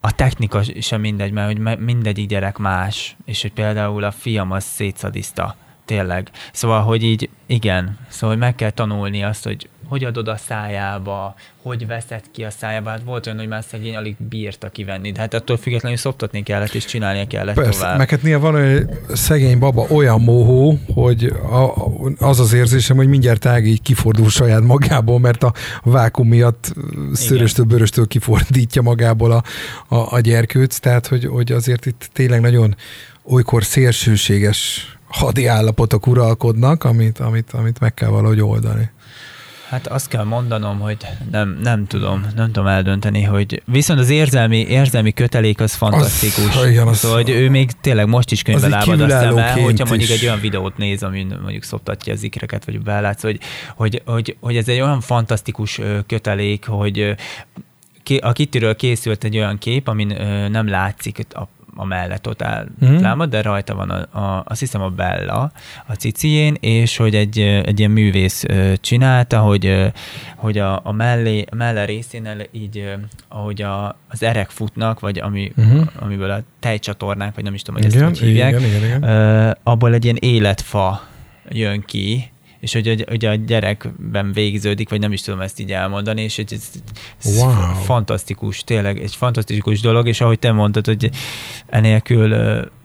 a 0.05 0.11
technika 0.11 0.61
sem 0.79 1.01
mindegy, 1.01 1.31
mert 1.31 1.47
hogy 1.47 1.77
mindegyik 1.79 2.27
gyerek 2.27 2.57
más, 2.57 3.15
és 3.25 3.41
hogy 3.41 3.53
például 3.53 4.03
a 4.03 4.11
fiam 4.11 4.51
az 4.51 4.63
szétszadiszta, 4.63 5.55
tényleg. 5.85 6.29
Szóval, 6.51 6.81
hogy 6.81 7.03
így, 7.03 7.29
igen, 7.45 7.97
szóval 8.07 8.29
hogy 8.29 8.45
meg 8.45 8.55
kell 8.55 8.69
tanulni 8.69 9.23
azt, 9.23 9.43
hogy 9.43 9.69
hogy 9.93 10.03
adod 10.03 10.27
a 10.27 10.37
szájába, 10.37 11.35
hogy 11.61 11.87
veszed 11.87 12.23
ki 12.31 12.43
a 12.43 12.49
szájába. 12.49 12.89
Hát 12.89 13.01
volt 13.05 13.25
olyan, 13.25 13.37
hogy 13.37 13.47
már 13.47 13.63
szegény 13.69 13.95
alig 13.95 14.15
bírta 14.29 14.69
kivenni, 14.69 15.11
de 15.11 15.19
hát 15.19 15.33
attól 15.33 15.57
függetlenül 15.57 15.97
szoptatni 15.97 16.43
kellett, 16.43 16.73
és 16.73 16.85
csinálnia 16.85 17.27
kellett 17.27 17.55
Persze, 17.55 17.79
tovább. 17.79 17.97
meg 17.97 18.09
hát 18.09 18.21
néha 18.21 18.39
van 18.39 18.57
egy 18.57 18.87
szegény 19.13 19.59
baba 19.59 19.85
olyan 19.89 20.21
mohó, 20.21 20.79
hogy 20.93 21.25
a, 21.25 21.73
az 22.17 22.39
az 22.39 22.53
érzésem, 22.53 22.97
hogy 22.97 23.07
mindjárt 23.07 23.45
ág 23.45 23.65
így 23.65 23.81
kifordul 23.81 24.29
saját 24.29 24.61
magából, 24.61 25.19
mert 25.19 25.43
a 25.43 25.53
vákum 25.83 26.27
miatt 26.27 26.73
szöröstől, 27.13 27.65
bőröstől 27.65 28.07
kifordítja 28.07 28.81
magából 28.81 29.31
a, 29.31 29.43
a, 29.95 30.13
a 30.15 30.19
gyerkőc, 30.19 30.77
tehát 30.77 31.07
hogy, 31.07 31.25
hogy 31.25 31.51
azért 31.51 31.85
itt 31.85 32.09
tényleg 32.13 32.41
nagyon 32.41 32.75
olykor 33.23 33.63
szélsőséges 33.63 34.91
hadi 35.07 35.45
állapotok 35.45 36.07
uralkodnak, 36.07 36.83
amit, 36.83 37.19
amit, 37.19 37.51
amit 37.51 37.79
meg 37.79 37.93
kell 37.93 38.09
valahogy 38.09 38.41
oldani. 38.41 38.91
Hát 39.73 39.87
azt 39.87 40.07
kell 40.07 40.23
mondanom, 40.23 40.79
hogy 40.79 40.97
nem, 41.31 41.59
nem 41.61 41.87
tudom, 41.87 42.25
nem 42.35 42.45
tudom 42.45 42.67
eldönteni, 42.67 43.21
hogy 43.21 43.61
viszont 43.65 43.99
az 43.99 44.09
érzelmi, 44.09 44.57
érzelmi 44.57 45.13
kötelék 45.13 45.59
az 45.59 45.73
fantasztikus. 45.73 46.55
Az, 46.55 46.65
igen, 46.67 46.87
az 46.87 46.97
szóval, 46.97 47.17
hogy 47.17 47.29
ő 47.29 47.49
még 47.49 47.71
tényleg 47.81 48.07
most 48.07 48.31
is 48.31 48.41
könyvbe 48.41 48.67
lábad 48.67 49.01
a 49.01 49.09
szeme, 49.09 49.51
hogyha 49.51 49.85
mondjuk 49.87 50.09
egy 50.09 50.23
olyan 50.23 50.39
videót 50.39 50.77
néz, 50.77 51.03
amin 51.03 51.37
mondjuk 51.41 51.63
szoptatja 51.63 52.13
az 52.13 52.23
ikreket, 52.23 52.65
vagy 52.65 52.81
belátsz, 52.81 53.21
hogy, 53.21 53.39
hogy, 53.75 54.01
hogy, 54.05 54.37
hogy 54.39 54.55
ez 54.55 54.67
egy 54.67 54.79
olyan 54.79 55.01
fantasztikus 55.01 55.79
kötelék, 56.07 56.65
hogy 56.65 57.15
a 58.19 58.31
Kittyről 58.31 58.75
készült 58.75 59.23
egy 59.23 59.37
olyan 59.37 59.57
kép, 59.57 59.87
amin 59.87 60.07
nem 60.51 60.67
látszik 60.67 61.25
a 61.29 61.47
a 61.75 61.85
mellett 61.85 62.27
ott 62.27 62.41
áll 62.41 62.67
mm. 62.85 62.97
lámad, 62.97 63.29
de 63.29 63.41
rajta 63.41 63.75
van 63.75 63.89
a, 63.89 64.19
a, 64.19 64.43
azt 64.47 64.59
hiszem 64.59 64.81
a 64.81 64.89
Bella 64.89 65.51
a 65.87 65.93
cicién, 65.93 66.57
és 66.59 66.97
hogy 66.97 67.15
egy, 67.15 67.39
egy 67.39 67.79
ilyen 67.79 67.91
művész 67.91 68.43
csinálta, 68.75 69.39
hogy, 69.39 69.91
hogy 70.35 70.57
a, 70.57 70.81
a, 70.83 70.91
mellé, 70.91 71.45
a 71.51 71.55
melle 71.55 71.85
részénél 71.85 72.45
így, 72.51 72.93
ahogy 73.27 73.61
a, 73.61 73.97
az 74.09 74.23
erek 74.23 74.49
futnak, 74.49 74.99
vagy 74.99 75.19
ami, 75.19 75.51
uh-huh. 75.57 75.87
amiből 75.99 76.31
a 76.31 76.41
tejcsatornák, 76.59 77.35
vagy 77.35 77.43
nem 77.43 77.53
is 77.53 77.61
tudom, 77.61 77.81
hogy 77.81 77.93
igen, 77.93 78.07
ezt 78.07 78.19
hogy 78.19 78.27
hívják, 78.27 78.59
igen, 78.59 78.63
igen, 78.63 78.83
igen. 78.83 79.57
abból 79.63 79.93
egy 79.93 80.03
ilyen 80.03 80.17
életfa 80.19 81.07
jön 81.49 81.81
ki, 81.81 82.32
és 82.63 82.73
hogy 82.73 83.05
ugye 83.11 83.29
a 83.29 83.35
gyerekben 83.35 84.31
végződik, 84.31 84.89
vagy 84.89 84.99
nem 84.99 85.11
is 85.11 85.21
tudom 85.21 85.41
ezt 85.41 85.59
így 85.59 85.71
elmondani, 85.71 86.21
és 86.21 86.35
hogy 86.35 86.53
ez, 86.53 86.71
ez 87.23 87.37
wow. 87.37 87.73
fantasztikus, 87.73 88.63
tényleg 88.63 89.01
egy 89.01 89.15
fantasztikus 89.15 89.81
dolog, 89.81 90.07
és 90.07 90.21
ahogy 90.21 90.39
te 90.39 90.51
mondtad, 90.51 90.85
hogy 90.85 91.09
enélkül 91.67 92.35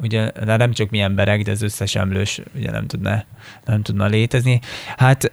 ugye 0.02 0.30
nem 0.44 0.72
csak 0.72 0.90
mi 0.90 0.98
emberek, 0.98 1.42
de 1.42 1.50
az 1.50 1.62
összes 1.62 1.94
emlős 1.94 2.40
ugye 2.54 2.70
nem 2.70 2.86
tudna, 2.86 3.24
nem 3.64 3.82
tudna 3.82 4.06
létezni. 4.06 4.60
Hát 4.96 5.32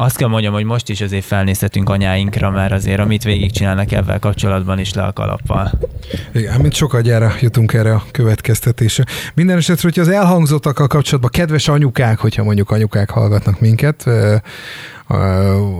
azt 0.00 0.16
kell 0.16 0.28
mondjam, 0.28 0.52
hogy 0.52 0.64
most 0.64 0.88
is 0.88 1.00
azért 1.00 1.24
felnézhetünk 1.24 1.88
anyáinkra, 1.88 2.50
mert 2.50 2.72
azért 2.72 3.00
amit 3.00 3.22
végigcsinálnak 3.22 3.92
ebben 3.92 4.18
kapcsolatban 4.20 4.78
is 4.78 4.94
le 4.94 5.02
a 5.02 5.12
kalappal. 5.12 5.72
Igen, 6.32 6.60
mint 6.60 6.74
sokat 6.74 7.02
gyára 7.02 7.32
jutunk 7.40 7.72
erre 7.72 7.94
a 7.94 8.02
következtetésre. 8.10 9.04
Minden 9.34 9.56
esetre, 9.56 9.82
hogyha 9.82 10.00
az 10.00 10.08
elhangzottakkal 10.08 10.86
kapcsolatban 10.86 11.30
kedves 11.30 11.68
anyukák, 11.68 12.18
hogyha 12.18 12.44
mondjuk 12.44 12.70
anyukák 12.70 13.10
hallgatnak 13.10 13.60
minket, 13.60 14.04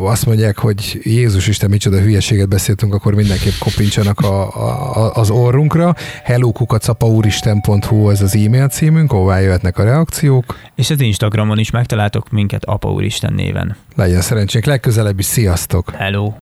azt 0.02 0.26
mondják, 0.26 0.58
hogy 0.58 1.00
Jézus 1.02 1.46
Isten, 1.46 1.70
micsoda 1.70 2.00
hülyeséget 2.00 2.48
beszéltünk, 2.48 2.94
akkor 2.94 3.14
mindenképp 3.14 3.58
kopincsanak 3.58 4.20
a, 4.20 4.42
a, 4.96 5.14
az 5.14 5.30
orrunkra. 5.30 5.94
hellókukacapauristen.hu 6.24 8.10
ez 8.10 8.22
az 8.22 8.36
e-mail 8.36 8.68
címünk, 8.68 9.12
ahová 9.12 9.38
jöhetnek 9.38 9.78
a 9.78 9.84
reakciók. 9.84 10.58
És 10.74 10.90
az 10.90 11.00
Instagramon 11.00 11.58
is 11.58 11.70
megtaláltok 11.70 12.30
minket 12.30 12.64
Apa 12.64 12.92
Úristen 12.92 13.32
néven. 13.32 13.76
Legyen 13.96 14.20
szerencsénk, 14.20 14.64
legközelebb 14.64 15.18
is 15.18 15.26
sziasztok! 15.26 15.90
Hello! 15.90 16.32